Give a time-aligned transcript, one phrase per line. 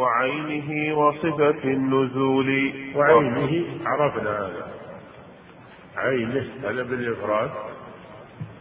[0.00, 2.72] وعينه وصفة النزول.
[2.96, 4.66] وعينه عرفنا هذا.
[5.96, 7.50] عينه هذا بالإفراد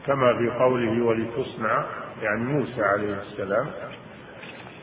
[0.07, 1.85] كما في قوله ولتصنع
[2.21, 3.67] يعني موسى عليه السلام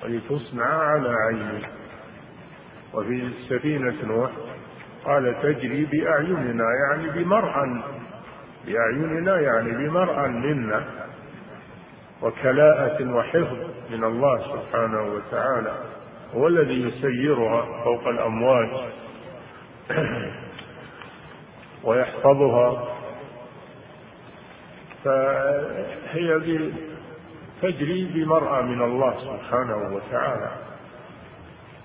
[0.04, 1.66] ولتصنع على عيني
[2.94, 4.30] وفي سفينة نوح
[5.04, 7.82] قال تجري بأعيننا يعني بمرأى
[8.66, 10.84] بأعيننا يعني بمرأى منا.
[12.22, 13.58] وكلاءة وحفظ
[13.90, 15.74] من الله سبحانه وتعالى.
[16.36, 18.68] هو الذي يسيرها فوق الأمواج
[21.84, 22.88] ويحفظها.
[25.04, 26.40] فهي
[27.62, 30.50] تجري بمرأى من الله سبحانه وتعالى.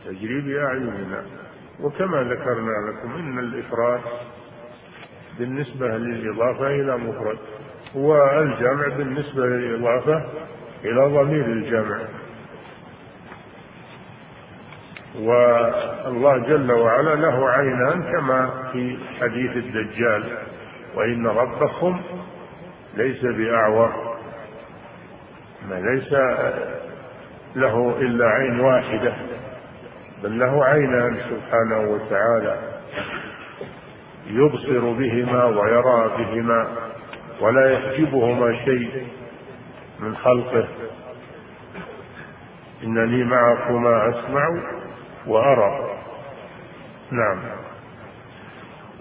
[0.06, 1.26] تجري بأعيننا.
[1.80, 4.02] وكما ذكرنا لكم إن الإفراد
[5.40, 7.38] بالنسبة للإضافة إلى مفرد
[7.96, 10.26] والجمع بالنسبة للإضافة
[10.84, 12.21] إلى ضمير الجمع.
[15.16, 20.38] والله جل وعلا له عينان كما في حديث الدجال
[20.96, 22.02] وإن ربكم
[22.94, 24.18] ليس بأعور
[25.70, 26.14] ما ليس
[27.56, 29.14] له إلا عين واحدة
[30.24, 32.60] بل له عينان سبحانه وتعالى
[34.28, 36.68] يبصر بهما ويرى بهما
[37.42, 39.08] ولا يحجبهما شيء
[40.00, 40.68] من خلقه.
[42.84, 44.48] إنني معكما أسمع
[45.28, 45.98] وأرى.
[47.12, 47.40] نعم.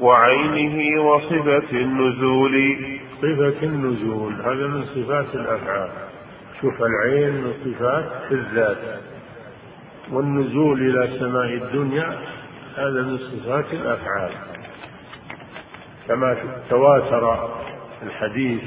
[0.00, 2.76] وعينه وصفة النزول.
[3.22, 5.90] صفة النزول هذا من صفات الأفعال.
[6.60, 9.00] شوف العين من صفات الذات.
[10.10, 12.18] والنزول إلى سماء الدنيا
[12.76, 14.32] هذا من صفات الأفعال.
[16.08, 16.36] كما
[16.70, 17.48] تواتر
[18.02, 18.62] الحديث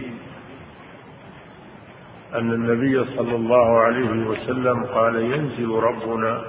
[2.34, 6.42] أن النبي صلى الله عليه وسلم قال ينزل ربنا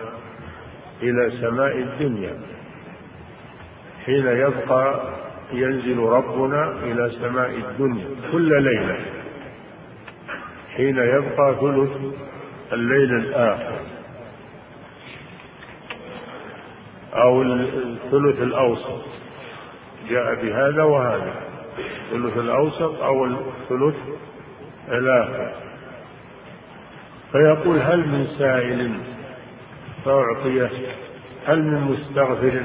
[1.02, 2.40] إلى سماء الدنيا.
[4.06, 5.00] حين يبقى
[5.52, 8.96] ينزل ربنا إلى سماء الدنيا كل ليلة.
[10.76, 11.90] حين يبقى ثلث
[12.72, 13.78] الليل الآخر.
[17.14, 19.02] أو الثلث الأوسط.
[20.10, 21.34] جاء بهذا وهذا.
[22.12, 23.96] الثلث الأوسط أو الثلث
[24.88, 25.52] الآخر.
[27.32, 29.13] فيقول هل من سائل
[30.04, 30.70] فأعطيه
[31.46, 32.62] هل من مستغفر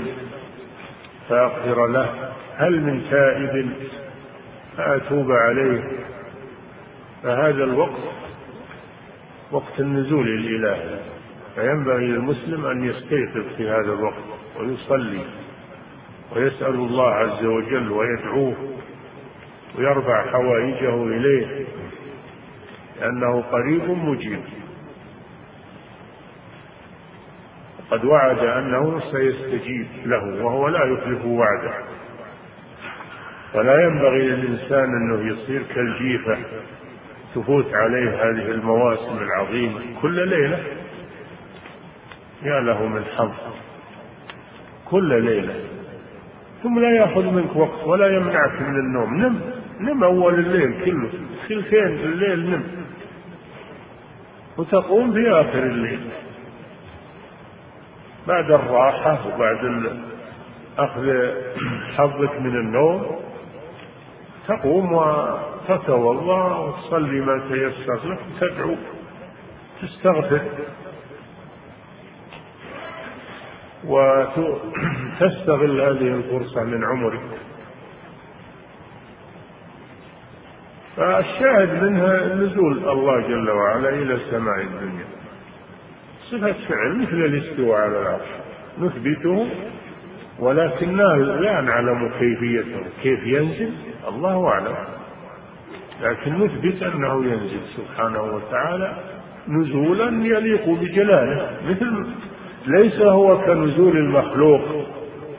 [1.29, 3.69] فأغفر له؟ هل من تائب
[4.77, 5.83] فأتوب عليه؟
[7.23, 7.99] فهذا الوقت
[9.51, 10.99] وقت النزول الإلهي
[11.55, 14.23] فينبغي للمسلم أن يستيقظ في هذا الوقت
[14.59, 15.21] ويصلي
[16.35, 18.55] ويسأل الله عز وجل ويدعوه
[19.77, 21.65] ويرفع حوائجه إليه
[23.01, 24.39] لأنه قريب مجيب.
[27.91, 31.73] قد وعد أنه سيستجيب له وهو لا يخلف وعده.
[33.53, 36.37] ولا ينبغي للإنسان أنه يصير كالجيفة
[37.35, 40.63] تفوت عليه هذه المواسم العظيمة كل ليلة.
[42.43, 43.31] يا له من حظ
[44.85, 45.55] كل ليلة.
[46.63, 49.17] ثم لا يأخذ منك وقت ولا يمنعك من النوم.
[49.21, 49.41] نم
[49.79, 51.09] نم أول الليل كله.
[51.49, 52.63] ثلثين الليل نم.
[54.57, 55.99] وتقوم في آخر الليل.
[58.29, 59.91] بعد الراحة وبعد
[60.77, 61.05] أخذ
[61.97, 63.19] حظك من النوم
[64.47, 68.75] تقوم وتتوضا وتصلي ما تيسر لك تدعو
[69.81, 70.41] تستغفر.
[73.87, 77.21] وتستغل هذه الفرصة من عمرك.
[80.97, 85.18] فالشاهد منها نزول الله جل وعلا إلى سماء الدنيا.
[86.31, 88.29] صفة فعل مثل الاستواء على العرش.
[88.79, 89.49] نثبته
[90.39, 92.81] ولكننا لا نعلم كيفيته.
[93.03, 93.73] كيف ينزل؟
[94.07, 94.75] الله أعلم.
[96.01, 98.93] لكن نثبت أنه ينزل سبحانه وتعالى
[99.47, 102.07] نزولا يليق بجلاله مثل
[102.67, 104.61] ليس هو كنزول المخلوق.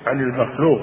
[0.06, 0.80] عن المخلوق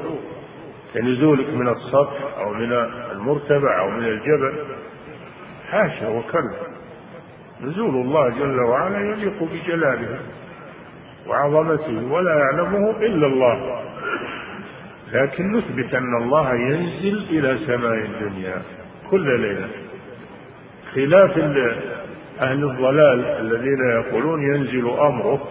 [0.93, 2.71] كنزولك من السطح أو من
[3.11, 4.53] المرتفع أو من الجبل.
[5.69, 6.76] حاشا وكلا.
[7.62, 10.19] نزول الله جل وعلا يليق بجلاله
[11.27, 13.81] وعظمته ولا يعلمه إلا الله.
[15.13, 18.62] لكن نثبت أن الله ينزل إلى سماء الدنيا
[19.12, 19.68] كل ليلة.
[20.95, 21.38] خلاف
[22.42, 25.48] أهل الضلال الذين يقولون ينزل أمره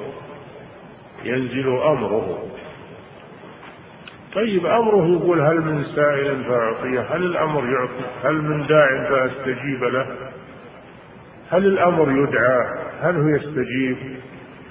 [1.25, 2.39] ينزل أمره.
[4.35, 10.07] طيب أمره يقول هل من سائل فأعطيه هل الأمر يعطي هل من داع فأستجيب له؟
[11.51, 12.67] هل الأمر يدعى؟
[13.01, 13.97] هل هو يستجيب؟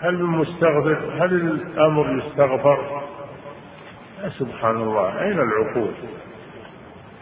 [0.01, 3.01] هل من مستغفر هل الأمر يستغفر؟
[4.39, 5.91] سبحان الله أين العقول؟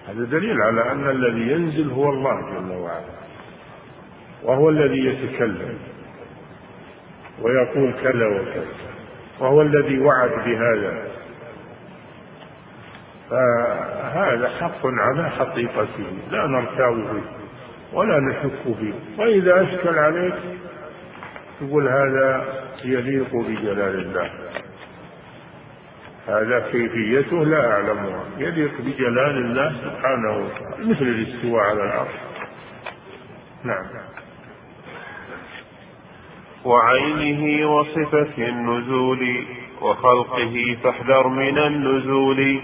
[0.08, 3.24] هذا دليل على أن الذي ينزل هو الله جل وعلا
[4.44, 5.78] وهو الذي يتكلم
[7.42, 8.66] ويقول كذا وكذا
[9.40, 11.04] وهو الذي وعد بهذا.
[13.30, 17.43] فهذا حق على حقيقته لا نرتاب فيه
[17.94, 18.94] ولا نشك فيه.
[19.18, 20.34] وإذا أشكل عليك
[21.60, 22.46] تقول هذا
[22.84, 24.30] يليق بجلال الله.
[26.28, 28.24] هذا كيفيته لا أعلمها.
[28.38, 32.16] يليق بجلال الله سبحانه وتعالى مثل الاستواء على العرش
[33.64, 33.86] نعم.
[36.66, 39.46] وعينه وصفة النزول
[39.82, 42.60] وخلقه فاحذر من النزول.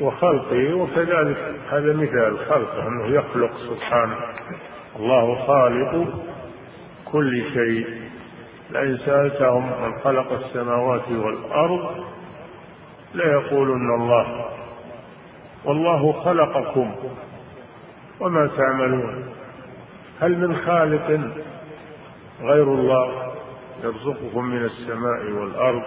[0.00, 4.16] وخلقه وكذلك هذا مثال خلقه أنه يخلق سبحانه.
[4.96, 6.06] الله خالق
[7.12, 7.86] كل شيء.
[8.70, 12.04] لئن سألتهم من خلق السماوات والأرض
[13.14, 14.44] ليقولن الله.
[15.64, 16.94] والله خلقكم.
[18.20, 19.24] وما تعملون؟
[20.20, 21.20] هل من خالق
[22.42, 23.32] غير الله
[23.84, 25.82] يرزقكم من السماء والأرض؟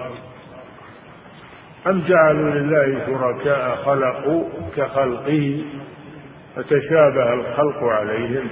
[1.89, 4.43] أم جعلوا لله شركاء خلقوا
[4.75, 5.65] كخلقه
[6.55, 8.47] فتشابه الخلق عليهم؟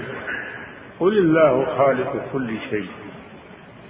[0.99, 2.89] قل الله خالق كل شيء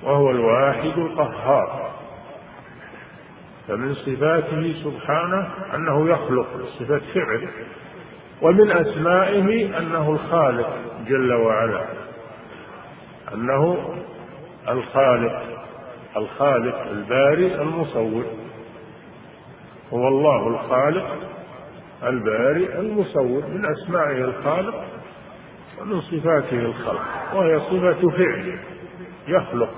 [0.04, 1.92] وهو الواحد القهار.
[3.68, 6.48] فمن صفاته سبحانه أنه يخلق
[6.80, 7.48] صفة فعل.
[8.42, 10.78] ومن أسمائه أنه الخالق
[11.08, 11.86] جل وعلا
[13.34, 13.94] أنه
[14.70, 15.42] الخالق
[16.18, 18.45] الخالق البارئ المصور.
[19.96, 21.16] هو الله الخالق
[22.04, 24.84] البارئ المصور من أسمائه الخالق
[25.82, 27.02] ومن صفاته الخلق
[27.34, 28.60] وهي صفة فعل
[29.28, 29.74] يخلق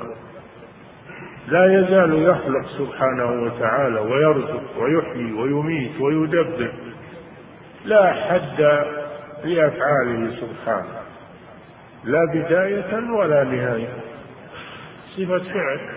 [1.47, 6.71] لا يزال يخلق سبحانه وتعالى ويرزق ويحيي ويميت ويدبر
[7.85, 8.61] لا حد
[9.43, 10.99] لأفعاله سبحانه
[12.03, 13.93] لا بداية ولا نهاية
[15.17, 15.96] صفة فعل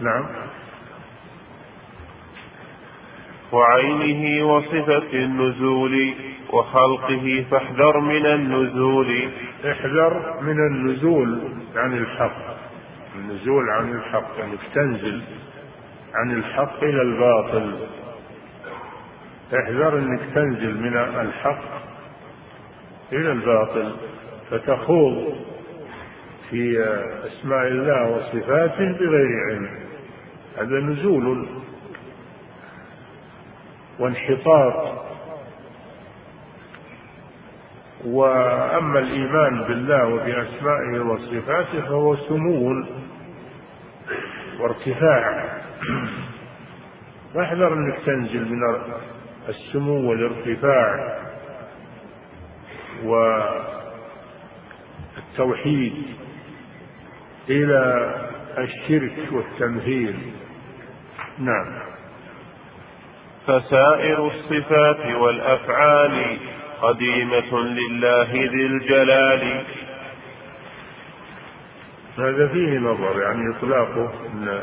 [0.00, 0.26] نعم.
[3.52, 6.14] وعينه وصفة النزول
[6.50, 9.28] وخلقه فاحذر من النزول.
[9.64, 11.40] احذر من النزول
[11.76, 12.56] عن الحق.
[13.18, 15.22] النزول عن الحق انك يعني تنزل
[16.14, 17.86] عن الحق إلى الباطل.
[19.54, 21.64] احذر انك تنزل من الحق
[23.12, 23.96] إلى الباطل.
[24.50, 25.34] فتخوض
[26.50, 26.84] في
[27.26, 29.85] أسماء الله وصفاته بغير علم.
[30.56, 31.48] هذا نزول
[33.98, 35.06] وانحطاط.
[38.04, 42.84] وأما الإيمان بالله وبأسمائه وصفاته فهو سمو
[44.60, 45.44] وارتفاع.
[47.34, 48.60] واحذر انك تنزل من
[49.48, 51.16] السمو والارتفاع
[55.34, 55.94] والتوحيد
[57.50, 58.10] إلى
[58.58, 60.16] الشرك والتمثيل
[61.38, 61.78] نعم.
[63.46, 66.38] فسائر الصفات والأفعال
[66.82, 69.64] قديمة لله ذي الجلال.
[72.18, 74.62] هذا فيه نظر يعني إطلاقه أن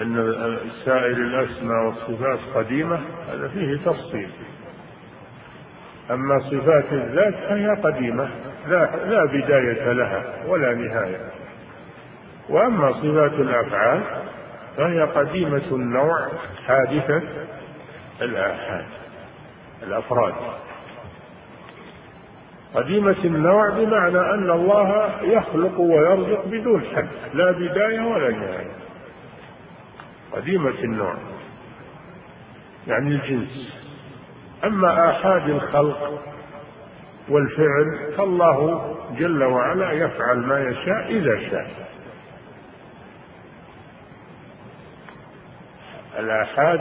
[0.00, 3.00] أن سائر الأسماء والصفات قديمة
[3.32, 4.30] هذا فيه تفصيل.
[6.10, 8.28] أما صفات الذات فهي قديمة
[8.68, 11.30] لا لا بداية لها ولا نهاية.
[12.48, 14.02] وأما صفات الأفعال
[14.76, 16.28] فهي قديمة النوع
[16.66, 17.22] حادثة
[18.22, 18.86] الآحاد
[19.82, 20.34] الأفراد.
[22.74, 28.76] قديمة النوع بمعنى أن الله يخلق ويرزق بدون حد لا بداية ولا نهاية.
[30.32, 31.14] قديمة النوع
[32.86, 33.82] يعني الجنس.
[34.64, 36.22] أما آحاد الخلق
[37.28, 41.70] والفعل فالله جل وعلا يفعل ما يشاء إذا شاء.
[46.18, 46.80] الآحاد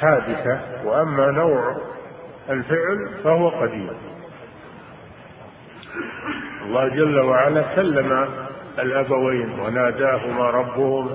[0.00, 1.76] حادثة وأما نوع
[2.50, 3.90] الفعل فهو قديم.
[6.62, 8.28] الله جل وعلا كلم
[8.78, 11.10] الأبوين وناداهما ربهم.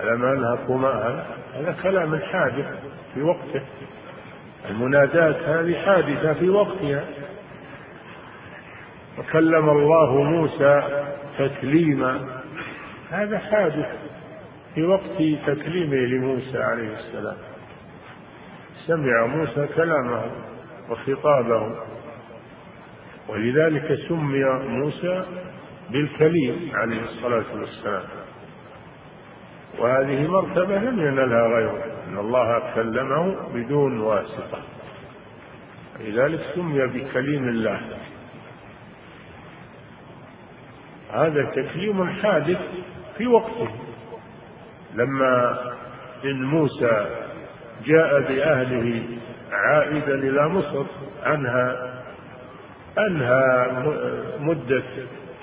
[0.00, 2.66] ألم أنهكما؟ هذا كلام حادث
[3.14, 3.62] في وقته.
[4.70, 7.04] المنادات هذه حادثة في وقتها.
[9.18, 10.82] وكلم الله موسى
[11.38, 12.20] تكليما.
[13.10, 13.88] هذا حادث.
[14.74, 17.36] في وقت تكليمه لموسى عليه السلام.
[18.86, 20.22] سمع موسى كلامه
[20.90, 21.76] وخطابه.
[23.28, 25.24] ولذلك سمي موسى
[25.90, 28.02] بالكليم عليه الصلاة والسلام.
[29.78, 31.84] وهذه مرتبة لم ينلها غيره.
[32.08, 34.62] أن الله كلمه بدون واسطة.
[36.00, 37.80] لذلك سمي بكليم الله.
[41.12, 42.60] هذا تكليم حادث
[43.18, 43.68] في وقته.
[44.94, 45.58] لما
[46.24, 47.06] إن موسى
[47.84, 49.02] جاء بأهله
[49.52, 50.84] عائدا إلى مصر
[51.26, 51.90] أنهى
[52.98, 53.68] أنهى
[54.40, 54.82] مدة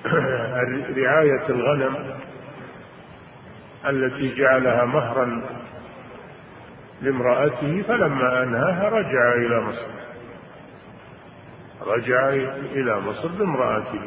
[0.97, 1.95] رعاية الغنم
[3.85, 5.41] التي جعلها مهرا
[7.01, 9.87] لامرأته فلما أنهاها رجع إلى مصر.
[11.81, 12.29] رجع
[12.71, 14.01] إلى مصر بامرأته.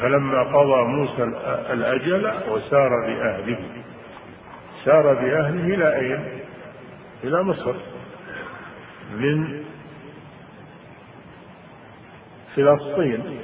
[0.00, 1.22] فلما قضى موسى
[1.72, 3.58] الأجل وسار بأهله.
[4.84, 6.24] سار بأهله إلى أين؟
[7.24, 7.74] إلى مصر.
[9.16, 9.64] من
[12.56, 13.38] فلسطين.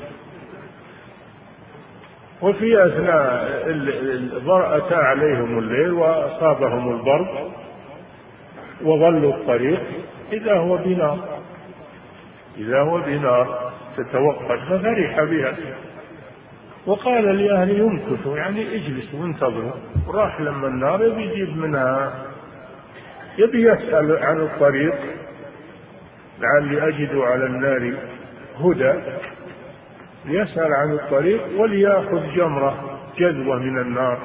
[2.43, 7.53] وفي أثناء أتى عليهم الليل وأصابهم البرد
[8.83, 9.81] وظلوا الطريق.
[10.33, 11.19] إذا هو بنار.
[12.59, 15.55] إذا هو بنار تتوقد ففرح بها.
[16.87, 19.73] وقال لأهله يمكثوا يعني اجلسوا وانتظروا.
[20.07, 22.13] وراح لما النار يبي يجيب منها
[23.39, 24.95] يبي يسأل عن الطريق.
[26.41, 27.95] لعلي أجد على النار
[28.61, 28.95] هدى.
[30.25, 34.19] يسأل عن الطريق وليأخذ جمرة جذوة من النار.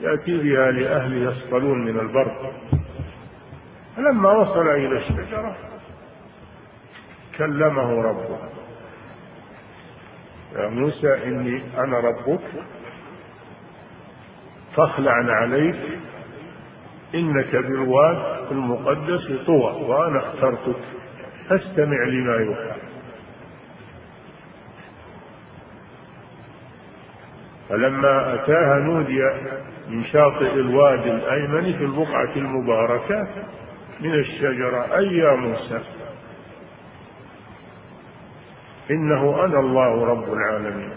[0.00, 2.52] يأتي بها لأهل يصطلون من البرد
[3.96, 5.56] فلما وصل إلى الشجرة
[7.38, 8.38] كلمه ربه.
[10.56, 12.40] يا موسى إني أنا ربك
[14.76, 15.76] فاخلع عليك
[17.14, 20.76] إنك بالواد المقدس طوى وأنا اخترتك
[21.48, 22.76] فاستمع لما يوحى.
[27.68, 29.22] فلما أتاها نودي
[29.88, 33.28] من شاطئ الوادي الأيمن في البقعة المباركة
[34.00, 35.80] من الشجرة أي يا موسى؟
[38.90, 40.90] إنه أنا الله رب العالمين.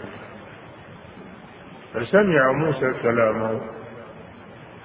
[1.94, 3.60] فسمع موسى كلامه.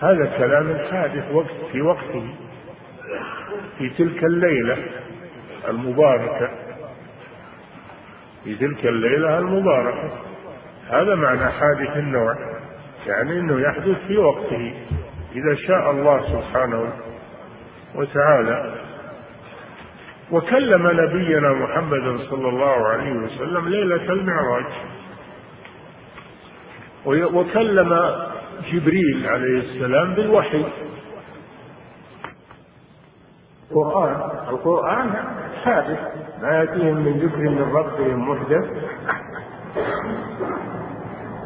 [0.01, 2.35] هذا كلام حادث وقت في وقته.
[3.77, 4.77] في تلك الليلة
[5.67, 6.49] المباركة.
[8.43, 10.09] في تلك الليلة المباركة.
[10.89, 12.35] هذا معنى حادث النوع.
[13.07, 14.73] يعني إنه يحدث في وقته.
[15.35, 16.93] إذا شاء الله سبحانه
[17.95, 18.84] وتعالى
[20.31, 24.65] وكلم نبينا محمد صلى الله عليه وسلم ليلة المعراج.
[27.05, 28.11] وكلم
[28.71, 30.65] جبريل عليه السلام بالوحي.
[33.71, 34.29] القرآن.
[34.49, 35.11] القرآن
[35.63, 35.99] حادث.
[36.41, 38.65] ما يأتيهم من ذكر من ربهم محدث.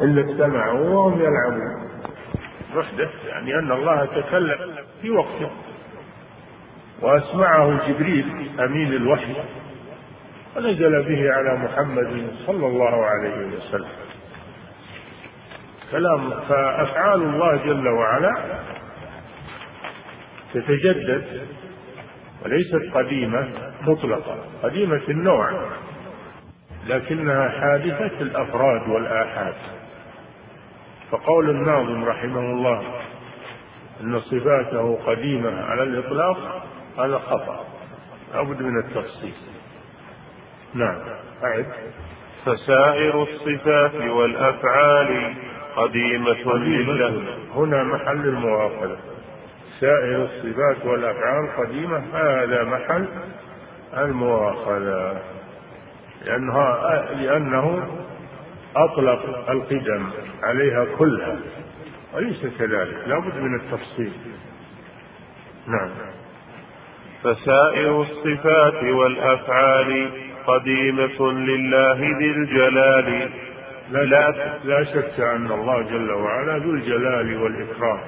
[0.02, 1.90] إلا استمعوا وهم يلعبون.
[2.74, 4.58] محدث يعني أن الله تكلم
[5.02, 5.50] في وقته.
[7.02, 9.34] وأسمعه جبريل أمين الوحي
[10.56, 13.88] ونزل به على محمد صلى الله عليه وسلم.
[15.90, 18.34] كلام فأفعال الله جل وعلا
[20.54, 21.46] تتجدد
[22.44, 23.48] وليست قديمة
[23.82, 25.50] مطلقة قديمة النوع
[26.86, 29.54] لكنها حادثة الأفراد والآحاد.
[31.10, 32.82] فقول الناظم رحمه الله
[34.00, 36.66] أن صفاته قديمة على الإطلاق
[36.98, 37.64] هذا خطأ.
[38.34, 39.32] لابد من التفصيل.
[40.74, 40.98] نعم.
[41.44, 41.66] أعد.
[42.44, 45.34] فسائر الصفات والأفعال
[45.76, 47.22] قديمة لله.
[47.54, 48.96] هنا محل المواصلة
[49.80, 52.02] سائر الصفات والأفعال قديمة.
[52.14, 53.08] هذا محل
[53.96, 55.20] المواصلة
[56.24, 57.88] لأنها لأنه
[58.76, 60.10] أطلق القدم
[60.42, 61.36] عليها كلها.
[62.14, 62.98] وليس كذلك.
[63.06, 64.12] لابد من التفصيل.
[65.66, 65.90] نعم.
[67.24, 70.10] فسائر الصفات والأفعال
[70.46, 73.30] قديمة لله ذي الجلال.
[73.90, 78.00] لا, لا, لا شك أن الله جل وعلا ذو الجلال والإكرام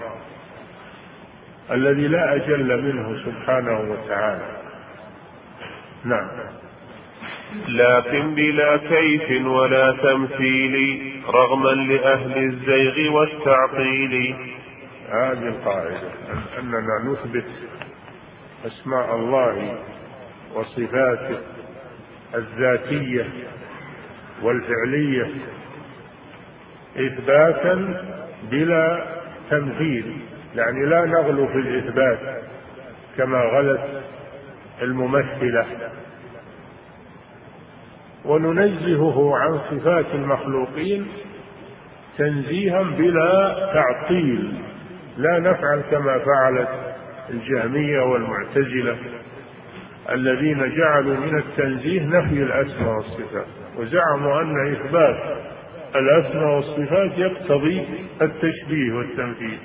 [1.70, 4.48] الذي لا أجل منه سبحانه وتعالى.
[6.04, 6.28] نعم.
[7.68, 14.34] لكن بلا كيف ولا تمثيل رغما لأهل الزيغ والتعطيل.
[15.12, 16.00] هذه القاعدة
[16.58, 17.44] أننا نثبت
[18.66, 19.78] أسماء الله
[20.54, 21.38] وصفاته
[22.34, 23.26] الذاتية
[24.42, 25.30] والفعلية
[26.96, 28.04] إثباتا
[28.50, 29.04] بلا
[29.50, 30.18] تمثيل
[30.54, 32.42] يعني لا نغلو في الإثبات
[33.16, 34.02] كما غلت
[34.82, 35.66] الممثلة.
[38.24, 41.06] وننزهه عن صفات المخلوقين
[42.18, 44.54] تنزيها بلا تعطيل.
[45.18, 46.91] لا نفعل كما فعلت
[47.30, 48.96] الجهمية والمعتزلة
[50.10, 53.46] الذين جعلوا من التنزيه نفي الأسماء والصفات
[53.78, 55.16] وزعموا أن إثبات
[55.96, 57.84] الأسماء والصفات يقتضي
[58.22, 59.58] التشبيه والتمثيل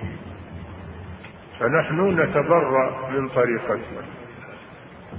[1.60, 4.04] فنحن نتبرأ من طريقتنا.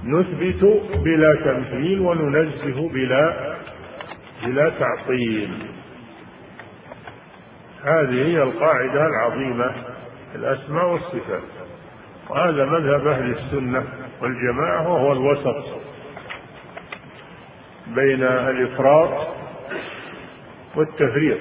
[0.03, 0.63] نثبت
[1.03, 3.55] بلا تمثيل وننزه بلا
[4.45, 5.49] بلا تعطيل.
[7.83, 9.73] هذه هي القاعدة العظيمة
[10.35, 11.58] الأسماء والصفات.
[12.29, 13.83] وهذا مذهب أهل السنة
[14.21, 15.65] والجماعة وهو الوسط
[17.87, 19.27] بين الإفراط
[20.75, 21.37] والتفريط.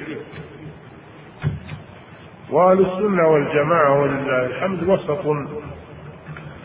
[2.51, 5.27] وأهل السنة والجماعة ولله الحمد وسط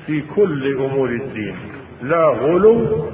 [0.05, 1.57] في كل أمور الدين.
[2.01, 3.09] لا غلو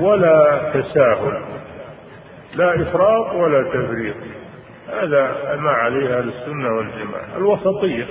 [0.00, 1.42] ولا تساهل.
[2.54, 4.16] لا إفراط ولا تفريط.
[4.88, 7.36] هذا ما عليه أهل السنة والجماعة.
[7.36, 8.06] الوسطية.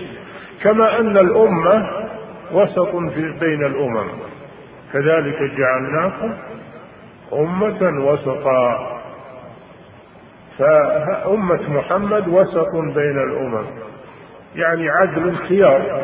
[0.64, 1.90] كما أن الأمة
[2.52, 2.96] وسط
[3.40, 4.08] بين الأمم.
[4.94, 6.34] كذلك جعلناكم
[7.34, 8.98] أمة وسطا.
[10.58, 13.66] فأمة محمد وسط بين الأمم.
[14.56, 16.02] يعني عدل خيار.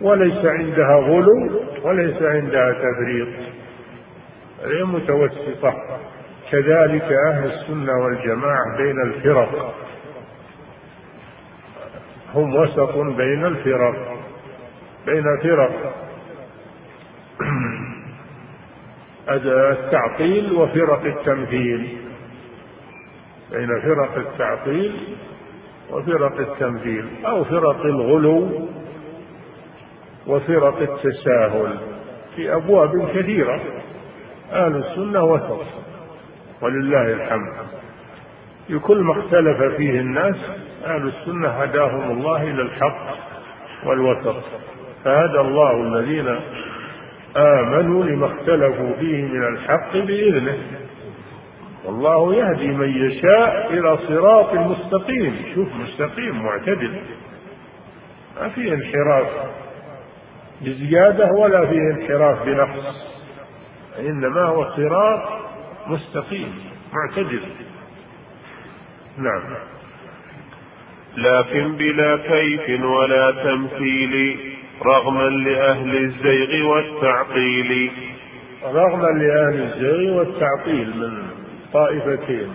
[0.00, 3.28] وليس عندها غلو وليس عندها تفريط.
[4.64, 5.74] هي متوسطة.
[6.50, 9.74] كذلك أهل السنة والجماعة بين الفرق.
[12.34, 14.18] هم وسط بين الفرق
[15.06, 15.94] بين فرق
[19.28, 21.98] التعطيل وفرق التمثيل.
[23.52, 25.16] بين فرق التعطيل
[25.90, 28.68] وفرق التمثيل أو فرق الغلو
[30.26, 31.78] وفرق التساهل
[32.36, 33.60] في أبواب كثيرة.
[34.52, 35.60] أهل السنة وسط.
[36.62, 37.77] ولله الحمد.
[38.68, 40.36] في كل ما اختلف فيه الناس
[40.84, 43.06] أهل السنة هداهم الله إلى الحق
[43.84, 44.36] والوسط.
[45.04, 46.40] فهدى الله الذين
[47.36, 50.58] آمنوا لما اختلفوا فيه من الحق بإذنه.
[51.84, 55.36] والله يهدي من يشاء إلى صراط مستقيم.
[55.54, 57.00] شوف مستقيم معتدل.
[58.40, 59.26] ما في انحراف
[60.60, 63.08] بزيادة ولا في انحراف بنقص.
[63.98, 65.22] إنما هو صراط
[65.86, 66.54] مستقيم
[66.92, 67.40] معتدل.
[69.18, 69.42] نعم.
[71.16, 74.38] لكن بلا كيف ولا تمثيل
[74.86, 77.92] رغما لأهل الزيغ والتعطيل.
[78.64, 81.22] رغما لأهل الزيغ والتعطيل من
[81.72, 82.52] طائفتين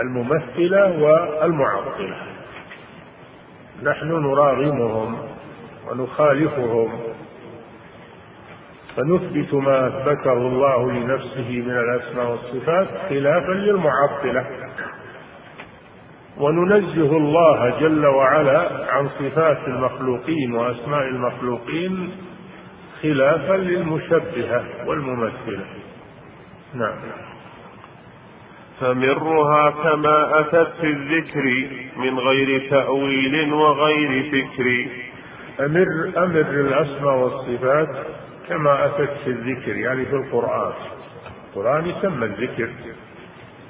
[0.00, 2.16] الممثلة والمعطلة.
[3.82, 5.18] نحن نراغمهم
[5.90, 7.00] ونخالفهم.
[8.96, 14.46] فنثبت ما أثبته الله لنفسه من الأسماء والصفات خلافا للمعطلة.
[16.38, 22.10] وننزه الله جل وعلا عن صفات المخلوقين وأسماء المخلوقين
[23.02, 25.64] خلافا للمشبهة والممثلة.
[26.74, 26.96] نعم.
[28.80, 34.86] فمرها كما أتت في الذكر من غير تأويل وغير فكر.
[35.64, 37.88] أمر أمر الأسماء والصفات
[38.48, 40.72] كما أتت في الذكر يعني في القرآن.
[41.48, 42.70] القرآن يسمى الذكر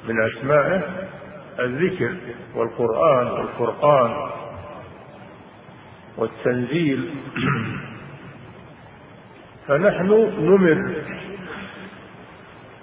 [0.09, 0.83] من أسمائه
[1.61, 2.15] الذكر
[2.55, 4.31] والقرآن والفرقان
[6.17, 7.11] والتنزيل.
[9.69, 10.95] فنحن نمر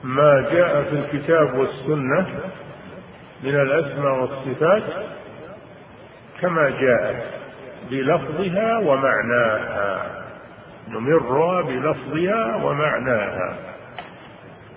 [0.03, 2.25] ما جاء في الكتاب والسنة
[3.43, 4.83] من الأسماء والصفات
[6.41, 7.23] كما جاءت
[7.91, 10.23] بلفظها ومعناها.
[10.89, 13.57] نمرها بلفظها ومعناها.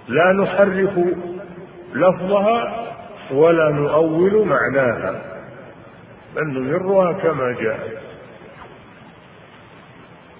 [0.09, 0.99] لا نحرف
[1.95, 2.90] لفظها
[3.33, 5.23] ولا نؤول معناها
[6.37, 7.99] بل نمرها كما جاءت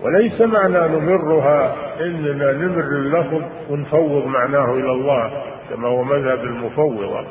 [0.01, 7.27] وليس معنى نمرها إننا نمر اللفظ ونفوض معناه إلى الله كما هو مذهب المفوضة.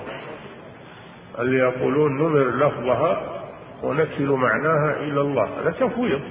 [1.39, 3.21] اللي يقولون نمر لفظها
[3.83, 6.21] ونكل معناها إلى الله هذا تفويض.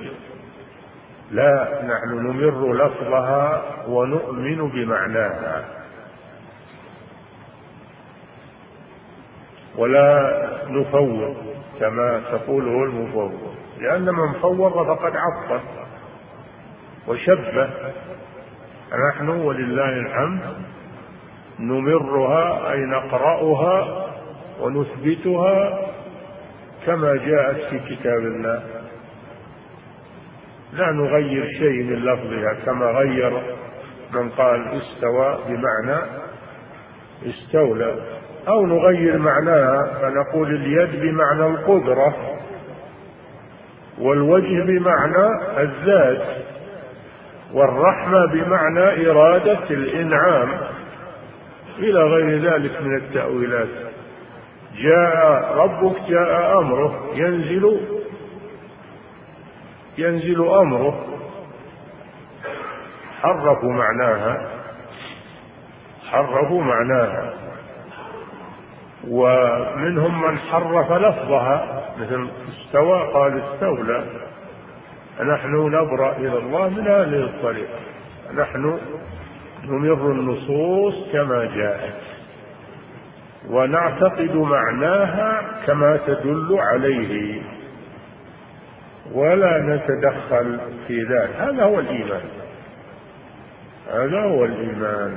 [1.31, 5.65] لا نحن نمر لفظها ونؤمن بمعناها.
[9.79, 10.33] ولا
[10.69, 11.37] نفوض
[11.81, 13.33] كما تقوله المفوض.
[13.79, 15.61] لأن من فوض فقد عطل
[17.09, 17.71] وشبه
[19.11, 20.41] نحن ولله الحمد
[21.61, 24.07] نمرها أي نقرأها
[24.61, 25.79] ونثبتها
[26.87, 28.63] كما جاءت في كتاب الله.
[30.73, 33.43] لا نغير شيء من لفظها كما غير
[34.13, 36.03] من قال استوى بمعنى
[37.27, 38.18] استولى.
[38.49, 42.17] أو نغير معناها فنقول اليد بمعنى القدرة
[43.99, 45.27] والوجه بمعنى
[45.59, 46.23] الذات
[47.53, 50.49] والرحمة بمعنى إرادة الإنعام
[51.79, 53.69] إلى غير ذلك من التأويلات.
[54.77, 57.81] جاء ربك جاء أمره ينزل
[59.99, 61.07] ينزل أمره.
[63.23, 64.49] حرفوا معناها
[66.11, 67.48] حرفوا معناها.
[69.07, 74.05] ومنهم من حرف لفظها مثل استوى قال استولى.
[75.21, 77.79] نحن نبرأ إلى الله من هذه الطريقة.
[78.35, 78.79] نحن
[79.65, 81.95] نمر النصوص كما جاءت.
[83.51, 87.43] ونعتقد معناها كما تدل عليه.
[89.13, 91.35] ولا نتدخل في ذلك.
[91.39, 92.29] هذا هو الإيمان.
[93.93, 95.17] هذا هو الإيمان.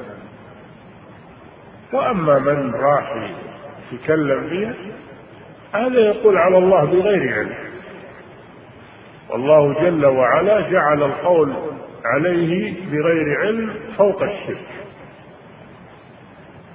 [1.93, 3.29] وأما من راح
[3.93, 4.73] يتكلم فيها
[5.73, 7.55] هذا يقول على الله بغير علم.
[9.29, 11.53] والله جل وعلا جعل القول
[12.05, 14.67] عليه بغير علم فوق الشرك.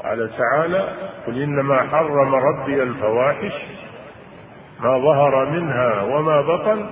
[0.04, 0.88] قال تعالى
[1.26, 3.52] قل إنما حرم ربي الفواحش
[4.80, 6.86] ما ظهر منها وما بطن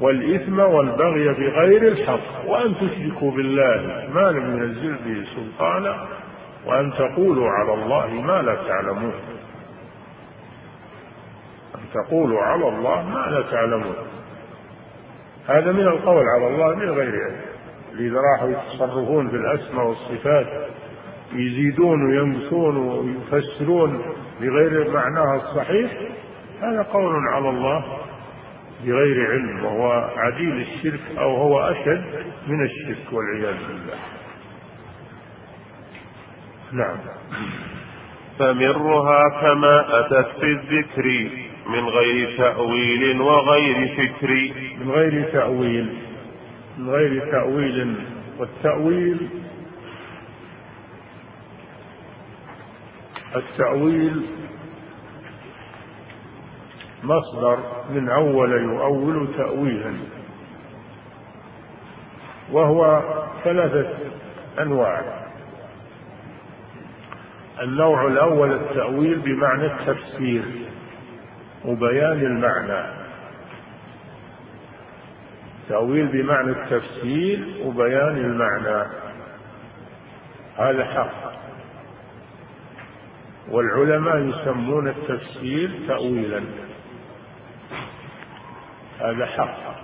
[0.00, 2.46] والإثم والبغي بغير الحق.
[2.46, 6.06] وأن تشركوا بالله ما لم ينزل به سلطانا
[6.66, 9.14] وأن تقولوا على الله ما لا تعلمون.
[11.74, 13.96] أن تقولوا على الله ما لا تعلمون.
[15.48, 17.40] هذا من القول على الله من غير علم.
[17.98, 20.46] إذا راحوا يتصرفون في الأسماء والصفات
[21.32, 24.02] يزيدون وينقصون ويفسرون
[24.40, 25.92] بغير معناها الصحيح
[26.62, 27.84] هذا قول على الله
[28.84, 32.04] بغير علم وهو عديل الشرك أو هو أشد
[32.46, 33.98] من الشرك والعياذ بالله.
[36.72, 36.96] نعم.
[38.38, 41.30] فمرها كما أتت في الذكر
[41.66, 44.52] من غير تأويل وغير فكر.
[44.80, 45.94] من غير تأويل
[46.78, 47.96] من غير تأويل.
[48.38, 49.28] والتأويل
[53.36, 54.26] التأويل
[57.04, 57.58] مصدر
[57.90, 59.94] من أول يؤول تأويلا.
[62.52, 63.02] وهو
[63.44, 63.98] ثلاثة
[64.60, 65.22] أنواع.
[67.62, 70.44] النوع الأول التأويل بمعنى التفسير
[71.64, 73.02] وبيان المعنى.
[75.68, 78.90] تأويل بمعنى التفسير وبيان المعنى.
[80.58, 81.32] هذا حق.
[83.48, 86.42] والعلماء يسمون التفسير تأويلا.
[89.00, 89.74] هذا حق.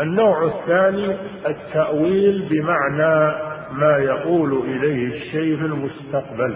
[0.00, 6.54] النوع الثاني التأويل بمعنى ما يقول إليه الشيء في المستقبل.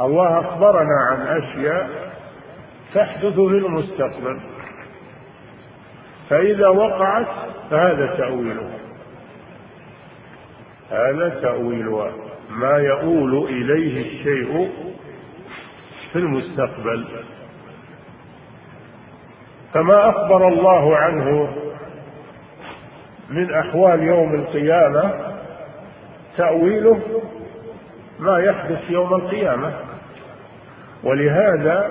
[0.00, 1.90] الله أخبرنا عن أشياء
[2.94, 4.40] تحدث في المستقبل.
[6.30, 7.26] فإذا وقعت
[7.70, 8.78] فهذا تأويلها
[10.90, 12.12] هذا تأويلها
[12.50, 14.70] ما يؤول إليه الشيء
[16.12, 17.06] في المستقبل.
[19.74, 21.56] فما أخبر الله عنه
[23.30, 25.25] من أحوال يوم القيامة
[26.36, 27.00] تأويله
[28.18, 29.72] ما يحدث يوم القيامة.
[31.04, 31.90] ولهذا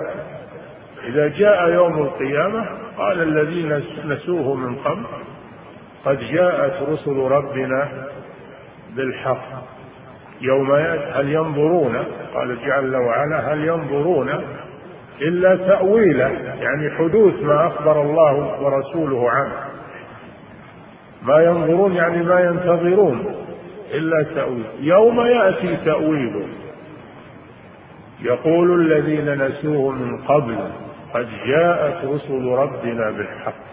[1.06, 2.66] إذا جاء يوم القيامة
[2.98, 5.06] قال الذين نسوه من قبل
[6.04, 7.88] قد جاءت رسل ربنا
[8.96, 9.46] بالحق
[10.40, 10.72] يوم
[11.12, 11.96] هل ينظرون؟
[12.34, 14.28] قال جل وعلا هل ينظرون
[15.20, 16.28] إلا تأويله
[16.60, 19.54] يعني حدوث ما أخبر الله ورسوله عنه.
[21.22, 23.45] ما ينظرون يعني ما ينتظرون.
[23.94, 24.64] إلا تأويل.
[24.80, 26.48] يوم يأتي تأويله
[28.22, 30.58] يقول الذين نسوه من قبل
[31.14, 33.66] قد جاءت رسل ربنا بالحق.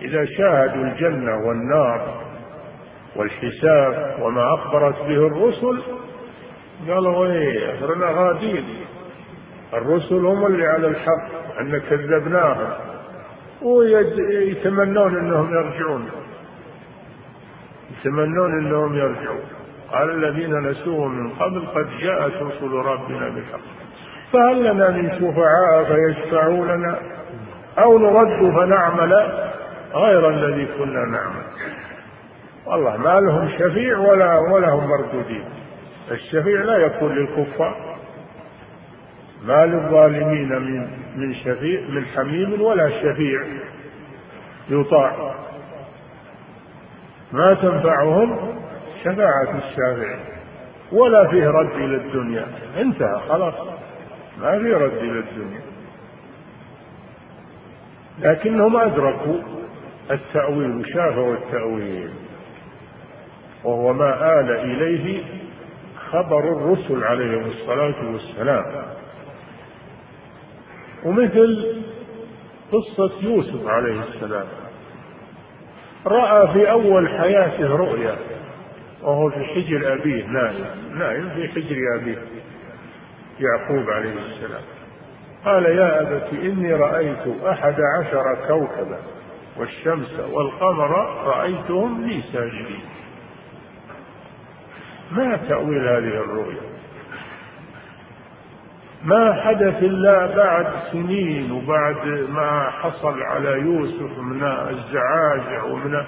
[0.00, 2.22] إذا شاهدوا الجنة والنار
[3.16, 5.82] والحساب وما أخبرت به الرسل
[6.88, 8.64] قالوا إيه اخرنا غادين.
[9.74, 12.68] الرسل هم اللي على الحق أن كذبناهم.
[13.62, 16.08] ويتمنون إنهم يرجعون.
[17.92, 19.44] يتمنون إنهم يرجعون.
[19.92, 23.60] قال الذين نسوه من قبل قد جاءت رسل ربنا بالحق.
[24.32, 26.98] فهل لنا من شفعاء فيشفعوا لنا؟
[27.78, 29.12] أو نرد فنعمل
[29.94, 31.42] غير الذي كنا نعمل؟
[32.66, 35.44] والله ما لهم شفيع ولا ولا هم مردودين.
[36.10, 37.96] الشفيع لا يكون للكفار.
[39.44, 43.42] ما للظالمين من من شفيع من حميم ولا شفيع
[44.70, 45.34] يطاع.
[47.32, 48.58] ما تنفعهم
[49.04, 50.20] شفاعة الشافعين
[50.92, 52.46] ولا فيه رد إلى الدنيا.
[52.76, 53.54] انتهى خلاص.
[54.40, 55.60] ما في رد إلى الدنيا.
[58.20, 59.38] لكنهم أدركوا
[60.10, 62.10] التأويل وشافوا التأويل.
[63.64, 65.24] وهو ما آل إليه
[66.10, 68.64] خبر الرسل عليهم الصلاة والسلام.
[71.04, 71.76] ومثل
[72.72, 74.46] قصة يوسف عليه السلام.
[76.06, 78.16] رأى في أول حياته رؤيا
[79.02, 80.66] وهو في حجر أبيه نايم
[80.98, 82.18] نايم في حجر أبيه
[83.40, 84.62] يعقوب عليه السلام.
[85.44, 88.98] قال يا أبت إني رأيت أحد عشر كوكبا
[89.56, 90.90] والشمس والقمر
[91.24, 92.84] رأيتهم لي ساجدين
[95.12, 96.71] ما تأويل هذه الرؤيا؟
[99.04, 106.04] ما حدث إلا بعد سنين وبعد ما حصل على يوسف من الزعاجع ومن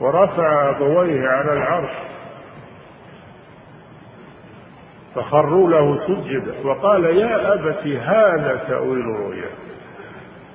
[0.00, 1.90] ورفع أبويه على العرش.
[5.14, 9.50] فخروا له سجدا وقال يا أبت هذا تأويل رؤيا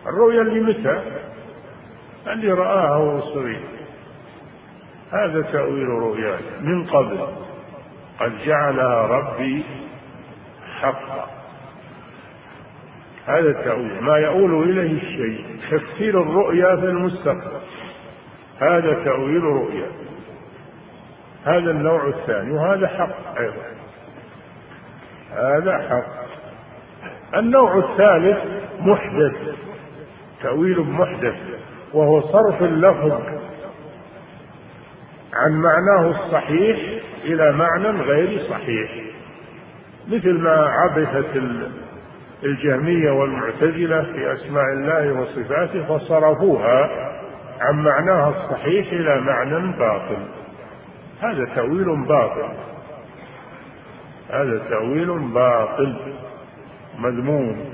[0.07, 1.01] الرؤيا اللي متى؟
[2.27, 3.61] اللي رآها وهو صغير
[5.11, 7.19] هذا تأويل رؤياي من قبل.
[8.19, 9.64] قد جعلها ربي
[10.85, 11.27] حقا
[13.25, 14.01] هذا التأويل.
[14.03, 15.45] ما يؤول إليه الشيء.
[15.71, 17.61] تفسير الرؤيا في المستقبل.
[18.59, 19.87] هذا تأويل رؤيا.
[21.45, 23.75] هذا النوع الثاني وهذا حق أيضا.
[25.31, 26.25] هذا حق.
[27.39, 28.37] النوع الثالث
[28.79, 29.55] محدث.
[30.43, 31.35] تأويل محدث.
[31.93, 33.21] وهو صرف اللفظ
[35.33, 38.91] عن معناه الصحيح إلى معنى غير صحيح.
[40.07, 41.41] مثل ما عبثت
[42.43, 46.89] الجهمية والمعتزلة في أسماء الله وصفاته فصرفوها
[47.61, 50.17] عن معناها الصحيح إلى معنى باطل.
[51.21, 52.49] هذا تأويل باطل.
[54.29, 55.95] هذا تأويل باطل.
[56.99, 57.65] مذموم.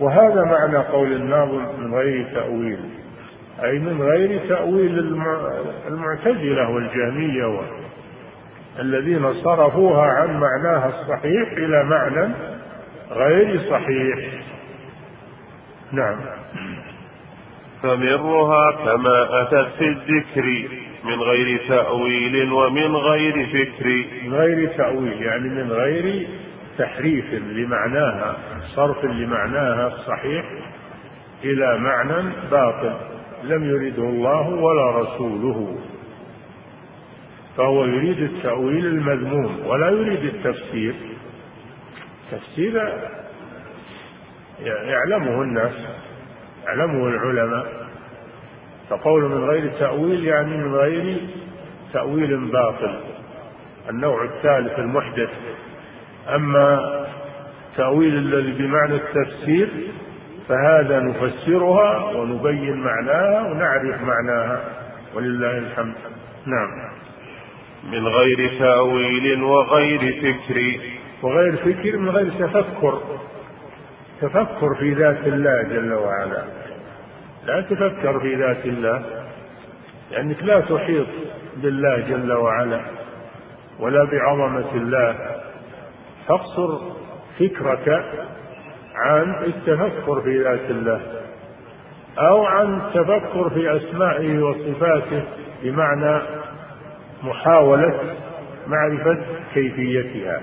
[0.00, 2.80] وهذا معنى قول الناظم من غير تأويل.
[3.64, 4.98] أي من غير تأويل
[5.88, 7.60] المعتزلة والجهمية
[8.78, 12.34] الذين صرفوها عن معناها الصحيح إلى معنى
[13.10, 14.18] غير صحيح.
[15.92, 16.16] نعم.
[17.82, 20.68] فمرها كما أتت في الذكر
[21.04, 26.28] من غير تأويل ومن غير فكر من غير تأويل يعني من غير
[26.78, 28.36] تحريف لمعناها
[28.76, 30.44] صرف لمعناها الصحيح
[31.44, 32.94] إلى معنى باطل
[33.44, 35.78] لم يرده الله ولا رسوله.
[37.58, 40.94] فهو يريد التأويل المذموم ولا يريد التفسير.
[42.30, 42.92] تفسير
[44.64, 45.72] يعلمه الناس
[46.66, 47.88] يعلمه العلماء.
[48.90, 51.20] فقول من غير تأويل يعني من غير
[51.92, 53.00] تأويل باطل
[53.90, 55.30] النوع الثالث المحدث.
[56.34, 57.06] أما
[57.76, 59.68] تأويل الذي بمعنى التفسير
[60.48, 64.64] فهذا نفسرها ونبين معناها ونعرف معناها
[65.14, 65.94] ولله الحمد.
[66.46, 66.97] نعم.
[67.92, 70.80] من غير تأويل وغير فكر.
[71.22, 73.02] وغير فكر من غير تفكر.
[74.20, 76.44] تفكر في ذات الله جل وعلا.
[77.46, 79.02] لا تفكر في ذات الله
[80.10, 81.06] لأنك لا تحيط
[81.56, 82.80] بالله جل وعلا
[83.80, 85.16] ولا بعظمة الله.
[86.28, 86.78] فاقصر
[87.38, 88.04] فكرك
[88.94, 91.00] عن التفكر في ذات الله
[92.18, 95.22] أو عن التفكر في أسمائه وصفاته
[95.62, 96.22] بمعنى
[97.22, 98.14] محاولة
[98.66, 99.18] معرفة
[99.54, 100.40] كيفيتها.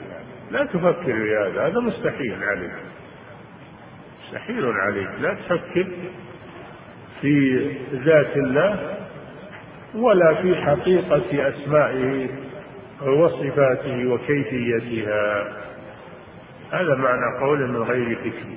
[0.51, 2.71] لا تفكر في هذا هذا مستحيل عليك.
[4.23, 5.09] مستحيل عليك.
[5.21, 5.87] لا تفكر
[7.21, 8.97] في ذات الله
[9.95, 12.29] ولا في حقيقة أسمائه
[13.01, 15.53] وصفاته وكيفيتها.
[16.71, 18.55] هذا معنى قول من غير فكر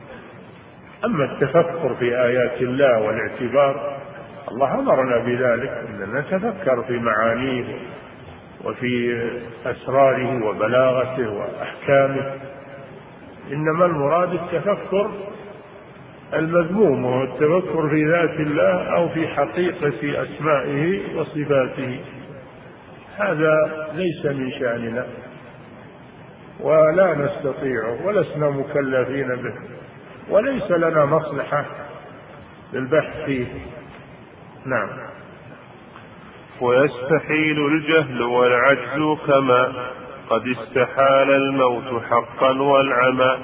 [1.04, 3.98] أما التفكر في آيات الله والاعتبار
[4.50, 5.84] الله أمرنا بذلك.
[5.88, 7.64] أننا نتفكر في معانيه.
[8.64, 9.22] وفي
[9.66, 12.32] أسراره وبلاغته وأحكامه.
[13.52, 15.10] إنما المراد التفكر
[16.34, 22.00] المذموم وهو التفكر في ذات الله أو في حقيقة أسمائه وصفاته.
[23.16, 25.06] هذا ليس من شأننا
[26.60, 29.54] ولا نستطيعه ولسنا مكلفين به
[30.30, 31.64] وليس لنا مصلحة
[32.72, 33.46] للبحث فيه.
[34.66, 35.07] نعم.
[36.60, 39.72] ويستحيل الجهل والعجز كما
[40.30, 43.38] قد استحال الموت حقا والعمى.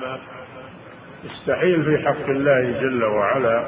[1.25, 3.65] يستحيل في حق الله جل وعلا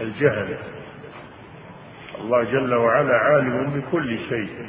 [0.00, 0.56] الجهل.
[2.20, 4.68] الله جل وعلا عالم بكل شيء.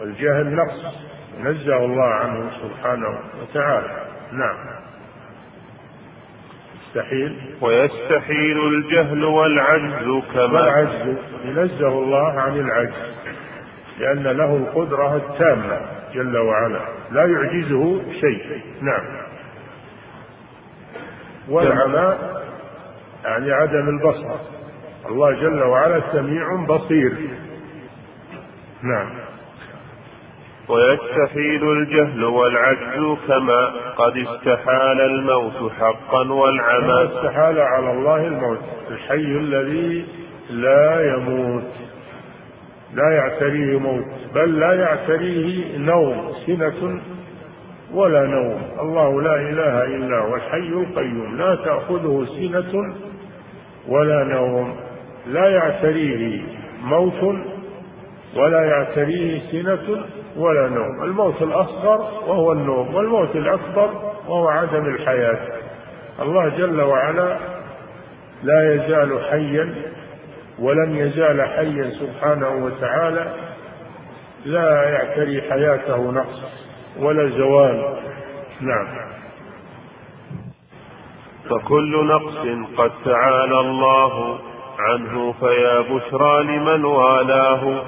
[0.00, 0.94] والجهل نقص.
[1.40, 4.06] نزه الله عنه سبحانه وتعالى.
[4.32, 4.85] نعم.
[6.86, 7.36] يستحيل.
[7.60, 13.16] ويستحيل الجهل والعجز كما والعجز ينزه الله عن العجز
[13.98, 15.80] لأن له القدرة التامة
[16.14, 18.60] جل وعلا لا يعجزه شيء.
[18.80, 19.04] نعم.
[21.48, 22.18] والعمى
[23.24, 24.38] يعني عدم البصر
[25.08, 27.12] الله جل وعلا سميع بصير.
[28.82, 29.25] نعم.
[30.68, 38.58] ويستحيل الجهل والعجز كما قد استحال الموت حقا والعمى استحال على الله الموت
[38.90, 40.04] الحي الذي
[40.50, 41.72] لا يموت
[42.94, 47.00] لا يعتريه موت بل لا يعتريه نوم سنة
[47.94, 48.62] ولا نوم.
[48.80, 52.94] الله لا إله إلا هو الحي القيوم لا تأخذه سنة
[53.88, 54.76] ولا نوم.
[55.26, 56.40] لا يعتريه
[56.84, 57.36] موت
[58.36, 60.04] ولا يعتريه سنة
[60.36, 61.02] ولا نوم.
[61.02, 63.90] الموت الأصغر وهو النوم والموت الأكبر
[64.28, 65.38] وهو عدم الحياة.
[66.22, 67.38] الله جل وعلا
[68.42, 69.74] لا يزال حيا
[70.58, 73.34] ولم يزال حيا سبحانه وتعالى
[74.44, 76.42] لا يعتري حياته نقص
[76.98, 77.96] ولا زوال.
[78.60, 79.06] نعم.
[81.50, 84.38] فكل نقص قد تعالى الله
[84.78, 87.82] عنه فيا بشرى لمن والاه.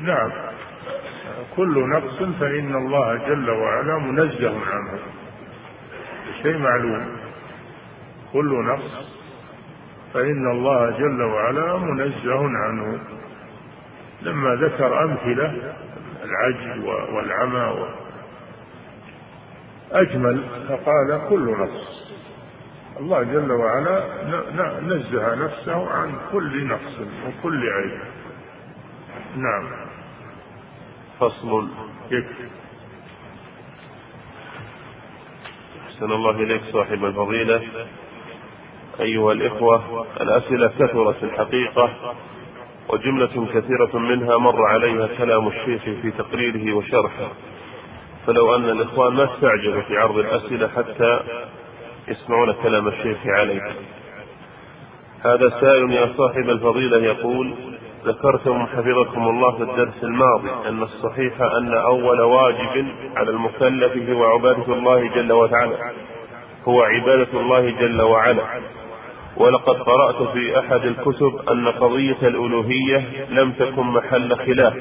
[0.00, 0.47] نعم.
[1.56, 4.98] كل نقص فإن الله جل وعلا منزه عنه
[6.42, 7.08] شيء معلوم.
[8.32, 9.08] كل نقص
[10.14, 12.98] فإن الله جل وعلا منزه عنه.
[14.22, 15.74] لما ذكر أمثلة
[16.24, 17.86] العجز والعمى
[19.92, 22.08] أجمل فقال كل نقص
[23.00, 24.02] الله جل وعلا
[24.82, 28.00] نزه نفسه عن كل نقص وكل عيب
[29.36, 29.68] نعم.
[31.20, 31.68] فصل.
[32.10, 32.48] يكفي
[35.86, 37.62] أحسن الله إليك صاحب الفضيلة.
[39.00, 42.14] أيها الإخوة الأسئلة كثرت الحقيقة
[42.88, 47.28] وجملة كثيرة منها مر عليها كلام الشيخ في تقريره وشرحه.
[48.26, 51.20] فلو أن الإخوان ما استعجلوا في عرض الأسئلة حتى
[52.08, 53.62] يسمعون كلام الشيخ عليه
[55.24, 57.54] هذا سائل يا صاحب الفضيلة يقول
[58.04, 64.72] ذكرتم حفظكم الله في الدرس الماضي أن الصحيح أن أول واجب على المكلف هو عبادة
[64.74, 65.92] الله جل وعلا.
[66.68, 68.42] هو عبادة الله جل وعلا.
[69.36, 74.74] ولقد قرأت في أحد الكتب أن قضية الألوهية لم تكن محل خلاف.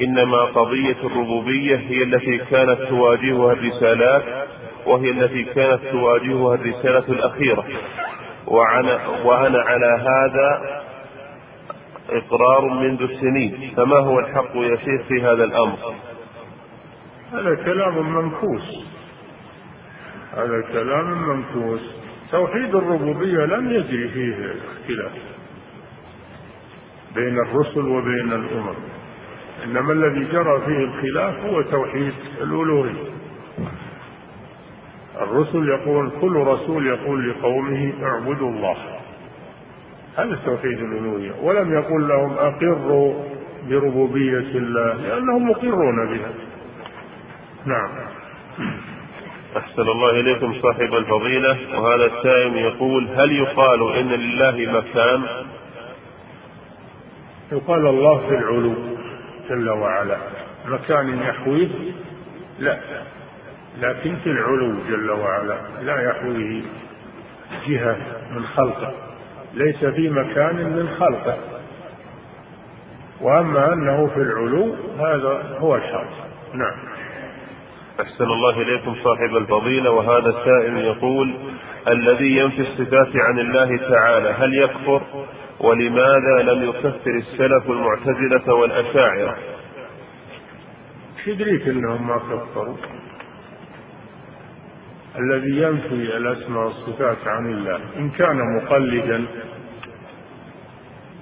[0.00, 4.22] إنما قضية الربوبية هي التي كانت تواجهها الرسالات
[4.86, 7.64] وهي التي كانت تواجهها الرسالة الأخيرة.
[8.46, 10.77] وأنا, وأنا على هذا
[12.10, 13.72] إقرار منذ السنين.
[13.76, 15.78] فما هو الحق يا شيخ في هذا الأمر؟
[17.32, 18.86] هذا كلام منكوس
[20.36, 21.80] هذا كلام منكوس
[22.30, 25.12] توحيد الربوبية لم يجري فيه اختلاف
[27.14, 28.74] بين الرسل وبين الأمم.
[29.64, 33.08] إنما الذي جرى فيه الخلاف هو توحيد الألوهية.
[35.20, 38.97] الرسل يقول كل رسول يقول لقومه اعبدوا الله.
[40.18, 41.32] هذا توحيد الألوهية.
[41.42, 43.24] ولم يقل لهم أقروا
[43.68, 46.30] بربوبية الله لأنهم مقرون بها.
[47.66, 47.90] نعم.
[49.56, 51.80] أحسن الله إليكم صاحب الفضيلة.
[51.80, 55.22] وهذا السائل يقول هل يقال إن لله مكان؟
[57.52, 58.74] يقال الله في العلو
[59.48, 60.16] جل وعلا.
[60.66, 61.68] مكان يحويه؟
[62.58, 62.78] لا.
[63.80, 65.58] لكن في العلو جل وعلا.
[65.82, 66.62] لا يحويه
[67.66, 67.96] جهة
[68.34, 69.07] من خلقه.
[69.54, 71.38] ليس في مكان من خلقه.
[73.20, 76.10] وأما أنه في العلو هذا هو الحق.
[76.54, 76.74] نعم.
[78.00, 81.34] أحسن الله إليكم صاحب الفضيلة وهذا السائل يقول
[81.88, 85.02] الذي ينفي الصفات عن الله تعالى هل يكفر؟
[85.60, 89.36] ولماذا لم يكفر السلف المعتزلة والأشاعرة؟
[91.26, 92.76] يدريك أنهم ما كفروا؟
[95.18, 99.24] الذي ينفي الأسماء والصفات عن الله إن كان مقلدا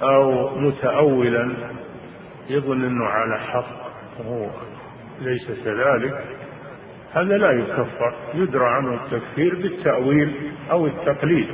[0.02, 1.54] أو متأولا
[2.50, 3.86] يظن أنه على حق
[4.18, 4.50] وهو
[5.20, 6.24] ليس كذلك.
[7.12, 11.48] هذا لا يكفر يدرى عنه التكفير بالتأويل أو التقليد.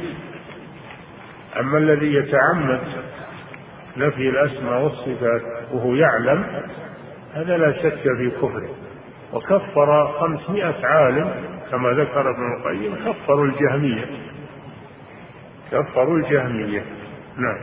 [1.60, 2.80] أما الذي يتعمد
[3.96, 6.62] نفي الأسماء والصفات وهو يعلم
[7.34, 8.70] هذا لا شك في كفره.
[9.32, 14.04] وكفر خمسمائة عالم كما ذكر ابن القيم كفروا الجهمية.
[15.72, 16.84] كفروا الجهمية.
[17.36, 17.58] نعم.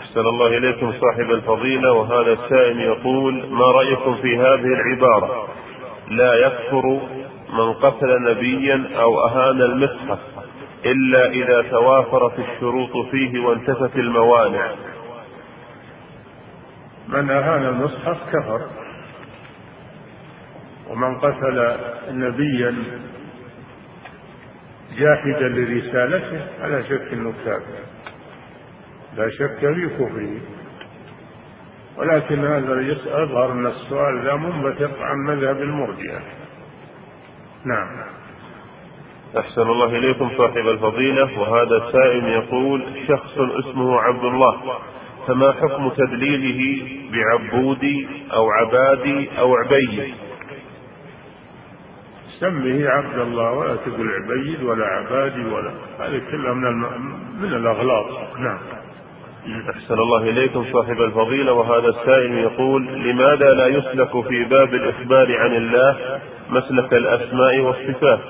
[0.00, 5.48] أحسن الله إليكم صاحب الفضيلة وهذا السائل يقول ما رأيكم في هذه العبارة؟
[6.08, 7.00] لا يكفر
[7.52, 10.18] من قتل نبيا أو أهان المصحف
[10.84, 14.70] إلا إذا توافرت الشروط فيه وانتفت الموانع.
[17.08, 18.81] من أهان المصحف كفر.
[20.90, 21.76] ومن قتل
[22.10, 22.74] نبيا
[24.98, 27.82] جاحدا لرسالته فلا شك إنه كافر.
[29.16, 30.40] لا شك في كفره
[31.96, 36.20] ولكن هذا يظهر أن السؤال ذا منبثق عن مذهب المرجئة.
[37.64, 37.88] نعم.
[39.38, 41.38] أحسن الله إليكم صاحب الفضيلة.
[41.38, 44.78] وهذا السائل يقول شخص اسمه عبد الله
[45.26, 50.14] فما حكم تدليله بعبودي أو عبادي أو عبيد؟
[52.42, 55.70] سمه عبد الله ولا تقول عبيد ولا عبادي ولا
[56.00, 56.86] هذه كلها من الم...
[57.40, 58.06] من الأغلاط.
[58.38, 58.58] نعم.
[59.70, 65.56] أحسن الله إليكم صاحب الفضيلة وهذا السائل يقول لماذا لا يسلك في باب الإخبار عن
[65.56, 66.20] الله
[66.50, 68.20] مسلك الأسماء والصفات؟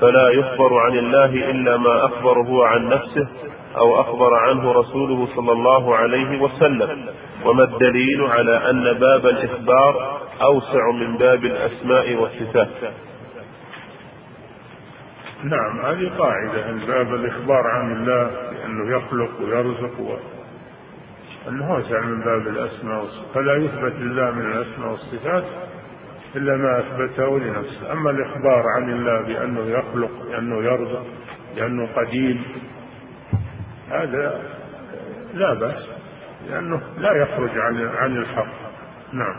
[0.00, 3.28] فلا يخبر عن الله إلا ما أخبر هو عن نفسه
[3.76, 7.06] أو أخبر عنه رسوله صلى الله عليه وسلم.
[7.44, 12.68] وما الدليل على أن باب الإخبار أوسع من باب الأسماء والصفات؟
[15.50, 20.16] نعم هذه قاعدة أن باب الإخبار عن الله بأنه يخلق ويرزق و...
[21.48, 25.44] أنه من باب الأسماء والصفات فلا يثبت لله من الأسماء والصفات
[26.36, 27.92] إلا ما أثبته لنفسه.
[27.92, 31.06] أما الإخبار عن الله بأنه يخلق بأنه يرزق
[31.56, 32.42] بأنه قديم
[33.90, 34.42] هذا
[35.34, 35.88] لا بأس
[36.50, 38.54] لأنه لا يخرج عن عن الحق.
[39.12, 39.36] نعم.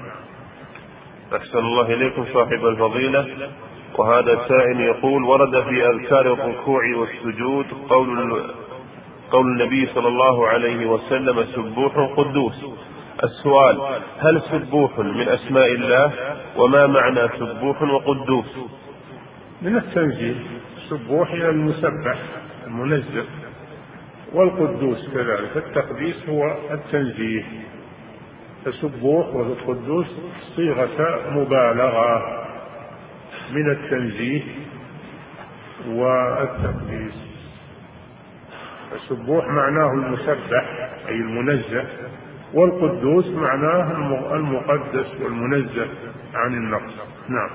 [1.35, 3.51] أحسن الله إليكم صاحب الفضيلة.
[3.97, 8.43] وهذا السائل يقول ورد في أذكار الركوع والسجود قول
[9.31, 12.65] قول النبي صلى الله عليه وسلم سبوح قدوس.
[13.23, 13.77] السؤال
[14.19, 16.13] هل سبوح من أسماء الله؟
[16.57, 18.57] وما معنى سبوح وقدوس؟
[19.61, 20.35] من التنزيه
[20.89, 22.17] سبوح إلى المسبح
[22.67, 23.25] المنزه.
[24.33, 27.43] والقدوس كذلك التقديس هو التنزيه.
[28.65, 30.07] فسبوح والقدوس
[30.55, 32.46] صيغة مبالغة.
[33.51, 34.41] من التنزيه
[35.87, 37.27] والتقديس.
[38.95, 41.85] السبوح معناه المسبح أي المنزه
[42.53, 43.91] والقدوس معناه
[44.35, 45.87] المقدس والمنزه
[46.35, 46.93] عن النقص.
[47.29, 47.49] نعم.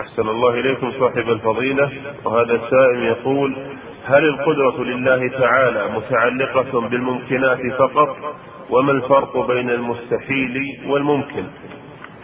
[0.00, 1.90] أحسن الله إليكم صاحب الفضيلة.
[2.24, 3.56] وهذا السائل يقول
[4.04, 8.36] هل القدرة لله تعالى متعلقة بالممكنات فقط؟
[8.70, 11.44] وما الفرق بين المستحيل والممكن؟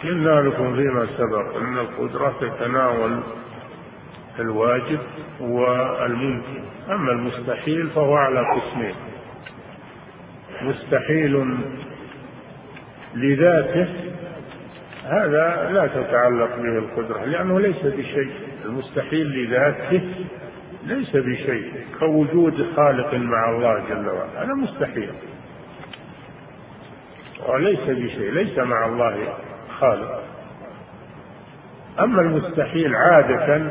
[0.02, 3.20] قلنا لكم فيما سبق أن القدرة تتناول
[4.38, 4.98] الواجب
[5.40, 6.62] والممكن.
[6.90, 8.94] أما المستحيل فهو على قسمين.
[10.62, 11.56] مستحيل
[13.14, 13.88] لذاته
[15.04, 18.32] هذا لا تتعلق به القدرة لأنه ليس بشيء.
[18.64, 20.00] المستحيل لذاته
[20.86, 24.44] ليس بشيء كوجود خالق مع الله جل وعلا.
[24.44, 25.10] هذا مستحيل.
[27.48, 29.34] وليس بشيء ليس مع الله.
[29.82, 30.22] خالق.
[32.00, 33.70] أما المستحيل عادة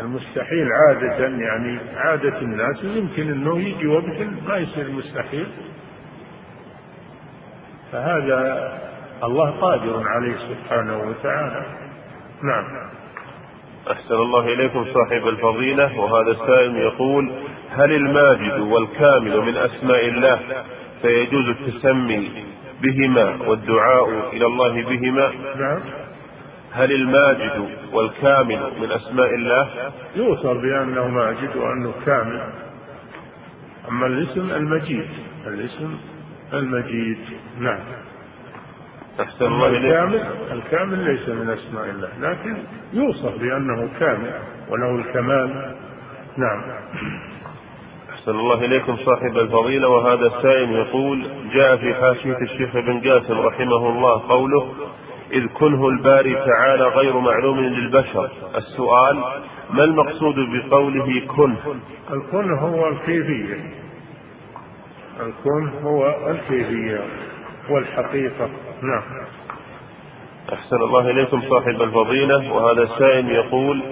[0.00, 5.46] المستحيل عادة يعني عادة الناس يمكن أنه يجي وقت ما يصير مستحيل.
[7.92, 8.72] فهذا
[9.24, 11.66] الله قادر عليه سبحانه وتعالى.
[12.42, 12.64] نعم.
[13.90, 16.00] أحسن الله إليكم صاحب الفضيلة.
[16.00, 17.32] وهذا السائل يقول
[17.70, 20.40] هل الماجد والكامل من أسماء الله
[21.02, 22.45] فيجوز التسمي
[22.82, 25.32] بهما والدعاء إلى الله بهما.
[25.58, 25.80] نعم.
[26.72, 29.68] هل الماجد والكامل من أسماء الله؟
[30.16, 32.52] يوصف بأنه ماجد وأنه كامل.
[33.88, 35.08] أما الاسم المجيد
[35.46, 35.98] الاسم
[36.52, 37.18] المجيد.
[37.58, 37.80] نعم.
[39.20, 42.56] أحسن الله الكامل الكامل ليس من أسماء الله لكن
[42.92, 45.74] يوصف بأنه كامل وله الكمال.
[46.36, 46.62] نعم.
[48.26, 53.88] أحسن الله إليكم صاحب الفضيلة وهذا السائل يقول جاء في حاشية الشيخ ابن قاسم رحمه
[53.88, 54.68] الله قوله
[55.32, 58.30] إذ كنه الباري تعالى غير معلوم للبشر.
[58.56, 59.24] السؤال
[59.70, 61.54] ما المقصود بقوله كن؟
[62.10, 63.54] الكن هو الكيفية.
[65.20, 67.00] الكن هو الكيفية
[67.70, 68.48] والحقيقة.
[68.82, 69.02] نعم.
[70.52, 73.82] أحسن الله إليكم صاحب الفضيلة وهذا السائل يقول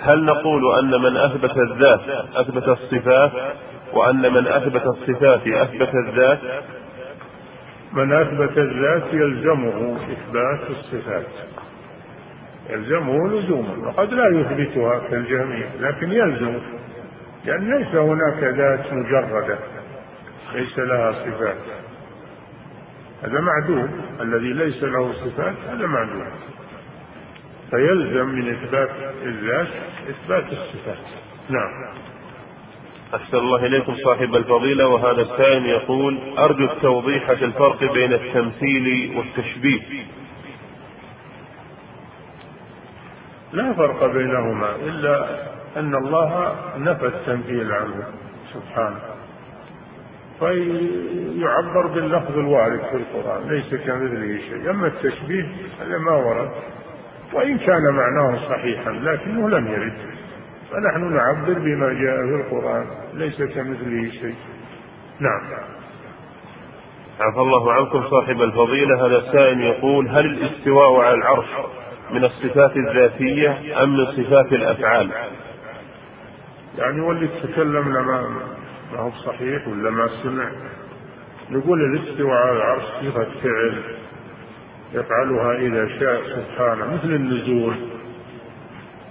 [0.00, 2.00] هل نقول أن من أثبت الذات
[2.36, 3.32] أثبت الصفات
[3.92, 6.40] وأن من أثبت الصفات أثبت الذات.
[7.92, 11.26] من أثبت الذات يلزمه إثبات الصفات.
[12.70, 16.60] يلزمه لزوما وقد لا يثبتها كالجميع لكن يلزمه
[17.44, 19.58] لأن ليس هناك ذات مجردة
[20.54, 21.56] ليس لها صفات.
[23.22, 23.88] هذا معدوم
[24.20, 26.26] الذي ليس له صفات هذا معدوم.
[27.70, 28.90] فيلزم من إثبات
[29.22, 29.68] الذات
[30.10, 30.98] إثبات الصفات.
[31.48, 31.70] نعم.
[33.14, 39.80] أحسن الله إليكم صاحب الفضيلة وهذا السائل يقول أرجو التوضيح في الفرق بين التمثيل والتشبيه.
[43.52, 45.28] لا فرق بينهما إلا
[45.76, 48.04] أن الله نفى التمثيل عنه
[48.54, 49.00] سبحانه.
[50.38, 54.70] فيعبر باللفظ الوارد في القرآن ليس كمثله شيء.
[54.70, 55.46] أما التشبيه
[55.80, 56.50] هذا ما ورد
[57.32, 60.13] وإن كان معناه صحيحا لكنه لم يرد.
[60.74, 64.34] فنحن نعبر بما جاء في القرآن ليس كمثله شيء.
[65.20, 65.40] نعم.
[67.20, 69.06] عفى الله عنكم صاحب الفضيلة.
[69.06, 71.46] هذا السائل يقول هل الاستواء على العرش
[72.10, 75.10] من الصفات الذاتية أم من صفات الأفعال؟
[76.78, 78.28] يعني واللي تكلم لما
[78.92, 80.50] ما هو صحيح ولا ما سمع.
[81.50, 83.82] نقول الاستواء على العرش صفة فعل
[84.94, 87.74] يفعلها إذا شاء سبحانه مثل النزول.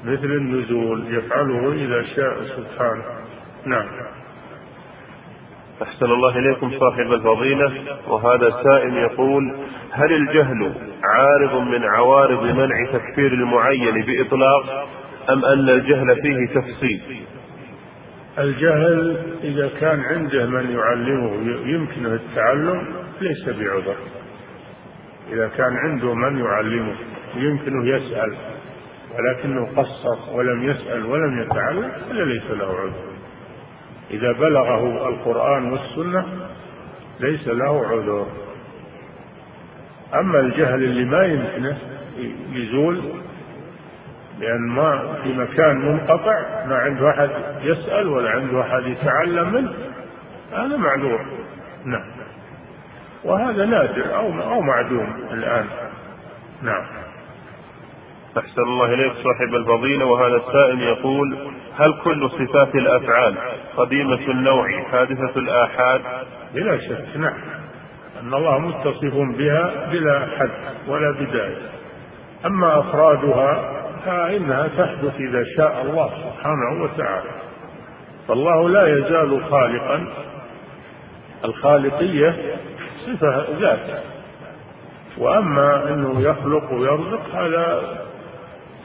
[0.04, 3.04] مثل النزول يفعله إذا شاء سبحانه.
[3.66, 3.88] نعم.
[5.82, 7.72] أحسن الله إليكم صاحب الفضيلة.
[8.08, 9.56] وهذا سائل يقول
[9.92, 10.74] هل الجهل
[11.04, 14.88] عارض من عوارض منع تكفير المعين بإطلاق
[15.30, 17.02] أم أن الجهل فيه تفصيل
[18.40, 21.34] الجهل إذا كان عنده من يعلمه
[21.66, 22.88] يمكنه التعلم
[23.22, 23.96] ليس بعذر.
[25.34, 26.96] إذا كان عنده من يعلمه
[27.36, 28.36] يمكنه يسأل.
[29.18, 33.14] ولكنه قصر ولم يسأل ولم يتعلم هذا ليس له عذر.
[34.12, 36.26] إذا بلغه القرآن والسنة
[37.20, 38.28] ليس له عذر.
[40.14, 41.78] أما الجهل اللي ما يمكنه
[42.52, 43.02] يزول
[44.40, 47.30] لأن ما في مكان منقطع ما عنده أحد
[47.62, 49.74] يسأل ولا عنده أحد يتعلم منه
[50.52, 51.26] هذا معذور.
[51.86, 52.06] نعم.
[53.24, 55.66] وهذا نادر أو أو معدوم الآن.
[56.62, 57.03] نعم.
[58.38, 60.06] أحسن الله إليك صاحب الفضيلة.
[60.06, 61.38] وهذا السائل يقول
[61.78, 63.36] هل كل صفات الأفعال
[63.78, 66.02] قديمة النوع حادثة الآحاد؟
[66.54, 67.38] بلا شك نعم.
[68.22, 70.52] أن الله متصف بها بلا حد
[70.88, 71.58] ولا بداية.
[72.46, 77.30] أما أفرادها فإنها تحدث إذا شاء الله سبحانه وتعالى.
[78.28, 80.08] فالله لا يزال خالقا.
[81.46, 82.36] الخالقية
[83.06, 84.04] صفة ذات
[85.18, 87.98] وأما أنه يخلق ويرزق هذا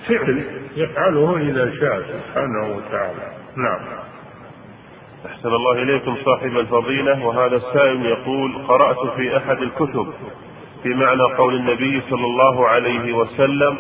[0.09, 0.45] فعل
[0.77, 3.33] يفعله إذا شاء سبحانه وتعالى.
[3.57, 3.81] نعم.
[5.27, 10.13] أحسن الله إليكم صاحب الفضيلة وهذا السائل يقول قرأت في أحد الكتب
[10.83, 13.79] في معنى قول النبي صلى الله عليه وسلم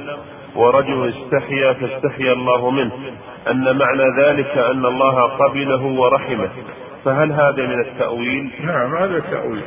[0.56, 2.92] ورجل استحيا فاستحيا الله منه
[3.50, 6.48] أن معنى ذلك أن الله قبله ورحمه.
[7.04, 9.64] فهل هذا من التأويل؟ نعم هذا تأويل.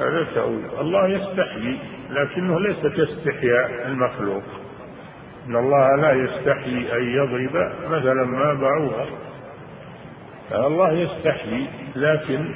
[0.00, 0.64] هذا تأويل.
[0.80, 1.78] الله يستحيي
[2.10, 4.42] لكنه ليس كاستحياء المخلوق.
[5.48, 9.06] إن الله لا يستحيي أن يضرب مثلا ما بعوضة
[10.52, 11.66] الله يستحيي
[11.96, 12.54] لكن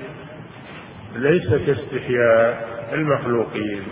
[1.16, 3.82] ليس كاستحياء المخلوقين.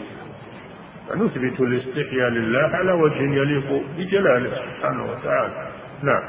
[1.09, 5.69] فنثبت الاستحياء لله على وجه يليق بجلاله سبحانه وتعالى.
[6.03, 6.23] نعم.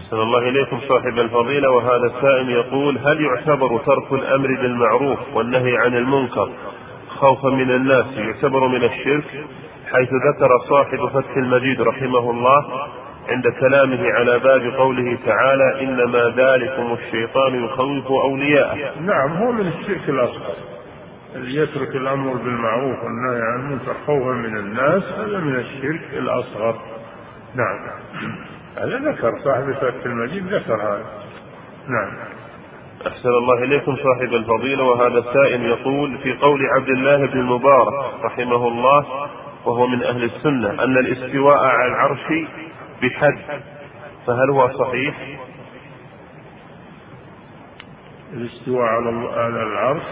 [0.00, 1.70] أحسن الله إليكم صاحب الفضيلة.
[1.70, 6.50] وهذا السائل يقول هل يعتبر ترك الأمر بالمعروف والنهي عن المنكر
[7.08, 9.44] خوفا من الناس يعتبر من الشرك؟
[9.92, 12.88] حيث ذكر صاحب فتح المجيد رحمه الله
[13.28, 19.00] عند كلامه على باب قوله تعالى إنما ذلكم الشيطان يخوف أولياءه.
[19.00, 20.54] نعم هو من الشرك الأصغر.
[21.34, 26.76] اللي يترك الأمر بالمعروف والنهي عن المنكر خوفا من الناس هذا من الشرك الأصغر.
[27.54, 27.78] نعم.
[28.78, 31.04] هذا ذكر صاحب فتح المجيد ذكر هذا.
[31.88, 32.12] نعم.
[33.06, 38.68] أحسن الله إليكم صاحب الفضيلة وهذا السائل يقول في قول عبد الله بن المبارك رحمه
[38.68, 39.06] الله
[39.64, 42.32] وهو من أهل السنة أن الاستواء على العرش
[43.02, 43.38] بحد.
[44.26, 45.38] فهل هو صحيح؟
[48.32, 48.88] الاستواء
[49.38, 50.02] على العرش؟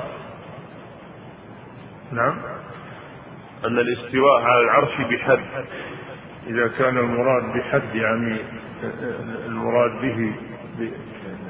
[2.12, 2.38] نعم.
[3.64, 5.40] أن الاستواء على العرش بحد.
[6.46, 8.36] إذا كان المراد بحد يعني
[9.46, 10.32] المراد به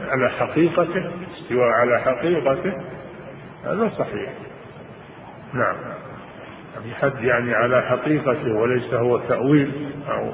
[0.09, 2.73] على حقيقته استواء على حقيقته
[3.65, 4.33] هذا صحيح.
[5.55, 5.77] نعم.
[6.79, 10.33] بحد يعني على حقيقته وليس هو تأويل أو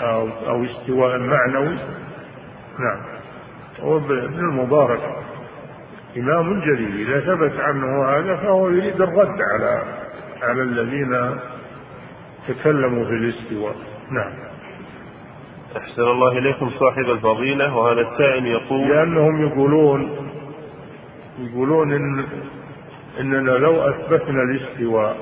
[0.00, 1.78] أو, أو استواء معنوي.
[2.78, 3.02] نعم.
[3.80, 5.00] هو ابن المبارك
[6.16, 9.82] إمام جليل إذا ثبت عنه هذا فهو يريد الرد على
[10.42, 11.38] على الذين
[12.48, 13.76] تكلموا في الاستواء.
[14.10, 14.32] نعم.
[15.76, 20.30] أحسن الله إليكم صاحب الفضيلة وهذا السائل يقول لأنهم يقولون
[21.38, 22.24] يقولون إن
[23.20, 25.16] إننا لو أثبتنا الاستواء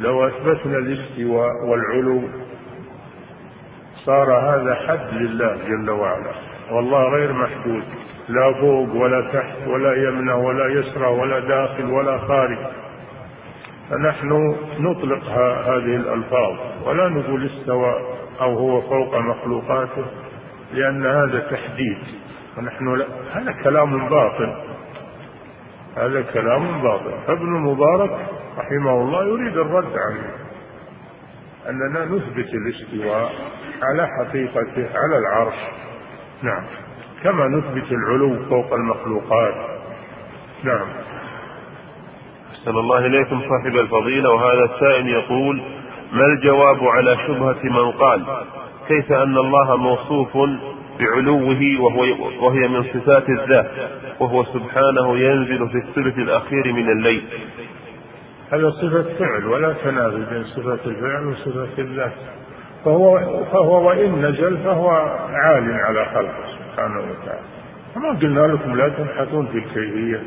[0.00, 2.22] لو أثبتنا الاستواء والعلو
[4.04, 6.32] صار هذا حد لله جل وعلا.
[6.70, 7.82] والله غير محدود
[8.28, 12.58] لا فوق ولا تحت ولا يمنى ولا يسرى ولا داخل ولا خارج.
[13.90, 15.24] فنحن نطلق
[15.68, 17.94] هذه الألفاظ ولا نقول استوى
[18.40, 20.04] أو هو فوق مخلوقاته
[20.72, 21.98] لأن هذا تحديد.
[22.58, 24.75] ونحن لا هذا كلام باطل.
[25.96, 27.12] هذا كلام باطل.
[27.26, 28.10] فابن المبارك
[28.58, 30.36] رحمه الله يريد الرد عليه.
[31.68, 33.32] أننا نثبت الاستواء
[33.82, 35.54] على حقيقته على العرش.
[36.42, 36.64] نعم.
[37.22, 39.54] كما نثبت العلو فوق المخلوقات.
[40.64, 40.86] نعم.
[42.52, 44.30] أحسن الله إليكم صاحب الفضيلة.
[44.30, 45.62] وهذا السائل يقول
[46.12, 48.24] ما الجواب على شبهة من قال
[48.88, 50.36] كيف أن الله موصوف
[51.00, 52.00] بعلوه وهو
[52.46, 53.70] وهي من صفات الذات
[54.20, 57.24] وهو سبحانه ينزل في الثلث الأخير من الليل.
[58.52, 62.12] هذا صفة فعل ولا تنافي بين صفة الفعل وصفة الذات
[62.84, 63.18] فهو
[63.52, 64.90] فهو وإن نزل فهو
[65.30, 67.46] عال على خلقه سبحانه وتعالى.
[67.96, 70.22] وما قلنا لكم لا تبحثون في الكيفية.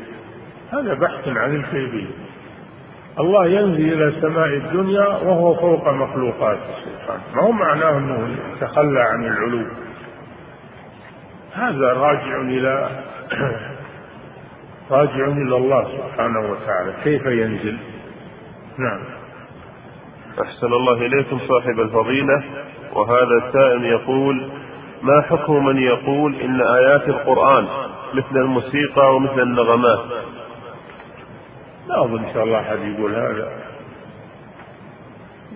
[0.72, 2.10] هذا بحث عن الكيفية.
[3.20, 7.22] الله ينزل إلى سماء الدنيا وهو فوق مخلوقاته سبحانه.
[7.34, 9.66] ما هو معناه أنه تخلى عن العلو؟
[11.54, 12.90] هذا راجع إلى
[14.90, 16.92] راجع إلى الله سبحانه وتعالى.
[17.04, 17.78] كيف ينزل؟
[18.78, 19.00] نعم.
[20.42, 22.44] أحسن الله إليكم صاحب الفضيلة.
[22.92, 24.50] وهذا السائل يقول
[25.02, 27.68] ما حكم من يقول إن آيات القرآن
[28.14, 30.00] مثل الموسيقى ومثل النغمات؟
[31.88, 33.52] لا أظن إن شاء الله أحد يقول هذا.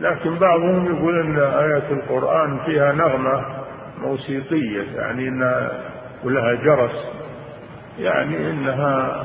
[0.01, 3.64] لكن بعضهم يقول أن آيات القرآن فيها نغمة.
[4.05, 5.72] موسيقية يعني أنها
[6.24, 7.05] ولها جرس
[7.98, 9.24] يعني أنها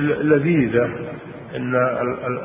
[0.00, 0.90] لذيذة
[1.56, 1.74] إن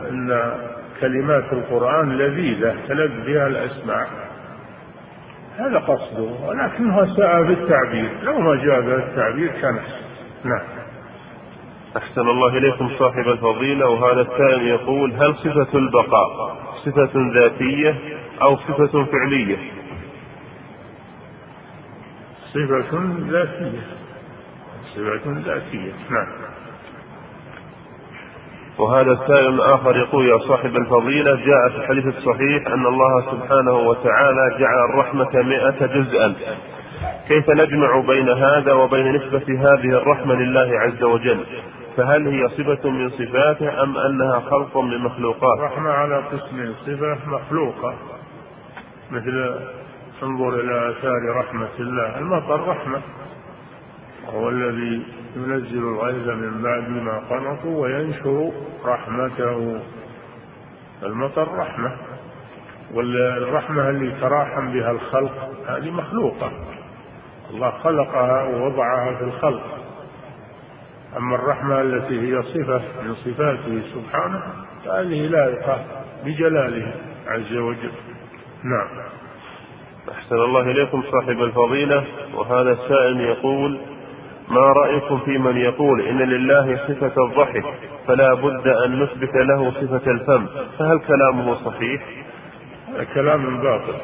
[0.09, 0.53] إن
[1.01, 4.07] كلمات القرآن لذيذة تلذ بها الأسماع
[5.57, 9.79] هذا قصده ولكنها ساء في التعبير لو ما جاء به التعبير كان
[10.43, 10.61] نعم.
[11.97, 13.89] أحسن الله إليكم صاحب الفضيلة.
[13.89, 17.95] وهذا الثاني يقول هل صفة البقاء صفة ذاتية
[18.41, 19.57] أو صفة فعلية؟
[22.53, 23.81] صفة ذاتية.
[24.95, 25.93] صفة ذاتية.
[26.09, 26.27] نعم.
[28.77, 34.57] وهذا السائل الآخر يقول يا صاحب الفضيلة جاء في الحديث الصحيح أن الله سبحانه وتعالى
[34.59, 36.35] جعل الرحمة مئة جزءا.
[37.27, 41.45] كيف نجمع بين هذا وبين نسبة هذه الرحمة لله عز وجل؟
[41.97, 47.95] فهل هي صفة من صفاته أم أنها خلق من مخلوقات؟ الرحمة على قسمين صفة مخلوقة
[49.11, 49.55] مثل
[50.23, 52.17] انظر إلى آثار رحمة الله.
[52.17, 53.01] المطر رحمة.
[54.29, 55.05] هو الذي
[55.35, 58.51] ينزل الغيث من بعد ما قنطوا وينشر
[58.85, 59.81] رحمته.
[61.03, 61.97] المطر رحمة.
[62.93, 66.51] والرحمة اللي تراحم بها الخلق هذه مخلوقة.
[67.49, 69.77] الله خلقها ووضعها في الخلق.
[71.17, 74.43] أما الرحمة التي هي صفة من صفاته سبحانه
[74.85, 75.85] فهذه لائقة
[76.25, 76.93] بجلاله
[77.27, 77.91] عز وجل.
[78.63, 79.22] نعم.
[80.13, 82.03] أحسن الله إليكم صاحب الفضيلة.
[82.33, 83.79] وهذا السائل يقول
[84.49, 87.63] ما رأيكم في من يقول إن لله صفة الضحك
[88.07, 90.47] فلا بد أن نثبت له صفة الفم.
[90.79, 92.01] فهل كلامه صحيح؟
[93.13, 93.95] كلام باطل.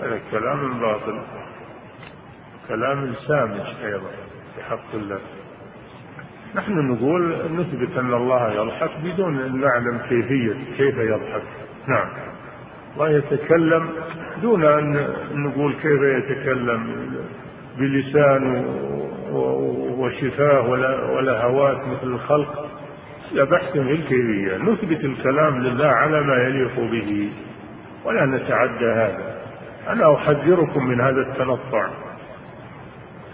[0.00, 1.18] هذا كلام باطل.
[2.68, 4.10] كلام سامج أيضا
[4.56, 5.18] في حق الله.
[6.54, 11.42] نحن نقول نثبت أن الله يضحك بدون أن نعلم كيفية كيف يضحك.
[11.88, 12.27] نعم.
[12.94, 13.88] الله يتكلم
[14.42, 17.06] دون أن نقول كيف يتكلم
[17.78, 18.64] بلسان
[19.98, 20.68] وشفاه
[21.12, 22.66] ولا هوات مثل الخلق.
[23.32, 24.56] لا بحث في الكيفية.
[24.56, 27.32] نثبت الكلام لله على ما يليق به.
[28.04, 29.38] ولا نتعدى هذا.
[29.88, 31.88] أنا أحذركم من هذا التنطع.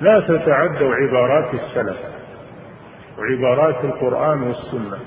[0.00, 1.96] لا تتعدوا عبارات السلف
[3.18, 4.98] وعبارات القرآن والسنة.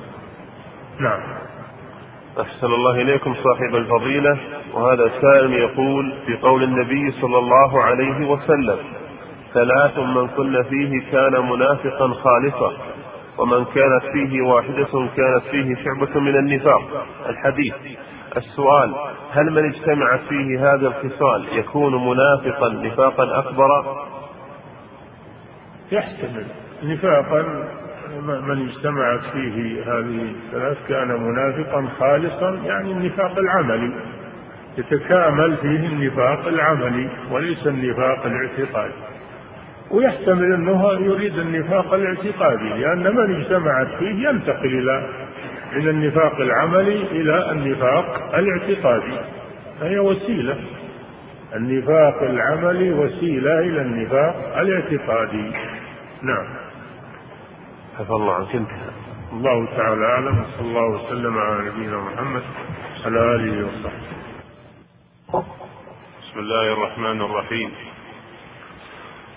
[1.00, 1.20] نعم.
[2.42, 4.38] أحسن الله إليكم صاحب الفضيلة.
[4.74, 8.78] وهذا سائل يقول في قول النبي صلى الله عليه وسلم
[9.54, 12.74] ثلاث من كن فيه كان منافقا خالصا
[13.38, 17.06] ومن كانت فيه واحدة كانت فيه شعبة من النفاق.
[17.30, 17.74] الحديث
[18.38, 18.94] السؤال
[19.32, 23.98] هل من اجتمعت فيه هذه الخصال يكون منافقا نفاقا أكبر؟
[25.92, 26.46] يحتمل.
[26.84, 27.68] نفاقا
[28.22, 33.91] من اجتمعت فيه هذه الثلاث كان منافقا خالصا يعني النفاق العملي.
[34.78, 38.93] يتكامل فيه النفاق العملي وليس النفاق الاعتقادي.
[39.91, 45.09] ويحتمل أنه يريد النفاق الاعتقادي لأن من اجتمعت فيه ينتقل إلى
[45.76, 49.18] من النفاق العملي إلى النفاق الاعتقادي.
[49.80, 50.57] فهي وسيلة.
[51.55, 55.51] النفاق العملي وسيلة إلى النفاق الاعتقادي.
[56.22, 56.66] نعم.
[58.00, 58.89] عفى الله عنك انتهى.
[59.34, 62.43] الله تعالى أعلم وصلى الله وسلم على نبينا محمد
[63.06, 65.43] على آله وصحبه.
[66.22, 67.72] بسم الله الرحمن الرحيم.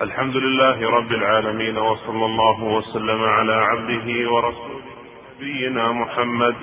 [0.02, 4.84] الحمد لله رب العالمين وصلى الله وسلم على عبده ورسوله
[5.36, 6.54] نبينا محمد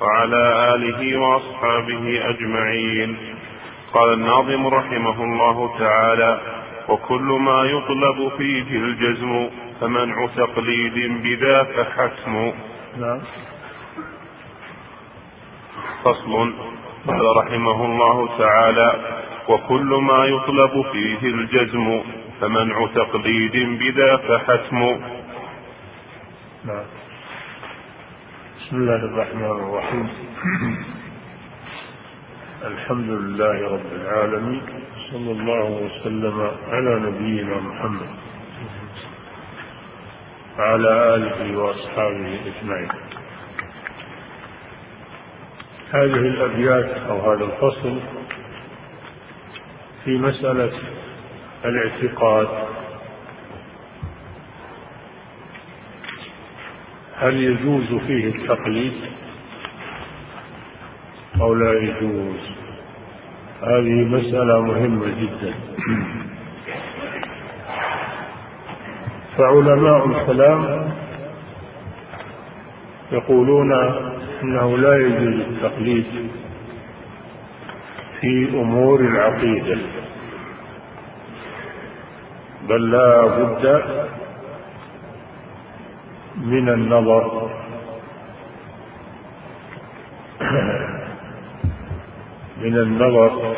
[0.00, 3.16] وعلى آله وأصحابه أجمعين.
[3.92, 6.40] قال الناظم رحمه الله تعالى
[6.88, 9.48] وكل ما يطلب فيه الجزم
[9.80, 12.52] فمنع تقليد بذاك حتم
[13.00, 13.20] نعم.
[16.04, 16.52] فصل.
[17.06, 18.90] قال رحمه الله تعالى
[19.48, 22.02] وكل ما يطلب فيه الجزم
[22.40, 24.78] فمنع تقليد بذاك حتم
[26.64, 26.86] نعم.
[28.58, 30.08] بسم الله الرحمن الرحيم.
[32.64, 34.62] الحمد لله رب العالمين
[35.10, 38.10] صلى الله وسلم على نبينا محمد.
[40.58, 42.88] وعلى آله وأصحابه أجمعين.
[45.90, 47.98] هذه الأبيات أو هذا الفصل
[50.04, 50.72] في مسألة
[51.64, 52.48] الاعتقاد.
[57.16, 58.92] هل يجوز فيه التقليد؟
[61.40, 62.40] أو لا يجوز؟
[63.62, 65.54] هذه مسألة مهمة جدا.
[69.38, 70.90] فعلماء الكلام
[73.12, 73.72] يقولون
[74.42, 76.30] إنه لا يجوز التقليد
[78.20, 79.78] في أمور العقيدة
[82.68, 83.82] بل لا بد
[86.36, 87.50] من النظر.
[92.62, 93.56] من النظر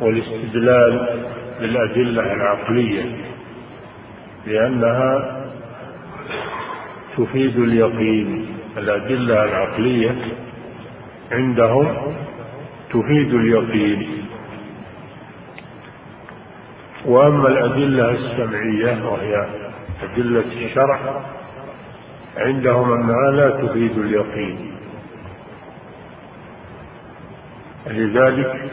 [0.00, 1.24] والاستدلال
[1.60, 3.31] بالأدلة العقلية.
[4.46, 5.42] لأنها
[7.16, 8.46] تفيد اليقين.
[8.76, 10.16] الأدلة العقلية
[11.32, 12.14] عندهم
[12.90, 14.26] تفيد اليقين.
[17.04, 19.46] وأما الأدلة السمعية وهي
[20.02, 21.24] أدلة الشرع
[22.36, 24.72] عندهم أنها لا تفيد اليقين.
[27.86, 28.70] لذلك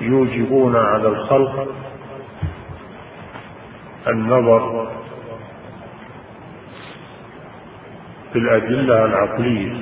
[0.00, 1.74] يوجبون على الخلق
[4.08, 4.88] النظر
[8.32, 9.72] في الأدلة العقلية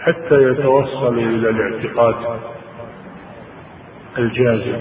[0.00, 2.14] حتى يتوصلوا إلى الاعتقاد
[4.18, 4.80] الجازم.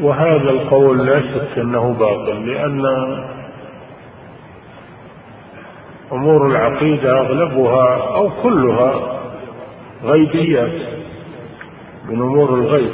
[0.00, 2.80] وهذا القول لا شك أنه باطل لأن
[6.12, 9.20] أمور العقيدة أغلبها أو كلها
[10.04, 10.85] غيبيات.
[12.06, 12.92] من أمور الغيب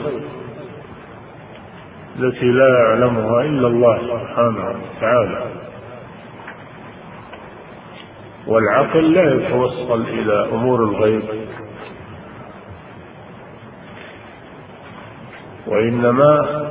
[2.18, 5.44] التي لا يعلمها إلا الله سبحانه وتعالى.
[8.46, 11.22] والعقل لا يتوصل إلى أمور الغيب
[15.66, 16.62] وإنما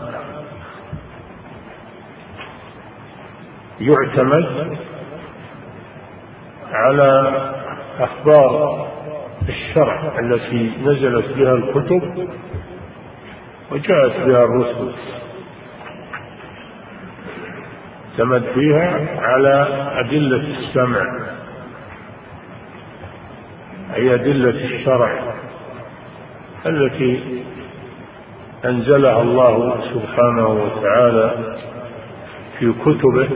[3.79, 4.77] يعتمد
[6.71, 7.33] على
[7.99, 8.90] أخبار
[9.49, 12.29] الشرع التي نزلت بها الكتب
[13.71, 14.91] وجاءت بها الرسل.
[18.11, 19.67] اعتمد فيها على
[19.99, 21.05] أدلة السمع
[23.95, 25.33] أي أدلة الشرع
[26.65, 27.43] التي
[28.65, 31.55] أنزلها الله سبحانه وتعالى
[32.59, 33.29] في كتبه.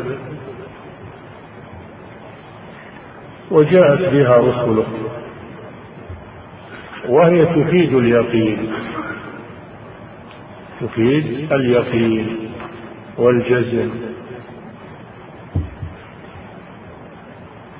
[3.52, 4.86] وجاءت بها رسله.
[7.10, 8.74] وهي تفيد اليقين.
[10.82, 12.38] تفيد اليقين
[13.18, 13.90] والجزم.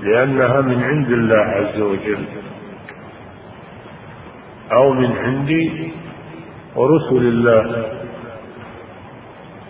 [0.02, 2.26] لأنها من عند الله عز وجل.
[4.72, 5.50] أو من عند
[6.76, 7.86] ورسل الله.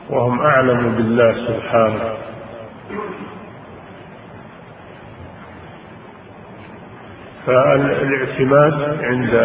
[0.10, 2.16] وهم أعلم بالله سبحانه.
[7.46, 9.36] فالاعتماد عند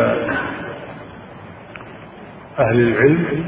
[2.58, 3.44] أهل العلم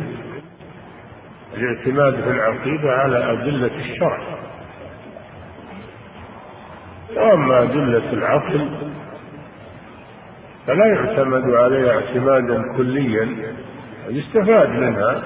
[1.55, 4.18] الاعتماد في العقيدة على أدلة الشرع.
[7.16, 8.68] وأما أدلة العقل
[10.66, 13.28] فلا يعتمد عليها اعتمادا كليا
[14.09, 15.22] يستفاد منها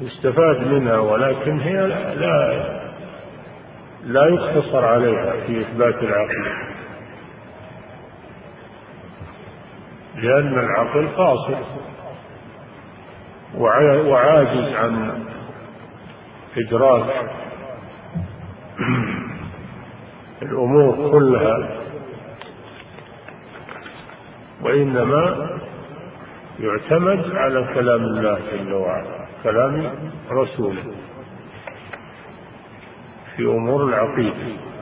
[0.00, 1.86] يستفاد منها ولكن هي
[2.16, 2.64] لا
[4.04, 6.63] لا يقتصر عليها في إثبات العقل.
[10.16, 11.54] لأن العقل قاصر
[14.06, 15.24] وعاجز عن
[16.56, 17.30] إدراك
[20.42, 21.68] الأمور كلها.
[24.62, 25.50] وإنما
[26.60, 29.92] يعتمد على كلام الله جل وعلا كلام
[30.30, 30.94] رسوله
[33.36, 34.73] في أمور العقيدة.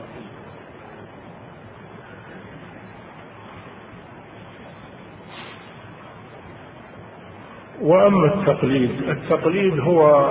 [7.83, 10.25] وأما التقليد التقليد هو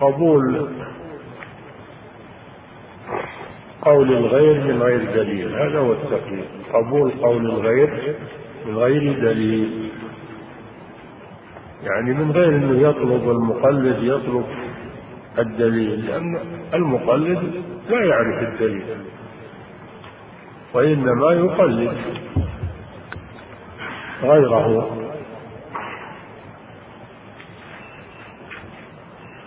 [0.00, 0.68] قبول
[3.82, 8.14] قول الغير من غير دليل هذا هو التقليد قبول قول الغير
[8.66, 9.90] من غير دليل.
[11.82, 14.44] يعني من غير إنه يطلب المقلد يطلب
[15.38, 16.38] الدليل لأن
[16.74, 18.84] المقلد لا يعرف الدليل
[20.74, 21.96] وإنما يقلد
[24.22, 25.03] غيره.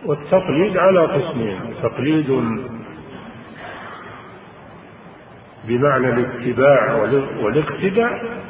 [0.08, 1.60] والتقليد على قسمين.
[1.84, 2.30] تقليد
[5.64, 6.94] بمعنى الاتباع
[7.42, 8.42] والاقتداء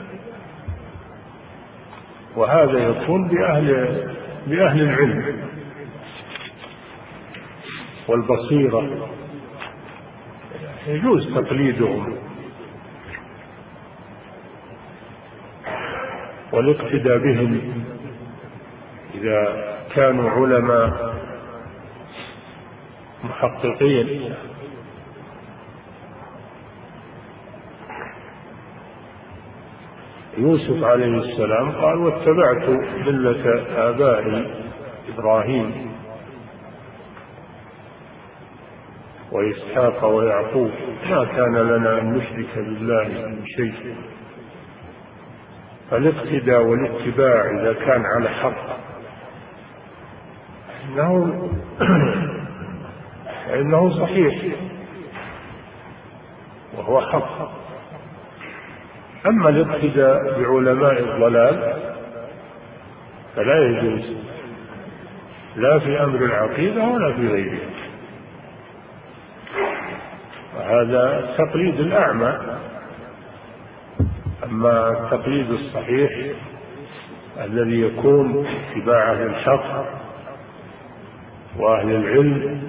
[2.36, 3.68] وهذا يكون بأهل
[4.48, 5.50] بأهل العلم
[8.08, 9.10] والبصيرة.
[10.88, 12.16] يجوز تقليدهم.
[16.52, 17.84] والاقتداء بهم
[19.16, 21.07] إذا كانوا علماء.
[23.24, 24.34] محققين.
[30.38, 32.70] يوسف عليه السلام قال واتبعت
[33.08, 34.52] ملة آبائي
[35.14, 35.92] إبراهيم
[39.32, 40.72] وإسحاق ويعقوب.
[41.10, 43.96] ما كان لنا أن نشرك بالله من شيء.
[45.92, 48.78] فالاقتداء والاتباع إذا كان على حق.
[50.86, 51.50] إنه
[53.54, 54.36] إنه صحيح.
[56.78, 57.52] وهو حق.
[59.26, 61.74] أما الاقتداء بعلماء الضلال
[63.36, 64.18] فلا يجوز.
[65.56, 67.60] لا في أمر العقيدة ولا في غيره.
[70.58, 72.38] وهذا التقليد الأعمى.
[74.44, 76.12] أما التقليد الصحيح
[77.44, 79.86] الذي يكون اتباع أهل الحق
[81.60, 82.64] وأهل العلم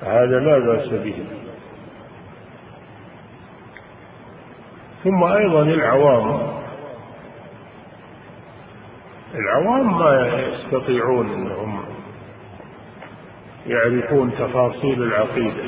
[0.00, 1.26] فهذا لا بأس به.
[5.04, 6.40] ثم أيضا العوام.
[9.34, 11.84] العوام ما يستطيعون أنهم
[13.66, 15.64] يعرفون تفاصيل العقيدة.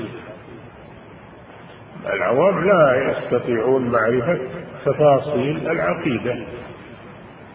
[2.06, 4.38] العوام لا يستطيعون معرفة
[4.84, 6.36] تفاصيل العقيدة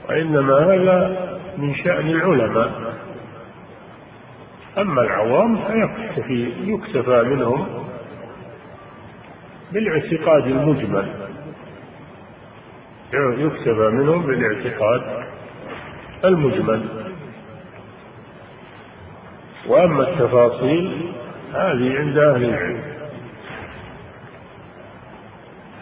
[0.09, 2.86] وإنما هذا من شأن العلماء.
[4.77, 7.67] أما العوام فيكتفي يكتفى منهم
[9.71, 11.13] بالاعتقاد المجمل.
[13.13, 15.01] يكتفى منهم بالاعتقاد
[16.25, 16.85] المجمل.
[19.67, 21.11] وأما التفاصيل
[21.53, 22.83] هذه عند أهل العلم.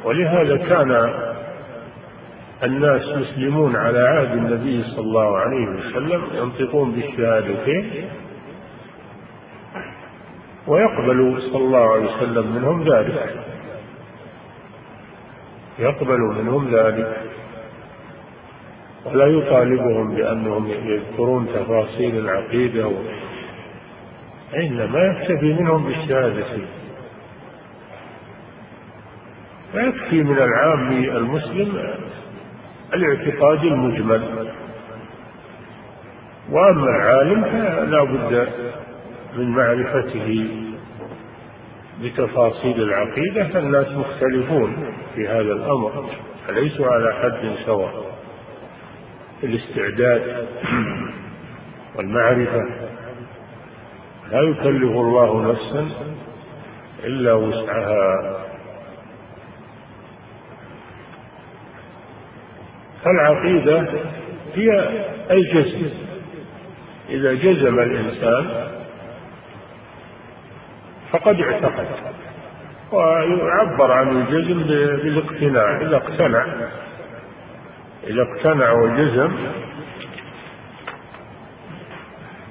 [0.03, 1.13] ولهذا كان
[2.63, 8.09] الناس مسلمون على عهد النبي صلى الله عليه وسلم ينطقون بالشهادتين.
[10.67, 13.35] ويقبل صلى الله عليه وسلم منهم ذلك.
[15.79, 17.17] يقبل منهم ذلك.
[19.05, 22.91] ولا يطالبهم بأنهم يذكرون تفاصيل العقيدة
[24.55, 26.45] إنما يكتفي منهم بالشهادة.
[29.71, 31.89] فيكفي من العام المسلم
[32.93, 34.51] الاعتقاد المجمل.
[36.51, 38.49] وأما العالم فلا بد
[39.35, 40.47] من معرفته
[42.03, 46.09] بتفاصيل العقيدة فالناس مختلفون في هذا الأمر
[46.47, 48.15] فليسوا على حد سواء؟
[49.43, 50.47] الاستعداد
[51.95, 52.61] والمعرفة.
[54.31, 55.89] لا يكلف الله نفسا
[57.03, 58.39] إلا وسعها.
[63.03, 63.87] فالعقيدة
[64.55, 64.89] هي
[65.31, 65.89] الجزم.
[67.09, 68.74] إذا جزم الإنسان
[71.15, 71.87] فقد اعتقد.
[72.91, 74.63] ويعبر عن الجزم
[75.03, 75.81] بالاقتناع.
[75.81, 76.45] إذا اقتنع
[78.07, 79.31] إذا اقتنع وجزم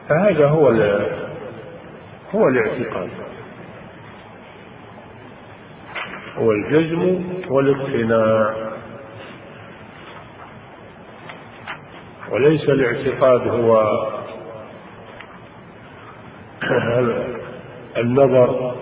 [0.08, 0.68] فهذا هو
[2.34, 3.08] هو الاعتقاد.
[6.36, 8.54] هو الجزم والاقتناع
[12.30, 13.84] وليس الاعتقاد هو
[17.96, 18.74] النظر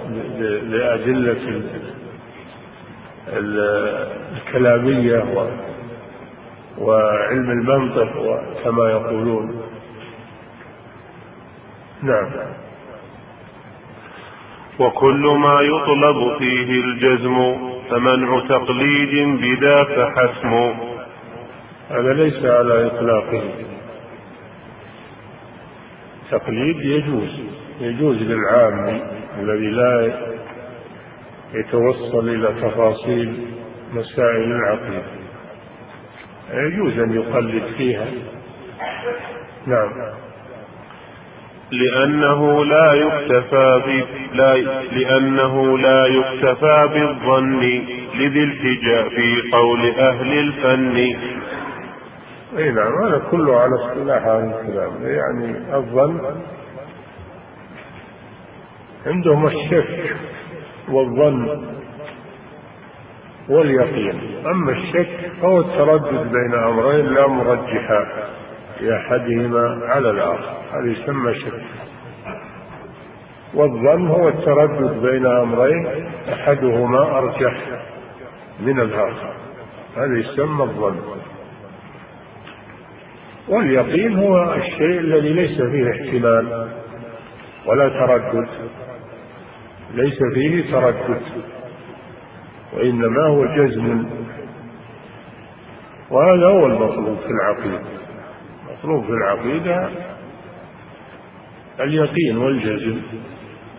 [0.63, 1.63] لأدلة
[4.37, 5.25] الكلامية
[6.79, 9.63] وعلم المنطق كما يقولون.
[12.03, 12.31] نعم.
[14.79, 17.57] وكل ما يطلب فيه الجزم
[17.91, 20.75] فمنع تقليد بذا فحسم
[21.91, 23.43] هذا ليس على إطلاقه.
[26.31, 27.41] تقليد يجوز.
[27.83, 29.01] يجوز للعام
[29.39, 30.13] الذي لا
[31.55, 33.47] يتوصل إلى تفاصيل
[33.93, 35.03] مسائل العقيدة
[36.55, 38.07] يجوز أن يقلد فيها.
[39.67, 39.91] نعم.
[41.73, 43.83] لأنه لا يكتفى
[44.35, 44.57] لا
[44.93, 47.61] لأنه لا يكتفى بالظن
[48.15, 50.97] لذي التجاء في قول أهل الفن.
[52.59, 54.93] اي نعم هذا كله على اصطلاح هذا الكلام.
[55.03, 56.21] يعني الظن
[59.07, 60.17] عندهم الشك
[60.89, 61.65] والظن
[63.49, 64.21] واليقين.
[64.47, 68.07] أما الشك فهو التردد بين أمرين لا مرجحا
[68.81, 70.55] لأحدهما على الآخر.
[70.73, 71.63] هذا يسمى شك.
[73.55, 75.87] والظن هو التردد بين أمرين
[76.33, 77.55] أحدهما أرجح
[78.61, 79.35] من الآخر.
[79.97, 81.01] هذا يسمى الظن.
[83.49, 86.69] واليقين هو الشيء الذي ليس فيه احتمال
[87.67, 88.49] ولا تردد.
[89.95, 91.23] ليس فيه تردد
[92.73, 94.07] وإنما هو جزم.
[96.11, 97.83] وهذا هو المطلوب في العقيدة.
[98.69, 99.91] المطلوب في العقيدة
[101.81, 103.01] اليقين والجزم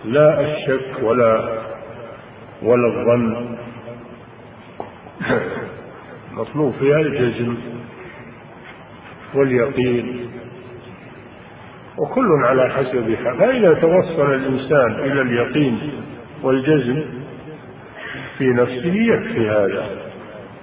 [0.05, 1.59] لا الشك ولا
[2.63, 3.57] ولا الظن.
[6.33, 7.57] مطلوب فيها الجزم
[9.35, 10.22] واليقين.
[11.97, 15.91] وكل على حسب حال فإذا توصل الإنسان إلى اليقين
[16.43, 17.03] والجزم
[18.37, 19.85] في نفسه يكفي هذا.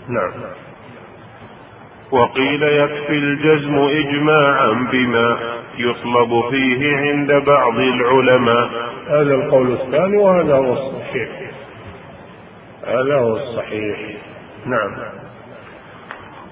[0.09, 0.33] نعم.
[2.11, 5.39] وقيل يكفي الجزم إجماعا بما
[5.79, 8.71] يطلب فيه عند بعض العلماء.
[9.07, 11.31] هذا القول الثاني وهذا هو الصحيح.
[12.87, 13.99] هذا هو الصحيح.
[14.67, 14.91] نعم.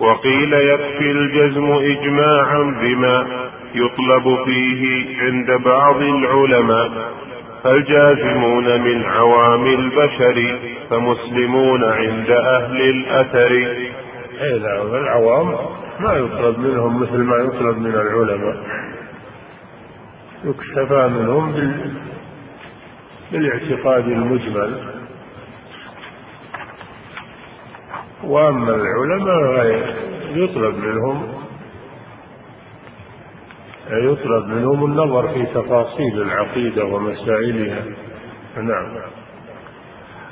[0.01, 7.13] وقيل يكفي الجزم إجماعا بما يطلب فيه عند بعض العلماء
[7.65, 10.59] فالجازمون من عوام البشر
[10.91, 13.51] فمسلمون عند أهل الأثر.
[14.41, 15.55] أي نعم العوام
[16.01, 18.57] ما يطلب منهم مثل ما يطلب من العلماء.
[20.45, 21.73] يكتفى منهم
[23.33, 24.99] بالاعتقاد المجمل.
[28.25, 29.97] وأما العلماء
[30.35, 31.48] يطلب منهم
[33.91, 37.83] يطلب منهم النظر في تفاصيل العقيدة ومسائلها.
[38.57, 38.97] نعم.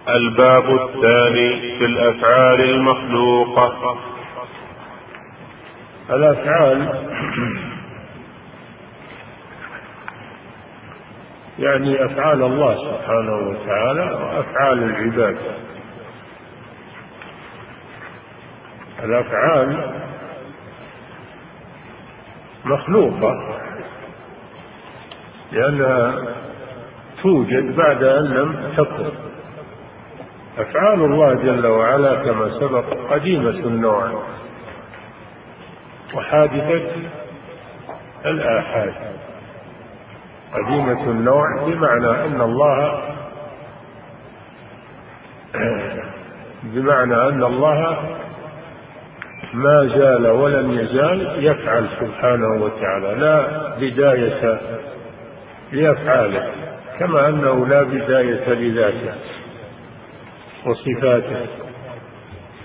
[0.09, 3.99] الباب الثاني في الأفعال المخلوقة.
[6.11, 7.05] الأفعال
[11.59, 15.39] يعني أفعال الله سبحانه وتعالى وأفعال العباد.
[19.05, 19.93] الأفعال
[22.67, 23.59] مخلوقه
[25.53, 26.15] لانها
[27.23, 29.11] توجد بعد أن لم تكن.
[30.59, 34.23] أفعال الله جل وعلا كما سبق قديمة النوع
[36.15, 36.91] وحادثة
[38.27, 38.95] الآحاد.
[40.55, 43.03] قديمة النوع بمعنى أن الله
[46.63, 47.99] بمعنى أن الله
[49.57, 54.61] ما زال ولم يزال يفعل سبحانه وتعالى لا بداية
[55.73, 56.51] لأفعاله
[56.99, 59.15] كما أنه لا بداية لذاته
[60.67, 61.47] وصفاته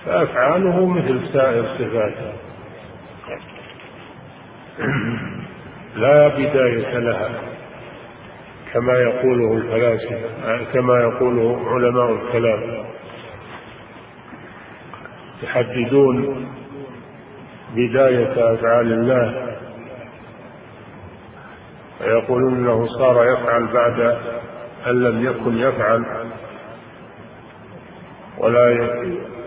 [0.05, 2.33] فأفعاله مثل سائر صفاته.
[5.95, 7.29] لا بداية لها
[8.73, 12.85] كما يقوله الفلاسفة كما يقوله علماء الكلام
[15.43, 16.47] يحددون
[17.75, 19.55] بداية أفعال الله.
[22.01, 24.17] ويقولون انه صار يفعل بعد
[24.87, 26.05] أن لم يكن يفعل.
[28.37, 28.69] ولا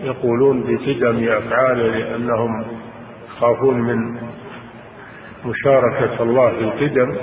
[0.01, 2.65] يقولون بقدم أفعاله لأنهم
[3.27, 4.19] يخافون من
[5.45, 7.15] مشاركة الله في القدم.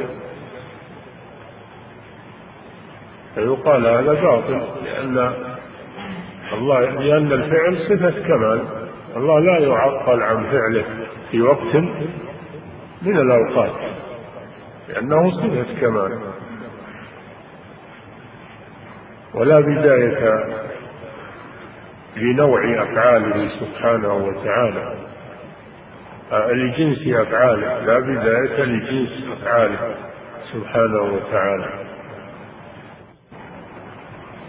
[3.34, 5.32] فيقال هذا باطل لأن
[6.52, 8.81] الله لأن الفعل صفة كمال.
[9.16, 10.84] الله لا يعطل عن فعله
[11.30, 11.74] في وقت
[13.02, 13.72] من الأوقات
[14.88, 16.18] لأنه صفة كمال.
[19.34, 20.44] ولا بداية
[22.16, 24.94] لنوع أفعاله سبحانه وتعالى.
[26.32, 29.94] لجنس أفعاله لا بداية لجنس أفعاله
[30.52, 31.68] سبحانه وتعالى.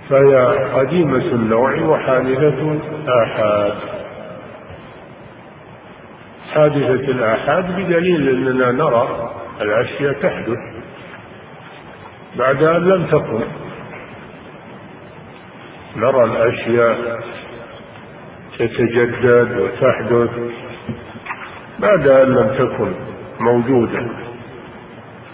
[0.09, 0.36] فهي
[0.74, 2.80] قديمة النوع وحادثة
[3.24, 3.92] آحاد.
[6.53, 9.31] حادثة الآحاد بدليل أننا نرى
[9.61, 10.57] الأشياء تحدث
[12.35, 13.43] بعد أن لم تكن.
[15.95, 17.19] نرى الأشياء
[18.59, 20.29] تتجدد وتحدث
[21.79, 22.93] بعد أن لم تكن
[23.39, 23.99] موجودة.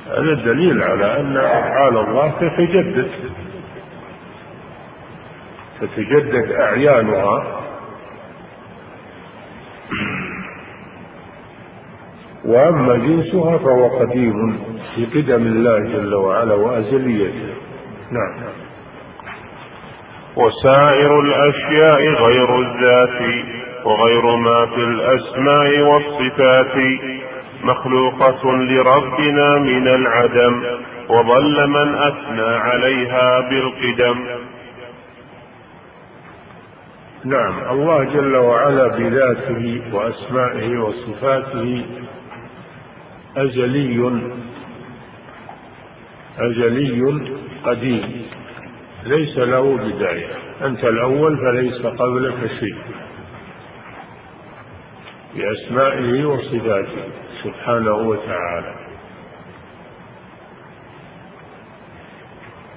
[0.07, 3.09] هذا دليل على أن أفعال الله تتجدد
[5.81, 7.58] تتجدد أعيانها.
[12.49, 14.59] وأما جنسها فهو قديم
[14.95, 17.53] في قدم الله جل وعلا وأزليته.
[18.11, 18.49] نعم.
[20.35, 23.45] وسائر الأشياء غير الذات
[23.85, 26.75] وغير ما في الأسماء والصفات
[27.63, 30.63] مخلوقة لربنا من العدم
[31.09, 34.15] وظل من أثنى عليها بالقدم.
[37.25, 37.53] نعم.
[37.71, 41.85] الله جل وعلا بذاته وأسمائه وصفاته
[43.39, 44.21] أزلي
[46.39, 47.21] أزلي
[47.65, 48.25] قديم.
[49.05, 50.27] ليس له بداية.
[50.65, 52.77] أنت الأول فليس قبلك شيء.
[55.35, 57.03] بأسمائه وصفاته
[57.43, 58.75] سبحانه وتعالى.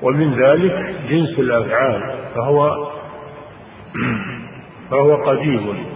[0.03, 2.91] ومن ذلك جنس الأفعال فهو
[4.91, 5.87] فهو قديم.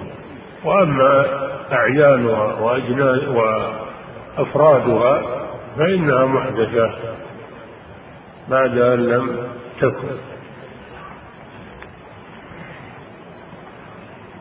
[0.64, 1.26] وأما
[1.72, 3.28] أعيانها وأجنان
[4.38, 5.22] وأفرادها
[5.76, 6.90] فإنها محدثة
[8.48, 9.48] بعد أن لم
[9.80, 10.16] تكن.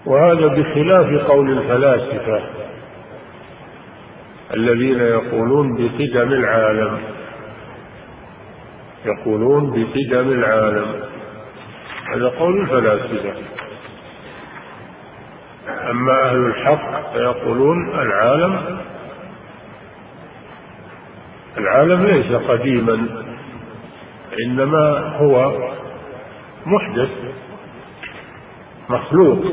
[0.06, 2.42] وهذا بخلاف قول الفلاسفة
[4.54, 7.00] الذين يقولون بقدم العالم.
[9.06, 11.02] يقولون بقدم العالم.
[12.14, 13.34] هذا قول الفلاسفة.
[15.92, 18.78] أما أهل الحق فيقولون العالم
[21.58, 23.08] العالم ليس قديما
[24.46, 25.52] إنما هو
[26.66, 27.10] محدث
[28.90, 29.46] مخلوق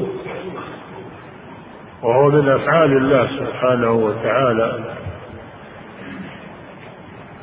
[2.03, 4.94] وهو من أفعال الله سبحانه وتعالى.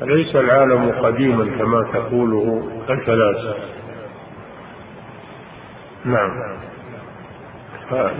[0.02, 3.80] ليس العالم قديما كما تقوله الفلاسفة؟
[6.04, 6.30] نعم.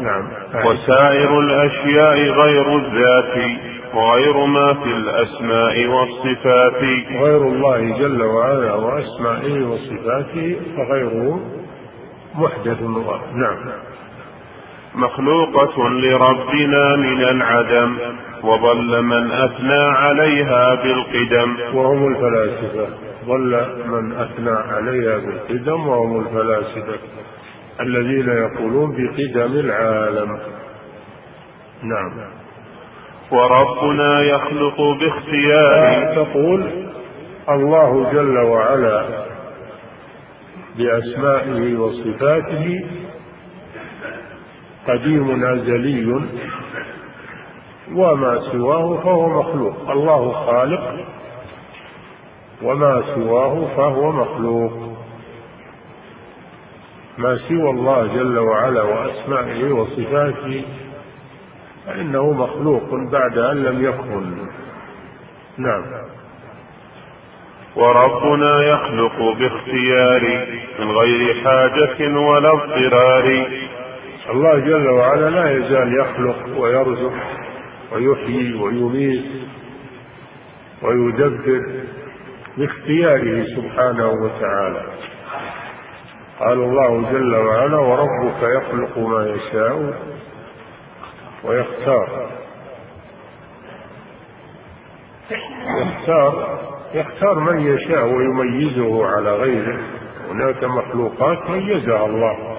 [0.02, 0.28] نعم.
[0.66, 3.60] وسائر الأشياء غير الذات
[3.94, 6.82] وغير ما في الأسماء والصفات.
[7.22, 11.40] غير الله جل وعلا وأسمائه وصفاته فغيره
[12.34, 12.82] محدث
[13.34, 13.56] نعم.
[14.94, 17.96] مخلوقة لربنا من العدم
[18.42, 21.56] وضل من أثنى عليها بالقدم.
[21.74, 22.86] وهم الفلاسفة.
[23.26, 26.98] ضل من أثنى عليها بالقدم وهم الفلاسفة
[27.80, 30.38] الذين يقولون بقدم العالم.
[31.82, 32.39] نعم.
[33.32, 36.14] وربنا يخلق باختياره.
[36.14, 36.70] تقول
[37.48, 39.04] الله جل وعلا
[40.78, 42.84] بأسمائه وصفاته
[44.88, 46.20] قديم أزلي
[47.94, 49.90] وما سواه فهو مخلوق.
[49.90, 51.06] الله خالق
[52.62, 54.72] وما سواه فهو مخلوق.
[57.18, 60.64] ما سوى الله جل وعلا وأسمائه وصفاته
[61.86, 64.34] فإنه مخلوق بعد أن لم يكن.
[65.58, 65.82] نعم.
[67.76, 70.46] وربنا يخلق باختيار
[70.78, 73.46] من غير حاجة ولا اضطرار.
[74.30, 77.12] الله جل وعلا لا يزال يخلق ويرزق
[77.92, 79.24] ويحيي ويميت
[80.82, 81.62] ويدبر
[82.56, 84.82] باختياره سبحانه وتعالى.
[86.40, 89.94] قال الله جل وعلا وربك يخلق ما يشاء
[91.44, 92.30] ويختار.
[95.80, 96.58] يختار.
[96.94, 99.78] يختار من يشاء ويميزه على غيره.
[100.30, 102.56] هناك مخلوقات ميزها الله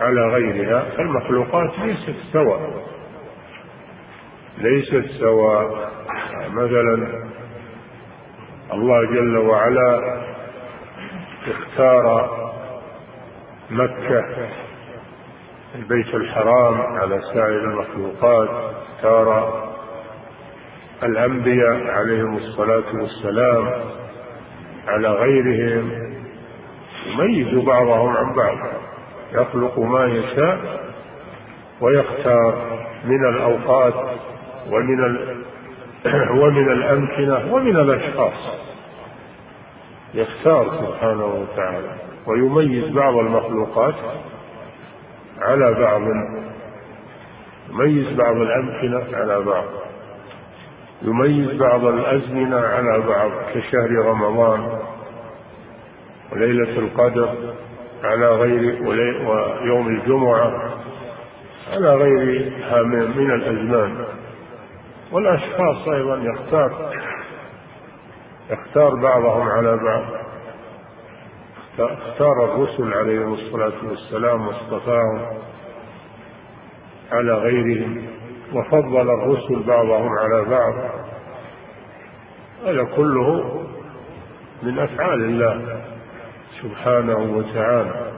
[0.00, 2.82] على غيرها المخلوقات ليست سواء.
[4.58, 5.90] ليست سواء.
[6.52, 7.26] مثلا
[8.72, 10.20] الله جل وعلا
[11.48, 12.30] اختار
[13.70, 14.24] مكة
[15.76, 18.48] البيت الحرام على سائر المخلوقات
[18.96, 19.64] اختار
[21.02, 23.70] الأنبياء عليهم الصلاة والسلام
[24.88, 25.90] على غيرهم
[27.06, 28.56] يميز بعضهم عن بعض
[29.32, 30.58] يخلق ما يشاء
[31.80, 33.94] ويختار من الأوقات
[34.70, 35.16] ومن.
[36.42, 38.66] ومن الأمكنة ومن الأشخاص
[40.14, 41.96] يختار سبحانه وتعالى
[42.26, 43.94] ويميز بعض المخلوقات
[45.46, 46.02] على بعض
[47.70, 49.64] يميز بعض الأمكنة على بعض
[51.02, 54.78] يميز بعض الأزمنة على بعض كشهر رمضان
[56.32, 57.34] وليلة القدر
[58.04, 60.72] على غير ويوم الجمعة
[61.72, 64.04] على غيرها من الأزمان.
[65.12, 66.92] والأشخاص أيضا يختار
[68.50, 70.25] يختار بعضهم على بعض.
[71.84, 75.26] اختار الرسل عليهم الصلاة والسلام واصطفاهم
[77.12, 78.06] على غيرهم
[78.52, 80.74] وفضل الرسل بعضهم على بعض.
[82.66, 83.62] هذا كله
[84.62, 85.82] من أفعال الله
[86.62, 88.12] سبحانه وتعالى.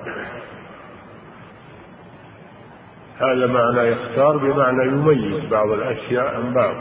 [3.18, 6.74] هذا معنى يختار بمعنى يميز بعض الأشياء عن بعض.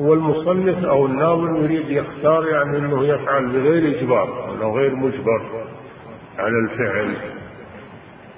[0.00, 5.42] والمصنف أو الناظر يريد يختار يعني أنه يفعل بغير إجبار أنه غير مجبر
[6.38, 7.14] على الفعل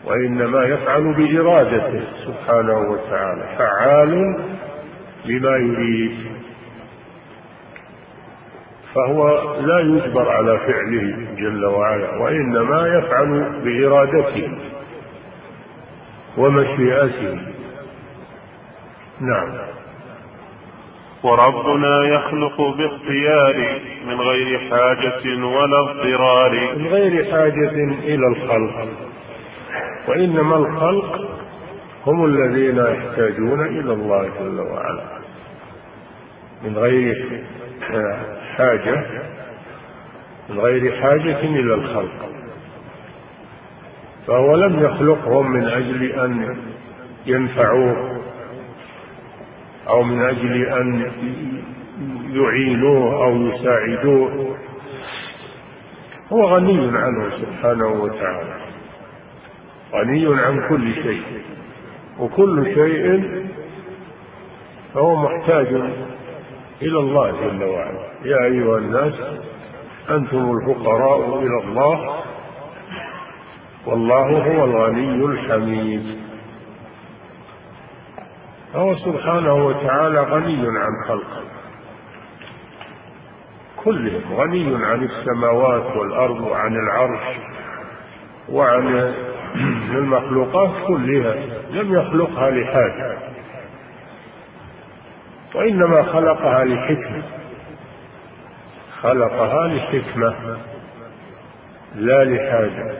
[0.05, 4.37] وإنما يفعل بإرادته سبحانه وتعالى فعال
[5.25, 6.17] لما يريد
[8.95, 14.59] فهو لا يجبر على فعله جل وعلا وإنما يفعل بإرادته
[16.37, 17.41] ومشيئته.
[19.21, 19.72] نعم.
[21.23, 26.75] وربنا يخلق باختيار من غير حاجة ولا اضطرار.
[26.77, 27.75] من غير حاجة
[28.05, 28.89] إلى الخلق.
[30.09, 31.39] وإنما الخلق
[32.07, 35.05] هم الذين يحتاجون إلى الله جل وعلا.
[36.65, 37.43] من غير
[38.57, 39.05] حاجة
[40.51, 42.29] من غير حاجة إلى الخلق.
[44.27, 46.57] فهو لم يخلقهم من أجل أن
[47.27, 48.12] ينفعوه.
[49.89, 51.13] أو من أجل أن
[52.31, 54.57] يعينوه أو يساعدوه.
[56.33, 58.57] هو غني عنه سبحانه وتعالى.
[59.95, 61.23] غني عن كل شيء.
[62.19, 63.23] وكل شيء
[64.95, 65.67] فهو محتاج
[66.83, 68.03] إلى الله جل وعلا.
[68.25, 69.15] يا أيها الناس
[70.11, 72.23] أنتم الفقراء إلى الله.
[73.87, 76.22] والله هو الغني الحميد.
[78.73, 81.43] فهو سبحانه وتعالى غني عن خلقه.
[83.77, 87.39] كلهم غني عن السماوات والأرض وعن العرش
[88.49, 89.15] وعن
[90.01, 91.35] المخلوقات كلها.
[91.71, 93.19] لم يخلقها لحاجة.
[95.55, 97.23] وإنما خلقها لحكمة.
[99.03, 100.35] خلقها لحكمة
[101.95, 102.95] لا لحاجة.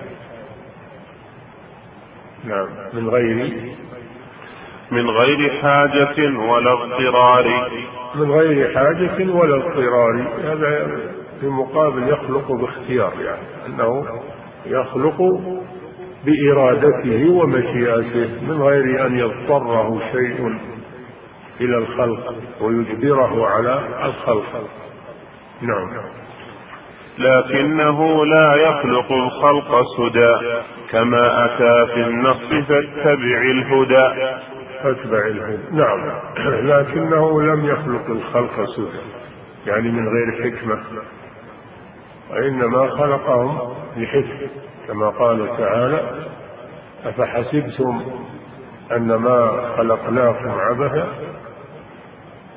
[2.45, 3.73] نعم من غير
[4.93, 7.71] من غير حاجة ولا اضطرار.
[8.15, 10.27] من غير حاجة ولا اضطرار.
[10.45, 10.89] هذا
[11.41, 14.07] في مقابل يخلق باختيار يعني أنه
[14.67, 15.23] يخلق
[16.27, 20.59] بإرادته ومشيئته من غير أن يضطره شيء
[21.61, 24.69] إلى الخلق ويجبره على الخلق.
[25.63, 25.89] نعم.
[27.19, 34.37] لكنه لا يخلق الخلق سدى كما أتى في النص فاتبع الهدى.
[34.83, 35.63] فاتبع الهدى.
[35.71, 36.21] نعم.
[36.71, 39.01] لكنه لم يخلق الخلق سدى
[39.67, 40.81] يعني من غير حكمة.
[42.31, 44.49] وإنما خلقهم لحكمة.
[44.89, 46.01] كما قال تعالى
[47.05, 48.03] أفحسبتم
[48.93, 51.09] أنما خلقناكم عبثا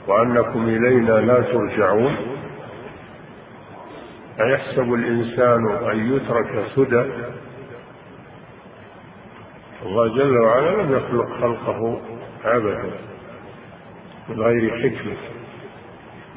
[0.07, 2.15] وأنكم إلينا لا ترجعون؟
[4.39, 7.03] أيحسب الإنسان أن يترك سدى؟
[9.85, 12.01] الله جل وعلا لم يخلق خلقه
[12.45, 12.91] عبثا
[14.29, 15.17] من غير حكمة.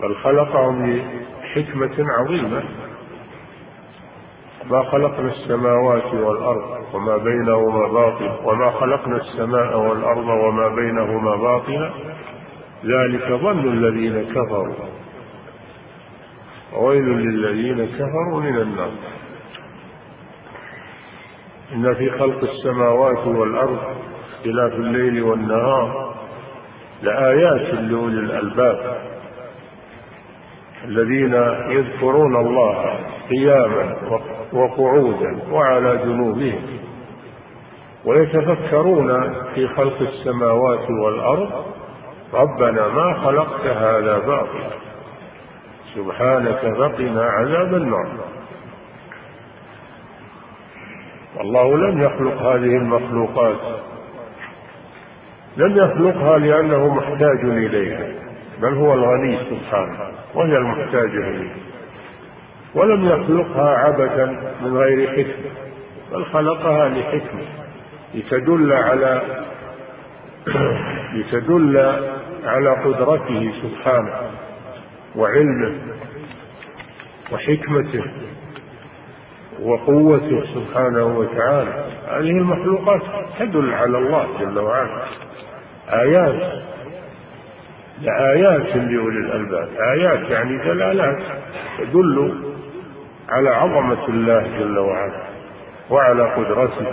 [0.03, 1.03] بل خلقهم
[1.43, 2.63] لحكمة عظيمة.
[4.71, 11.91] ما خلقنا السماوات والأرض وما بينهما باطل وما خلقنا السماء والأرض وما بينهما باطلا.
[12.85, 14.75] ذلك ظن الذين كفروا.
[16.73, 18.91] وويل للذين كفروا من النار.
[21.73, 23.79] إن في خلق السماوات والأرض
[24.39, 26.15] اختلاف الليل والنهار
[27.03, 28.99] لآيات لأولي الألباب
[30.85, 31.35] الذين
[31.69, 32.99] يذكرون الله
[33.31, 33.97] قياما
[34.53, 36.63] وقعودا وعلى جنوبهم
[38.05, 41.51] ويتفكرون في خلق السماوات والأرض
[42.35, 44.71] ربنا ما خلقت هذا باطلا
[45.95, 48.09] سبحانك فقنا عذاب النار
[51.37, 53.57] والله لم يخلق هذه المخلوقات
[55.59, 58.07] لم يخلقها لأنه محتاج إليها
[58.63, 59.99] بل هو الغني سبحانه
[60.35, 61.51] وهي المحتاجة إليه.
[62.75, 65.51] ولم يخلقها عبثا من غير حكمة
[66.13, 67.43] بل خلقها لحكمة
[68.15, 69.23] لتدل على
[71.15, 71.79] لتدل
[72.45, 74.15] على قدرته سبحانه
[75.17, 75.75] وعلمه
[77.33, 78.05] وحكمته
[79.63, 81.85] وقوته سبحانه وتعالى.
[82.09, 83.03] هذه المخلوقات
[83.39, 85.28] تدل على الله جل وعلا.
[85.93, 86.63] آيات.
[88.03, 89.69] لآيات لأولي الألباب.
[89.81, 91.23] آيات يعني دلالات
[91.79, 92.45] تدل
[93.29, 95.23] على عظمة الله جل وعلا
[95.91, 96.87] وعلى قدرته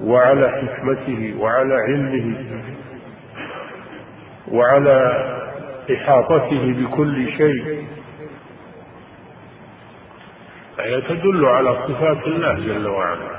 [0.00, 2.34] وعلى حكمته وعلى علمه
[4.48, 5.24] وعلى
[5.94, 7.86] إحاطته بكل شيء.
[10.76, 13.30] فهي تدل على صفات الله جل وعلا.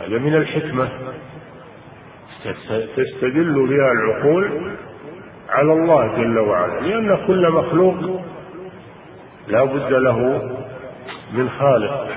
[0.00, 0.88] هذا من الحكمة.
[2.96, 4.72] تستدل بها العقول
[5.50, 8.20] على الله جل وعلا لأن كل مخلوق
[9.48, 10.50] لا بد له
[11.32, 12.08] من خالق.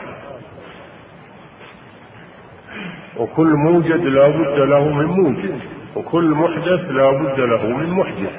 [3.18, 5.60] وكل موجد لا بد له من موجد
[5.95, 8.35] وكل محدث لا بد له من محدث.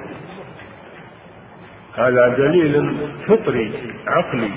[1.95, 2.97] هذا دليل
[3.27, 3.73] فطري
[4.07, 4.51] عقلي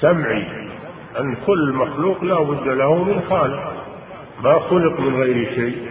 [0.00, 0.46] سمعي
[1.20, 3.77] أن كل مخلوق لا بد له من خالق.
[4.44, 5.90] ما خلق من غير شيء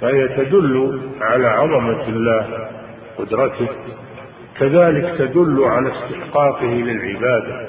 [0.00, 2.68] فهي تدل على عظمة الله
[3.18, 3.68] قدرته
[4.58, 7.68] كذلك تدل على استحقاقه للعبادة.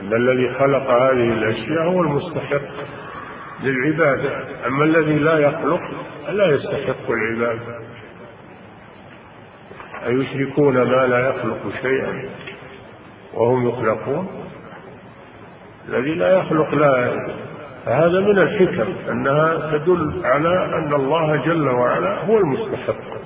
[0.00, 2.68] أن الذي خلق هذه الأشياء هو المستحق
[3.62, 4.30] للعبادة
[4.66, 5.80] أما الذي لا يخلق
[6.28, 7.78] لا يستحق العبادة.
[10.06, 12.28] أيشركون ما لا يخلق شيئا
[13.34, 14.45] وهم يخلقون؟
[15.88, 17.26] الذي لا يخلق لا.
[17.86, 23.16] فهذا من الحكم أنها تدل على أن الله جل وعلا هو المستحق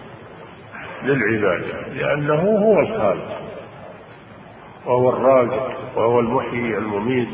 [1.03, 3.41] للعبادة لأنه هو الخالق
[4.87, 7.29] وهو الرازق وهو المحيي المميت.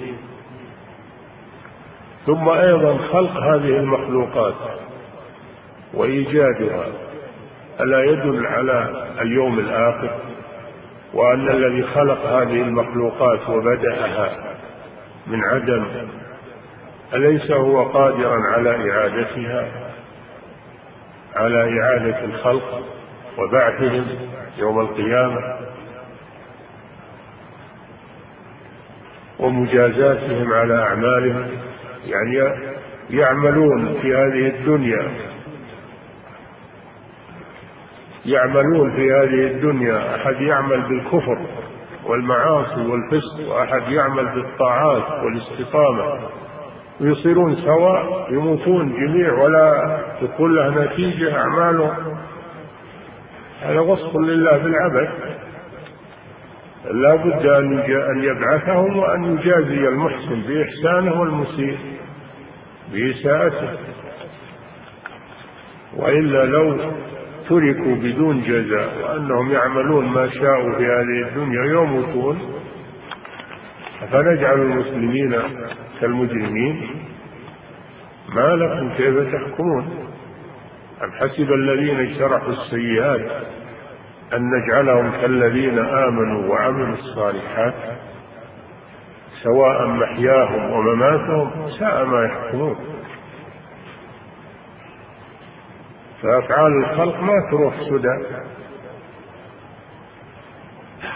[2.27, 4.55] ثم أيضا خلق هذه المخلوقات
[5.94, 6.86] وإيجادها.
[7.81, 10.11] ألا يدل على اليوم الآخر
[11.15, 14.56] وأن الذي خلق هذه المخلوقات وبدأها
[15.27, 15.86] من عدم
[17.15, 19.69] أليس هو قادرا على إعادتها؟
[21.36, 22.82] على إعادة الخلق
[23.39, 24.07] وبعثهم
[24.59, 25.57] يوم القيامة
[29.39, 31.51] ومجازاتهم على أعمالهم؟
[32.07, 32.53] يعني
[33.11, 35.11] يعملون في هذه الدنيا
[38.27, 40.16] يعملون في هذه الدنيا.
[40.16, 41.39] أحد يعمل بالكفر؟
[42.09, 46.19] والمعاصي والفسق وأحد يعمل بالطاعات والاستقامة.
[47.01, 52.16] ويصيرون سواء يموتون جميع ولا تكون له نتيجة أعمالهم.
[53.62, 55.11] هذا وصف لله بالعبث
[56.91, 61.78] لا بد أن يبعثهم وأن يجازي المحسن بإحسانه والمسيء
[62.93, 63.69] بإساءته.
[65.97, 66.78] وإلا لو
[67.48, 72.39] تركوا بدون جزاء وأنهم يعملون ما شاءوا في هذه الدنيا يموتون
[74.12, 75.36] فنجعل المسلمين
[76.01, 76.86] كالمجرمين؟
[78.35, 80.06] ما لكم كيف تحكمون؟
[81.05, 83.31] أم حسب الذين اجترحوا السيئات
[84.35, 87.74] أن نجعلهم كالذين آمنوا وعملوا الصالحات
[89.43, 92.77] سواء محياهم ومماتهم ساء ما يحكمون.
[96.27, 98.24] فأفعال الخلق ما تروح سدى.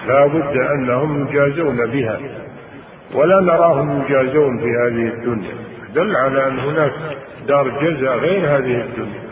[0.06, 2.20] لا بد أنهم يجازون بها
[3.14, 5.54] ولا نراهم يجازون في هذه الدنيا.
[5.94, 6.92] دل على أن هناك
[7.46, 9.30] دار جزاء غير هذه الدنيا.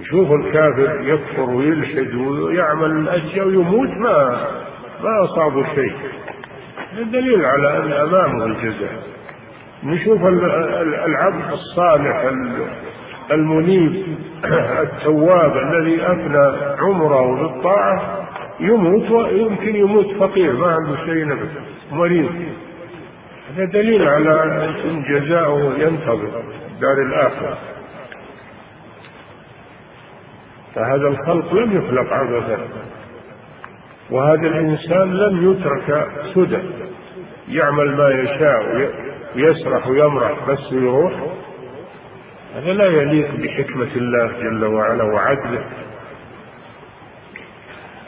[0.00, 4.46] يشوف الكافر يكفر ويلحد ويعمل الأشياء ويموت ما
[5.02, 5.94] ما أصابه شيء.
[7.02, 9.02] دليل على أن أمامه الجزاء.
[9.84, 10.20] نشوف
[11.06, 12.24] العبد الصالح
[13.30, 14.16] المنيب
[14.82, 18.28] التواب الذي أفنى عمره بالطاعة
[18.60, 21.50] يموت ويمكن يموت فقير ما عنده شيء نبت
[21.92, 22.30] مريض.
[23.54, 24.42] هذا دليل على
[24.84, 26.42] أن جزاؤه ينتظر
[26.80, 27.58] دار الآخرة.
[30.74, 32.58] فهذا الخلق لم يخلق عبثا
[34.10, 36.62] وهذا الإنسان لم يترك سدى
[37.48, 38.90] يعمل ما يشاء
[39.36, 41.12] ويسرح ويمرح بس ويروح
[42.54, 45.64] هذا لا يليق بحكمة الله جل وعلا وعدله.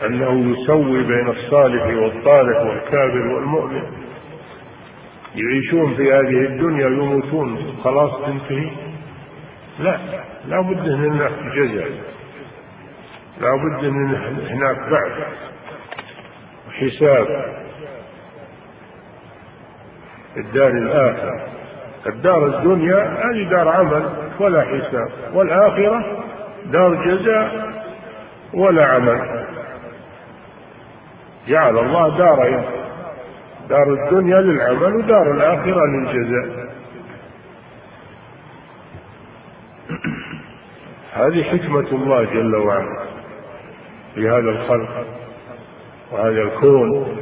[0.07, 3.83] أنه يسوي بين الصالح والطالح والكافر والمؤمن.
[5.35, 8.71] يعيشون في هذه الدنيا يموتون خلاص تنتهي.
[9.79, 9.99] لا
[10.49, 11.91] لا بد من هناك جزاء.
[13.41, 14.15] لا بد من
[14.51, 15.27] هناك بعث
[16.69, 17.55] وحساب.
[20.37, 21.47] الدار الآخرة.
[22.07, 24.24] الدار الدنيا هذه دار عمل.
[24.41, 26.25] ولا حساب والآخرة
[26.65, 27.75] دار جزاء
[28.55, 29.45] ولا عمل.
[31.49, 32.63] جعل الله دارين
[33.69, 36.65] دار الدنيا للعمل ودار الآخرة للجزاء.
[41.15, 43.05] هذه حكمة الله جل وعلا
[44.15, 45.07] في هذا الخلق
[46.13, 47.19] وهذا الكون.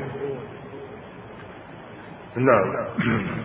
[2.37, 2.87] نعم.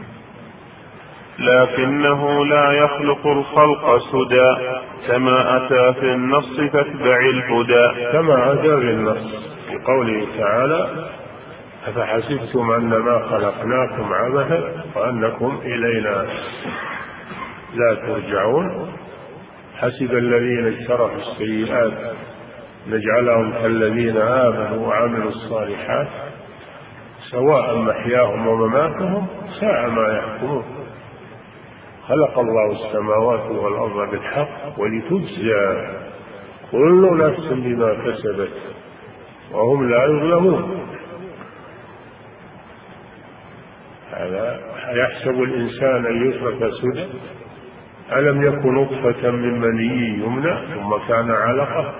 [1.40, 8.12] لكنه لا يخلق الخلق سدى كما أتى في النص فاتبع الهدى.
[8.12, 9.48] كما أتى في النص.
[9.70, 11.10] في قوله تعالى
[11.88, 16.26] أفحسبتم أنما خلقناكم عبثا وأنكم إلينا
[17.76, 18.88] لا ترجعون؟
[19.78, 21.94] حسب الذين اجترحوا السيئات
[22.88, 26.08] نجعلهم كالذين آمنوا وعملوا الصالحات
[27.32, 29.28] سواء محياهم ومماتهم
[29.60, 30.64] ساء ما يحكمون.
[32.08, 35.88] خلق الله السماوات والأرض بالحق ولتجزى
[36.72, 38.54] كل نفس بما كسبت
[39.52, 40.88] وهم لا يظلمون.
[44.12, 44.60] هذا
[44.94, 47.08] يحسب الإنسان أن يترك سدى.
[48.12, 51.94] ألم يكن نطفة من مني يمنى ثم كان علقة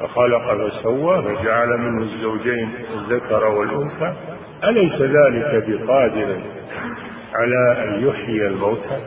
[0.00, 4.14] فخلق فسوى فجعل منه الزوجين الذكر والأنثى.
[4.64, 6.40] أليس ذلك بقادر
[7.34, 9.00] على أن يحيي الموتى؟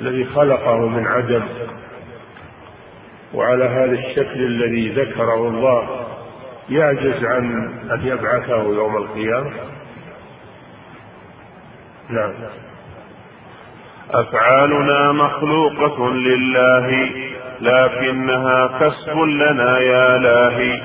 [0.00, 1.42] الذي خلقه من عدم
[3.34, 6.06] وعلى هذا الشكل الذي ذكره الله
[6.68, 7.44] يعجز عن
[7.90, 9.50] أن يبعثه يوم القيامة؟
[12.10, 12.32] نعم.
[14.10, 17.10] أفعالنا مخلوقة لله
[17.60, 20.80] لكنها كسب لنا يا لاهي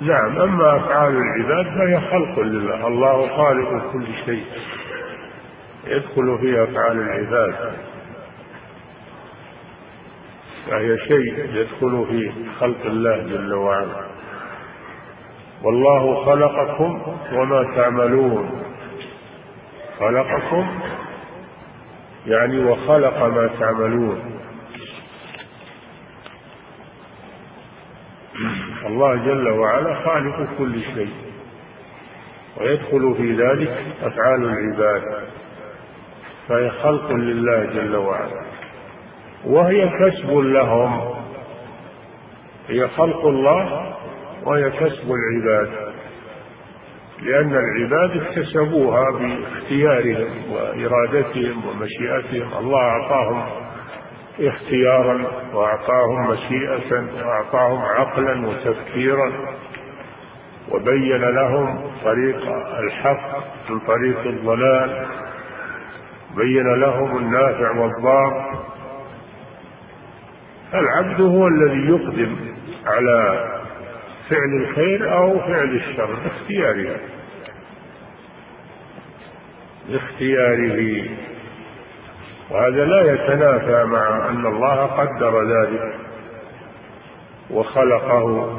[0.00, 4.44] نعم أما أفعال العباد فهي خلق لله الله خالق كل شيء.
[5.86, 7.72] يدخل في أفعال العباد.
[10.70, 14.04] فهي شيء يدخل في خلق الله جل وعلا.
[15.62, 18.62] والله خلقكم وما تعملون.
[19.98, 20.80] خلقكم
[22.26, 24.40] يعني وخلق ما تعملون.
[28.86, 31.14] الله جل وعلا خالق كل شيء.
[32.56, 35.24] ويدخل في ذلك أفعال العباد.
[36.48, 38.44] فهي خلق لله جل وعلا.
[39.46, 41.14] وهي كسب لهم.
[42.68, 43.94] هي خلق الله
[44.44, 45.94] وهي كسب العباد.
[47.22, 52.58] لأن العباد اكتسبوها باختيارهم وإرادتهم ومشيئتهم.
[52.58, 53.42] الله أعطاهم
[54.40, 59.32] اختيارا وأعطاهم مشيئة وأعطاهم عقلا وتفكيرا
[60.70, 62.42] وبين لهم طريق
[62.78, 63.36] الحق
[63.70, 65.06] من طريق الضلال.
[66.36, 68.64] بين لهم النافع والضار.
[70.74, 72.36] العبد هو الذي يقدم
[72.86, 73.48] على
[74.30, 76.96] فعل الخير أو فعل الشر باختياره
[79.88, 81.08] باختياره.
[82.50, 85.94] وهذا لا يتنافى مع أن الله قدر ذلك
[87.50, 88.58] وخلقه.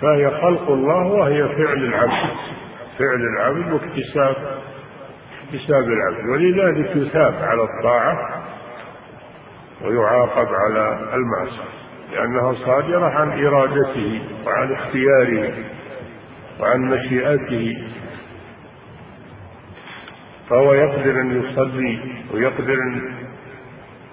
[0.00, 2.36] فهي خلق الله وهي فعل العبد.
[2.98, 4.36] فعل العبد واكتساب
[5.54, 6.28] اكتساب العبد.
[6.28, 8.42] ولذلك يثاب على الطاعة
[9.84, 15.52] ويعاقب على المعصية لأنها صادرة عن إرادته وعن اختياره
[16.60, 17.86] وعن مشيئته.
[20.50, 21.98] فهو يقدر أن يصلي
[22.34, 22.78] ويقدر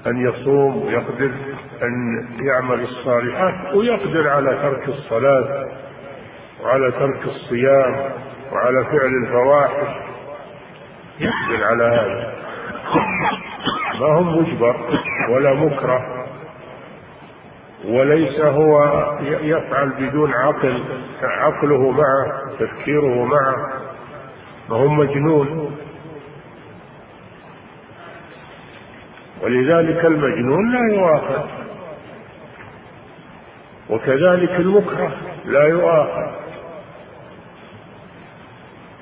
[0.08, 1.32] أن يصوم ويقدر
[1.84, 5.68] أن يعمل الصالحات ويقدر على ترك الصلاة
[6.64, 8.12] وعلى ترك الصيام
[8.52, 10.11] وعلى فعل الفواحش.
[11.22, 12.34] يقدر على هذا.
[14.00, 14.76] ما هم مجبر
[15.30, 16.26] ولا مكره
[17.86, 18.84] وليس هو
[19.22, 20.84] يفعل بدون عقل
[21.24, 23.56] عقله معه تفكيره معه.
[24.70, 25.78] ما هو مجنون.
[29.42, 31.48] ولذلك المجنون لا يؤاخذ.
[33.90, 35.12] وكذلك المكره
[35.46, 36.41] لا يؤاخذ.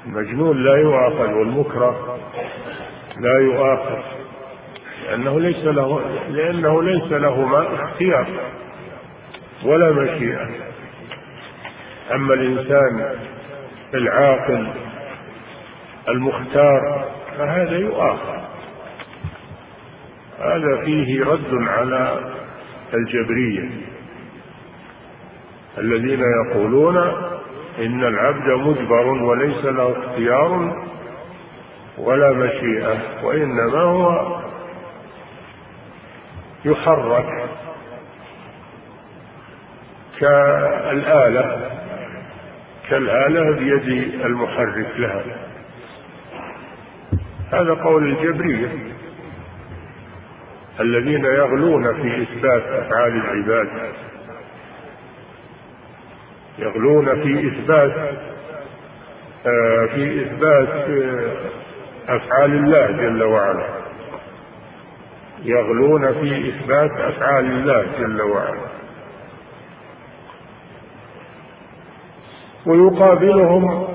[0.10, 2.20] المجنون لا يؤاخذ والمكره
[3.20, 4.00] لا يؤاخذ
[5.06, 8.28] لأنه ليس له لأنه ليس له ما اختيار
[9.66, 10.50] ولا مشيئة.
[12.12, 13.16] أما الإنسان
[13.94, 14.68] العاقل
[16.10, 17.06] المختار
[17.38, 18.40] فهذا يؤاخذ
[20.40, 22.20] هذا فيه رد على
[22.94, 23.70] الجبرية
[25.78, 27.14] الذين يقولون
[27.80, 30.84] إن العبد مجبر وليس له اختيار
[31.98, 34.40] ولا مشيئة وإنما هو
[36.66, 37.50] يحرك
[40.20, 41.72] كالآلة
[42.90, 45.24] كالآلة بيد المحرك لها.
[47.52, 48.70] هذا قول الجبرية
[50.80, 53.70] الذين يغلون في إثبات أفعال العباد.
[56.60, 57.92] يغلون في إثبات
[59.46, 61.36] آه، في إثبات آه،
[62.16, 63.70] أفعال الله جل وعلا.
[65.44, 68.70] يغلون في إثبات أفعال الله جل وعلا.
[72.66, 73.88] ويقابلهم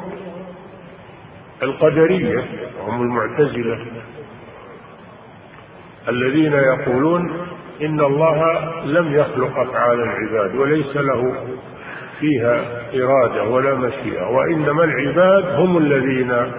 [1.63, 2.45] القدرية
[2.81, 3.87] هم المعتزلة
[6.09, 7.47] الذين يقولون
[7.83, 11.35] إن الله لم يخلق أفعال العباد وليس له
[12.21, 12.65] فيها
[12.95, 16.53] إرادة ولا مشيئة وإنما العباد هم الذين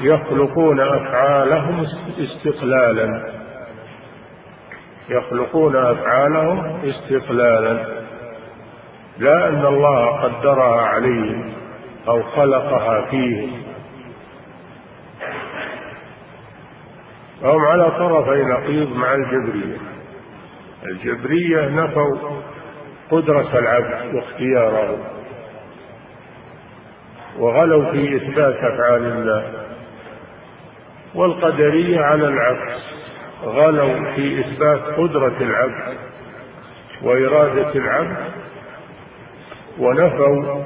[0.00, 1.86] يخلقون أفعالهم
[2.18, 3.32] استقلالا.
[5.08, 7.84] يخلقون أفعالهم استقلالا.
[9.18, 11.52] لا أن الله قدرها عليهم
[12.08, 13.62] أو خلقها فيهم.
[17.42, 19.76] فهم على طرفي نقيض مع الجبرية.
[20.86, 22.40] الجبرية نفوا
[23.10, 24.98] قدرة العبد واختياره
[27.38, 29.44] وغلوا في إثبات أفعال الله.
[31.14, 32.82] والقدرية على العكس.
[33.44, 35.98] غلوا في إثبات قدرة العبد
[37.02, 38.16] وإرادة العبد
[39.78, 40.62] ونفوا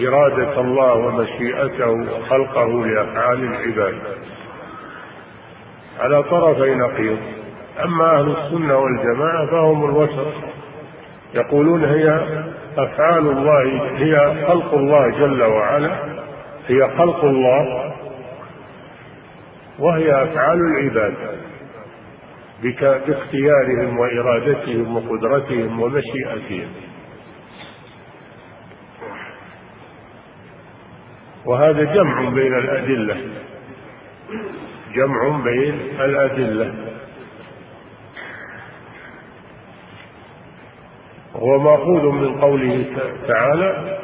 [0.00, 3.98] إرادة الله ومشيئته وخلقه لأفعال العباد.
[6.00, 7.18] على طرفي نقيض.
[7.84, 10.26] أما أهل السنة والجماعة فهم الوسط.
[11.34, 12.20] يقولون هي
[12.78, 15.90] أفعال الله هي خلق الله جل وعلا
[16.68, 17.92] هي خلق الله
[19.78, 21.14] وهي أفعال العباد
[22.62, 26.68] باختيارهم وإرادتهم وقدرتهم ومشيئتهم.
[31.44, 33.16] وهذا جمع بين الأدلة
[34.94, 36.89] جمع بين الأدلة.
[41.36, 42.84] هو مأخوذ من قوله
[43.28, 43.98] تعالى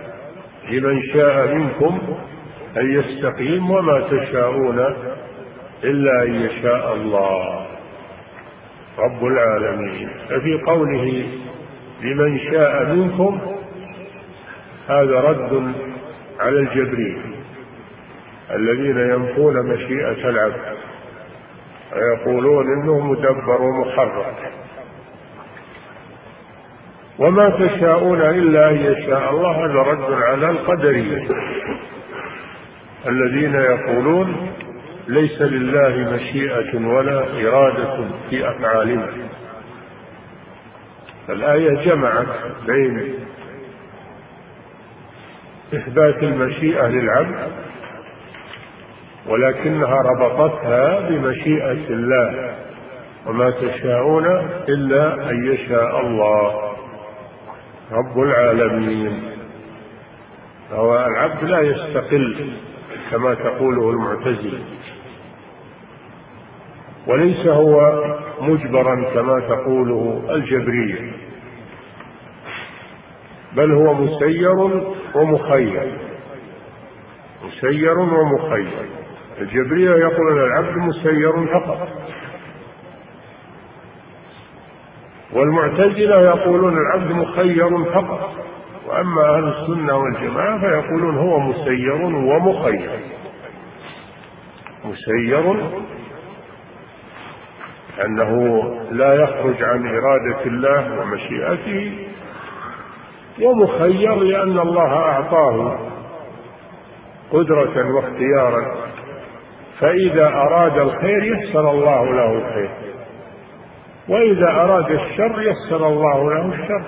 [0.70, 1.98] لمن شاء منكم
[2.76, 4.78] أن يستقيم وما تشاءون
[5.84, 7.66] إلا أن يشاء الله.
[8.98, 10.08] رب العالمين.
[10.28, 11.26] ففي قوله
[12.02, 13.40] لمن شاء منكم
[14.88, 15.72] هذا رد
[16.40, 17.18] على الجبرية
[18.54, 20.76] الذين ينفون مشيئة العبد
[21.96, 24.52] ويقولون إنه مدبر ومحرك
[27.18, 31.28] وما تشاءون إلا أن يشاء الله هذا رد على القدريه
[33.06, 34.50] الذين يقولون
[35.08, 39.08] ليس لله مشيئة ولا إرادة في أفعالنا.
[41.28, 42.26] الآية جمعت
[42.66, 43.14] بين
[45.74, 47.52] إثبات المشيئة للعبد
[49.26, 52.54] ولكنها ربطتها بمشيئة الله.
[53.26, 54.26] وما تشاءون
[54.68, 56.65] إلا أن يشاء الله.
[57.92, 59.22] رب العالمين.
[60.70, 62.52] فهو العبد لا يستقل
[63.10, 64.58] كما تقوله المعتزلة.
[67.06, 68.04] وليس هو
[68.40, 71.12] مجبرا كما تقوله الجبرية
[73.56, 74.82] بل هو مسير
[75.14, 75.98] ومخير.
[77.44, 78.86] مسير ومخير.
[79.40, 81.88] الجبرية يقولون العبد مسير فقط.
[85.32, 88.30] والمعتزلة يقولون العبد مخير فقط
[88.86, 92.90] وأما أهل السنة والجماعة فيقولون هو مسير ومخير.
[94.84, 95.56] مسير
[98.04, 102.06] أنه لا يخرج عن إرادة الله ومشيئته
[103.42, 105.78] ومخير لأن الله أعطاه
[107.32, 108.76] قدرة واختيارا
[109.80, 112.95] فإذا أراد الخير يسر الله له الخير.
[114.08, 116.82] وإذا أراد الشر يسر الله له الشر.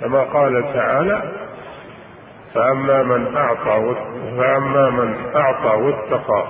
[0.00, 1.22] كما قال تعالى
[2.54, 3.94] فأما من أعطى
[4.36, 6.46] فأما من أعطى واتقى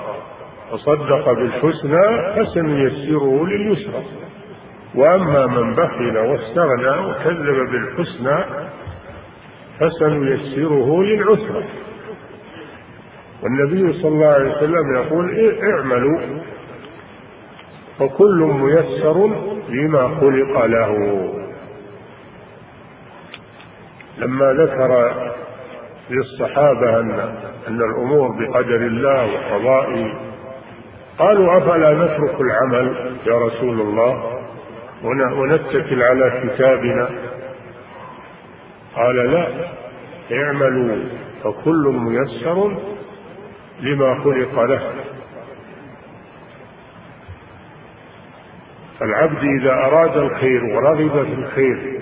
[0.73, 4.03] وصدق بالحسنى فسنيسره لليسرى.
[4.95, 8.45] وأما من بخل واستغنى وكذب بالحسنى
[9.81, 11.65] فسنيسره للعسرى.
[13.43, 16.21] والنبي صلى الله عليه وسلم يقول اعملوا
[17.99, 19.27] فكل ميسر
[19.69, 20.93] لما خلق له.
[24.19, 25.13] لما ذكر
[26.11, 27.11] للصحابة أن
[27.69, 30.15] أن الأمور بقدر الله وقضائه
[31.19, 34.41] قالوا أفلا نترك العمل يا رسول الله؟
[35.37, 37.09] ونتكل على كتابنا؟
[38.97, 39.49] قال لا
[40.33, 40.97] اعملوا
[41.45, 42.77] فكل ميسر
[43.81, 44.83] لما خلق له.
[49.01, 52.01] فالعبد إذا أراد الخير ورغب في الخير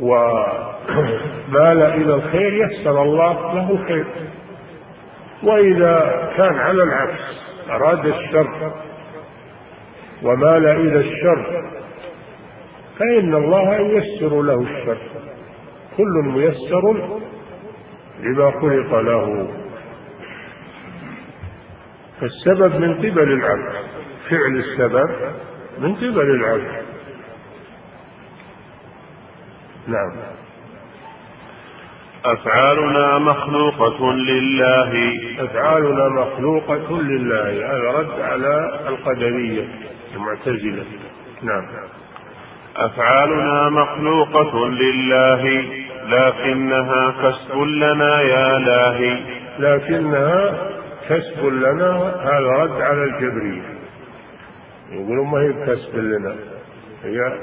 [0.00, 4.06] ومال إلى الخير يسر الله له الخير
[5.42, 7.20] وإذا كان على العكس
[7.70, 8.72] أراد الشر
[10.22, 11.64] ومال إلى الشر
[12.98, 14.98] فإن الله ييسر له الشر.
[15.96, 17.14] كل ميسر
[18.20, 19.48] لما خلق له.
[22.20, 23.93] فالسبب من قبل العبد.
[24.30, 25.10] فعل السبب
[25.78, 26.84] من قبل العبد
[29.86, 30.12] نعم.
[32.24, 35.20] أفعالنا مخلوقة لله.
[35.38, 39.68] أفعالنا مخلوقة لله هذا رد على القدرية
[40.14, 40.84] المعتزلة.
[41.42, 41.66] نعم.
[42.76, 45.64] أفعالنا مخلوقة لله
[46.06, 49.18] لكنها كسب لنا يا لاهي
[49.58, 50.54] لكنها
[51.08, 53.83] كسب لنا هذا رد على الجبرية.
[54.90, 56.36] يقولون ما هي كسب لنا؟
[57.04, 57.38] هي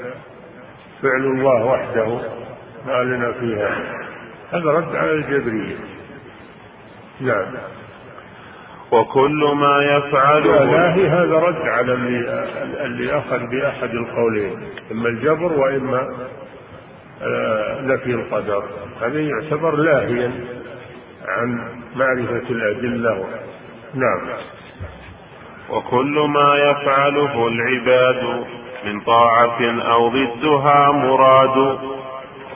[1.02, 2.20] فعل الله وحده
[2.86, 3.98] ما لنا فيها.
[4.52, 5.76] هذا رد على الجبرية
[7.20, 7.46] نعم.
[8.92, 12.46] وكل ما يفعله الإلهي هذا رد على اللي,
[12.84, 14.58] اللي أخذ بأحد القولين.
[14.92, 16.08] إما الجبر وإما
[17.22, 18.64] آه، نفي القدر.
[19.02, 20.32] هذا يعتبر لاهيا
[21.28, 23.24] عن معرفة الأدلة.
[23.94, 24.20] نعم.
[25.70, 28.44] وكل ما يفعله العباد
[28.84, 31.78] من طاعة أو ضدها مراد.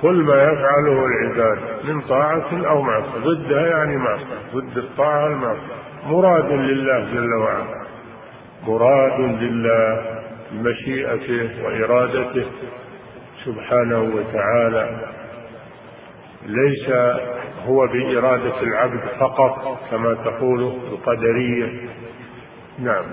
[0.03, 3.19] كل ما يفعله العباد من طاعة أو معصية.
[3.25, 4.25] ضدها يعني معصية.
[4.55, 5.77] ضد الطاعة المعصية
[6.07, 7.87] مراد لله جل وعلا.
[8.67, 10.05] مراد لله
[10.53, 12.47] بمشيئته وإرادته
[13.45, 14.99] سبحانه وتعالى.
[16.47, 16.89] ليس
[17.67, 21.89] هو بإرادة العبد فقط كما تقول القدرية.
[22.79, 23.05] نعم.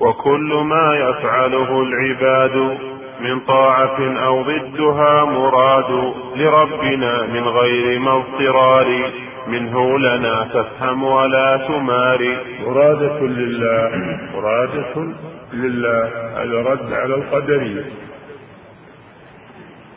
[0.00, 2.78] وكل ما يفعله العباد
[3.20, 9.10] من طاعة أو ضدها مراد لربنا من غير ما اضطرار
[9.46, 15.12] منه لنا تفهم ولا تماري مرادة لله مرادة
[15.52, 17.84] لله هذا رد على القدرية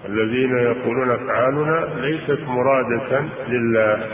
[0.05, 4.07] الذين يقولون أفعالنا ليست مرادة لله.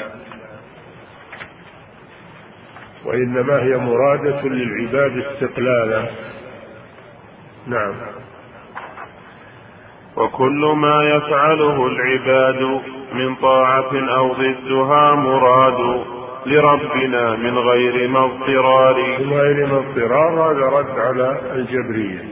[3.05, 6.05] وإنما هي مرادة للعباد استقلالا.
[7.67, 7.93] نعم.
[10.17, 12.81] وكل ما يفعله العباد
[13.13, 16.05] من طاعة أو ضدها مراد
[16.45, 22.25] لربنا من غير ما اضطرار من غير ما اضطرار هذا رد على الجبرية.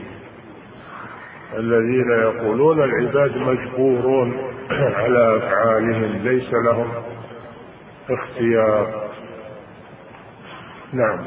[1.56, 4.36] الذين يقولون العباد مجبورون
[4.70, 6.88] على أفعالهم ليس لهم
[8.10, 9.11] اختيار.
[10.92, 11.18] نعم.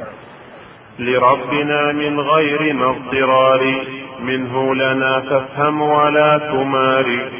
[0.99, 3.85] لربنا من غير ما اضطرار
[4.19, 7.31] منه لنا تفهم ولا تماري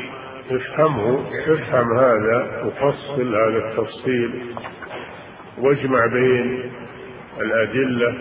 [0.52, 4.56] افهمه افهم هذا وفصل هذا التفصيل
[5.58, 6.72] واجمع بين
[7.42, 8.14] الأدلة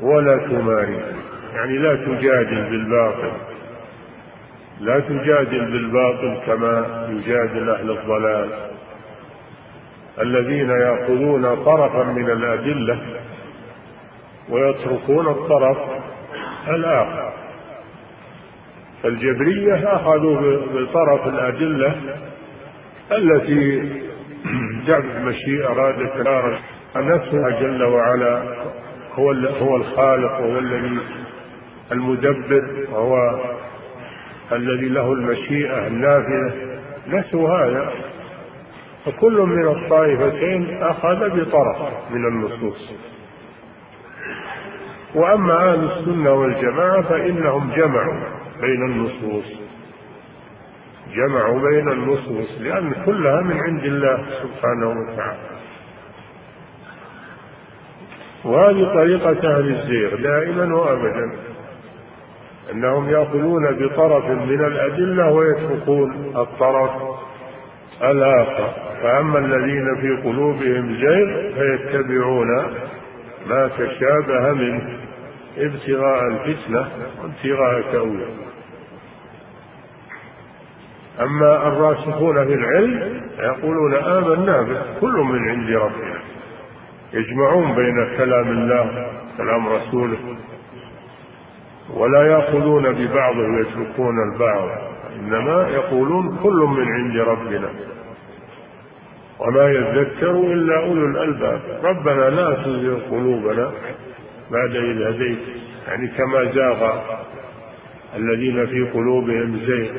[0.00, 1.00] ولا تماري
[1.54, 3.32] يعني لا تجادل بالباطل
[4.80, 8.73] لا تجادل بالباطل كما يجادل أهل الضلال.
[10.20, 12.98] الذين يأخذون طرفا من الأدلة
[14.48, 15.78] ويتركون الطرف
[16.68, 17.32] الآخر.
[19.02, 21.94] فالجبرية أخذوا بطرف الأدلة
[23.12, 23.92] التي
[24.86, 26.16] جعل المشيئة أرادت
[26.96, 28.42] نفسها جل وعلا
[29.14, 30.98] هو هو الخالق وهو الذي
[31.92, 33.40] المدبر وهو
[34.52, 36.52] الذي له المشيئة النافذة.
[37.08, 37.92] نسوا هذا.
[39.04, 41.78] فكل من الطائفتين أخذ بطرف
[42.10, 42.92] من النصوص.
[45.14, 48.14] وأما أهل السنة والجماعة فإنهم جمعوا
[48.60, 49.44] بين النصوص.
[51.14, 55.54] جمعوا بين النصوص لأن كلها من عند الله سبحانه وتعالى.
[58.44, 61.32] وهذه طريقة أهل الزيغ دائما وأبدا
[62.72, 66.90] أنهم يأخذون بطرف من الأدلة ويتركون الطرف
[68.10, 68.84] الآخر.
[69.02, 72.48] فأما الذين في قلوبهم زيغ فيتبعون
[73.46, 74.98] ما تشابه منه
[75.58, 76.88] ابتغاء الفتنة
[77.22, 78.26] وابتغاء تأويل
[81.20, 86.20] أما الراسخون في العلم يقولون آمنا به كل من عند ربنا.
[87.12, 89.06] يجمعون بين كلام الله
[89.36, 90.18] كلام رسوله.
[91.94, 94.93] ولا يأخذون ببعضه ويتركون البعض.
[95.14, 97.68] إنما يقولون كل من عند ربنا
[99.38, 101.60] وما يذكر إلا أولو الألباب.
[101.82, 103.72] ربنا لا تزغ قلوبنا
[104.50, 105.38] بعد إذ هديت.
[105.88, 107.00] يعني كما زاغ
[108.16, 109.90] الذين في قلوبهم زيغ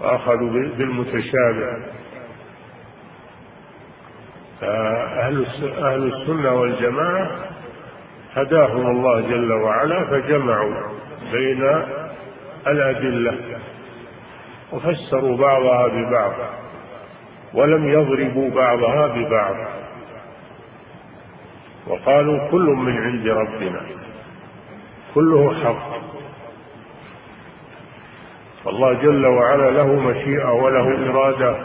[0.00, 1.76] وأخذوا بالمتشابه.
[4.62, 7.30] أهل السنة والجماعة
[8.34, 10.74] هداهم الله جل وعلا فجمعوا
[11.32, 11.82] بين
[12.66, 13.38] الأدلة.
[14.72, 16.32] وفسروا بعضها ببعض
[17.54, 19.54] ولم يضربوا بعضها ببعض
[21.86, 23.80] وقالوا كل من عند ربنا
[25.14, 25.96] كله حق.
[28.64, 31.56] فالله جل وعلا له مشيئة وله إرادة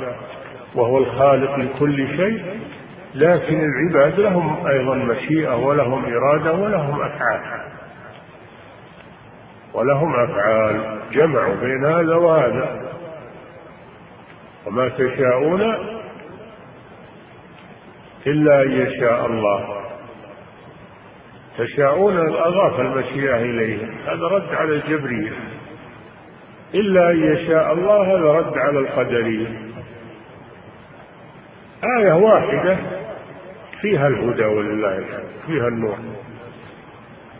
[0.76, 2.60] وهو الخالق لكل شيء
[3.16, 7.42] لكن العباد لهم أيضا مشيئة ولهم إرادة ولهم أفعال.
[9.74, 12.91] ولهم أفعال جمعوا بين هذا وهذا.
[14.68, 15.62] وما تشاءون
[18.28, 19.82] إلا أن يشاء الله.
[21.58, 23.86] تشاءون أضاف المشيئة إليه.
[24.06, 25.32] هذا رد على الجبرية.
[26.74, 29.48] إلا أن يشاء الله هذا رد على القدرية.
[32.00, 32.78] آية واحدة
[33.82, 35.98] فيها الهدى ولله الحمد فيها النور.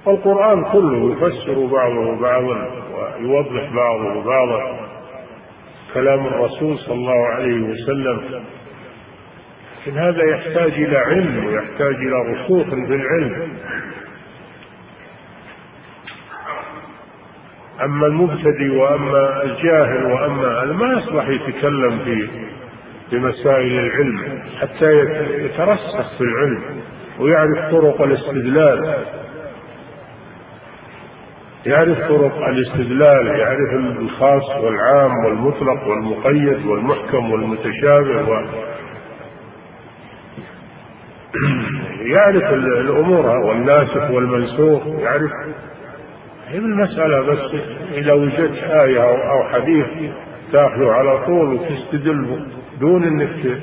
[0.08, 4.81] القرآن كله يفسر بعضه بعضا ويوضح بعضه بعضا.
[5.94, 8.22] كلام الرسول صلى الله عليه وسلم.
[9.82, 13.58] لكن هذا يحتاج إلى علم ويحتاج إلى رسوخ في العلم.
[17.84, 22.28] أما المبتدئ وأما الجاهل وأما ما يصلح يتكلم في
[23.10, 25.00] في مسائل العلم حتى
[25.46, 26.82] يترسخ في العلم
[27.20, 28.96] ويعرف طرق الاستدلال.
[31.66, 38.42] يعرف طرق الاستدلال يعرف الخاص والعام والمطلق والمقيد والمحكم والمتشابه و
[42.16, 45.32] يعرف الأمور والناسخ والمنسوخ يعرف.
[46.48, 47.62] هي المسألة بس
[47.94, 49.86] إذا وجدت آية أو حديث
[50.52, 52.46] تأخذه على طول وتستدل
[52.80, 53.62] دون إنك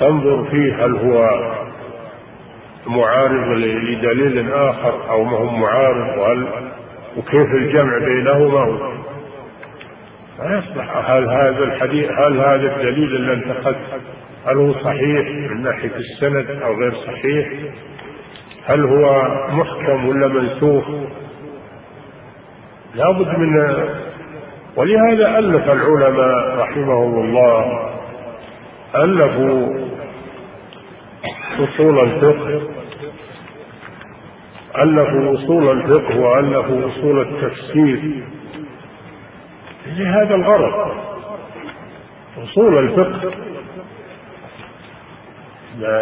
[0.00, 1.38] تنظر فيه هل هو
[2.88, 6.48] معارض لدليل آخر أو ما هو معارض وهل
[7.16, 8.64] وكيف الجمع بينهما؟
[10.38, 11.10] ما يصلح.
[11.10, 14.00] هل هذا الحديث هل هذا الدليل اللي انتقدت
[14.46, 17.48] هل هو صحيح من ناحية السند أو غير صحيح؟
[18.66, 20.84] هل هو محكم ولا منسوخ؟
[22.94, 23.88] لابد من
[24.76, 27.90] ولهذا ألف العلماء رحمهم الله
[28.96, 29.88] ألفوا
[31.58, 32.77] أصول الفقه
[34.82, 38.24] ألفوا أصول الفقه وألفوا أصول التفسير
[39.86, 40.92] لهذا الغرض.
[42.42, 43.30] أصول الفقه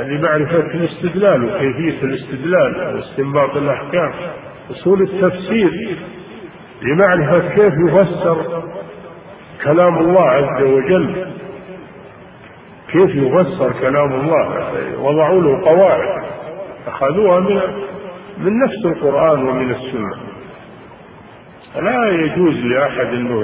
[0.06, 4.12] لمعرفة الاستدلال وكيفية الاستدلال واستنباط الأحكام.
[4.70, 5.96] أصول التفسير
[6.82, 8.62] لمعرفة كيف يفسر
[9.64, 11.26] كلام الله عز وجل.
[12.92, 14.48] كيف يفسر كلام الله؟
[15.00, 16.24] وضعوا له قواعد.
[16.86, 17.60] أخذوها من
[18.38, 20.16] من نفس القرآن ومن السنة.
[21.76, 23.42] لا يجوز لأحد أنه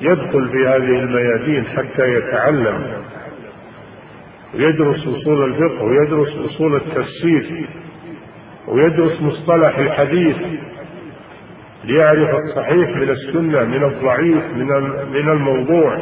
[0.00, 3.02] يدخل في هذه الميادين حتى يتعلم.
[4.54, 7.68] ويدرس أصول الفقه ويدرس أصول التفسير
[8.68, 10.36] ويدرس مصطلح الحديث
[11.84, 14.66] ليعرف الصحيح من السنة من الضعيف من
[15.12, 15.98] من الموضوع.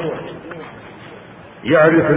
[1.65, 2.11] يعرف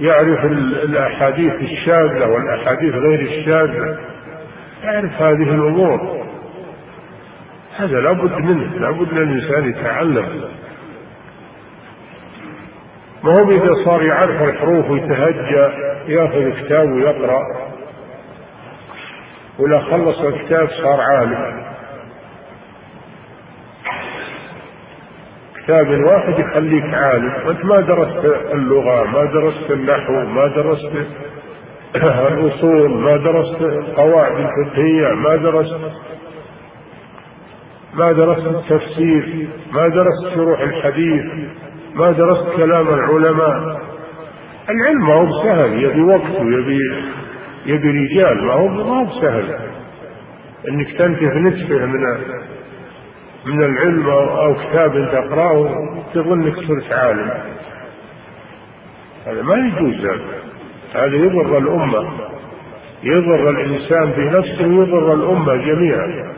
[0.00, 0.44] يعرف
[0.84, 3.98] الأحاديث الشاذة والأحاديث غير الشاذة
[4.84, 6.24] يعرف هذه الأمور.
[7.76, 10.44] هذا لابد منه لابد للإنسان يتعلم.
[13.22, 15.68] ما هو إذا صار يعرف الحروف ويتهجى
[16.08, 17.40] يأخذ كتاب ويقرأ
[19.58, 21.73] ولا خلص الكتاب صار عالم.
[25.64, 27.32] كتاب واحد يخليك عالم.
[27.46, 30.90] وانت ما درست اللغة ما درست النحو ما درست
[32.32, 35.76] الأصول ما درست القواعد الفقهية ما درست
[37.94, 41.24] ما درست التفسير ما درست شروح الحديث
[41.94, 43.80] ما درست كلام العلماء.
[44.70, 46.78] العلم ما هو سهل يبي وقت ويبي
[47.66, 49.58] يبي رجال ما هو ما هو سهل
[50.68, 52.00] إنك تنتهي نصفه من
[53.46, 55.68] من العلم أو كتاب تقرأه
[56.14, 57.30] تظن انك صرت عالم.
[59.26, 60.42] هذا ما يجوز هذا.
[60.94, 62.10] هذا يضر الأمة.
[63.02, 66.34] يضر الإنسان بنفسه ويضر الأمة جميعا.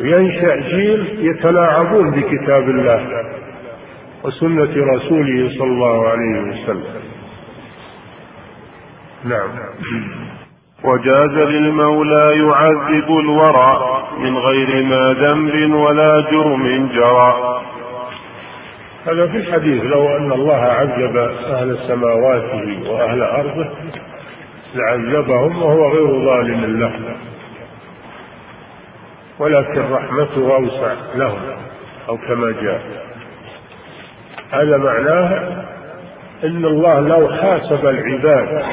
[0.00, 3.24] وينشا جيل يتلاعبون بكتاب الله
[4.24, 7.02] وسنة رسوله صلى الله عليه وسلم.
[9.24, 9.48] نعم.
[10.84, 17.62] وجاز للمولى يعذب الورى من غير ما ذنب ولا جرم جرى.
[19.06, 23.68] هذا في الحديث لو أن الله عذب أهل سماواته وأهل أرضه
[24.74, 27.04] لعذبهم وهو غير ظالم لهم
[29.38, 31.40] ولكن رحمته أوسع لهم
[32.08, 32.80] أو كما جاء.
[34.50, 35.64] هذا معناه
[36.44, 38.64] أن الله لو حاسب العباد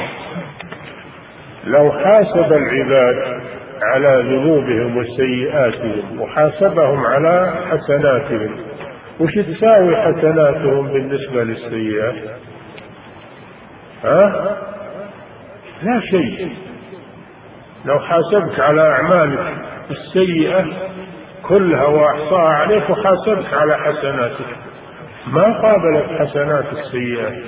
[1.66, 3.42] لو حاسب العباد
[3.82, 8.56] على ذنوبهم وسيئاتهم وحاسبهم على حسناتهم
[9.20, 12.16] وش تساوي حسناتهم بالنسبة للسيئات
[14.04, 14.58] ها؟
[15.84, 16.50] لا شيء.
[17.86, 19.54] لو حاسبك على أعمالك
[19.92, 20.66] السيئة
[21.48, 24.56] كلها وأحصاها عليك وحاسبك على حسناتك
[25.28, 27.44] ما قابلت حسنات السيئات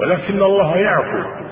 [0.00, 1.45] ولكن الله يعفو.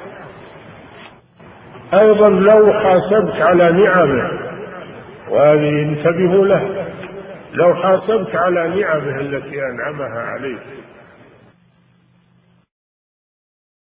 [2.01, 4.31] أيضا لو حاسبت على نعمه.
[5.31, 6.69] وهذه انتبهوا له.
[7.55, 10.59] لو حاسبت على نعمه التي أنعمها عليك.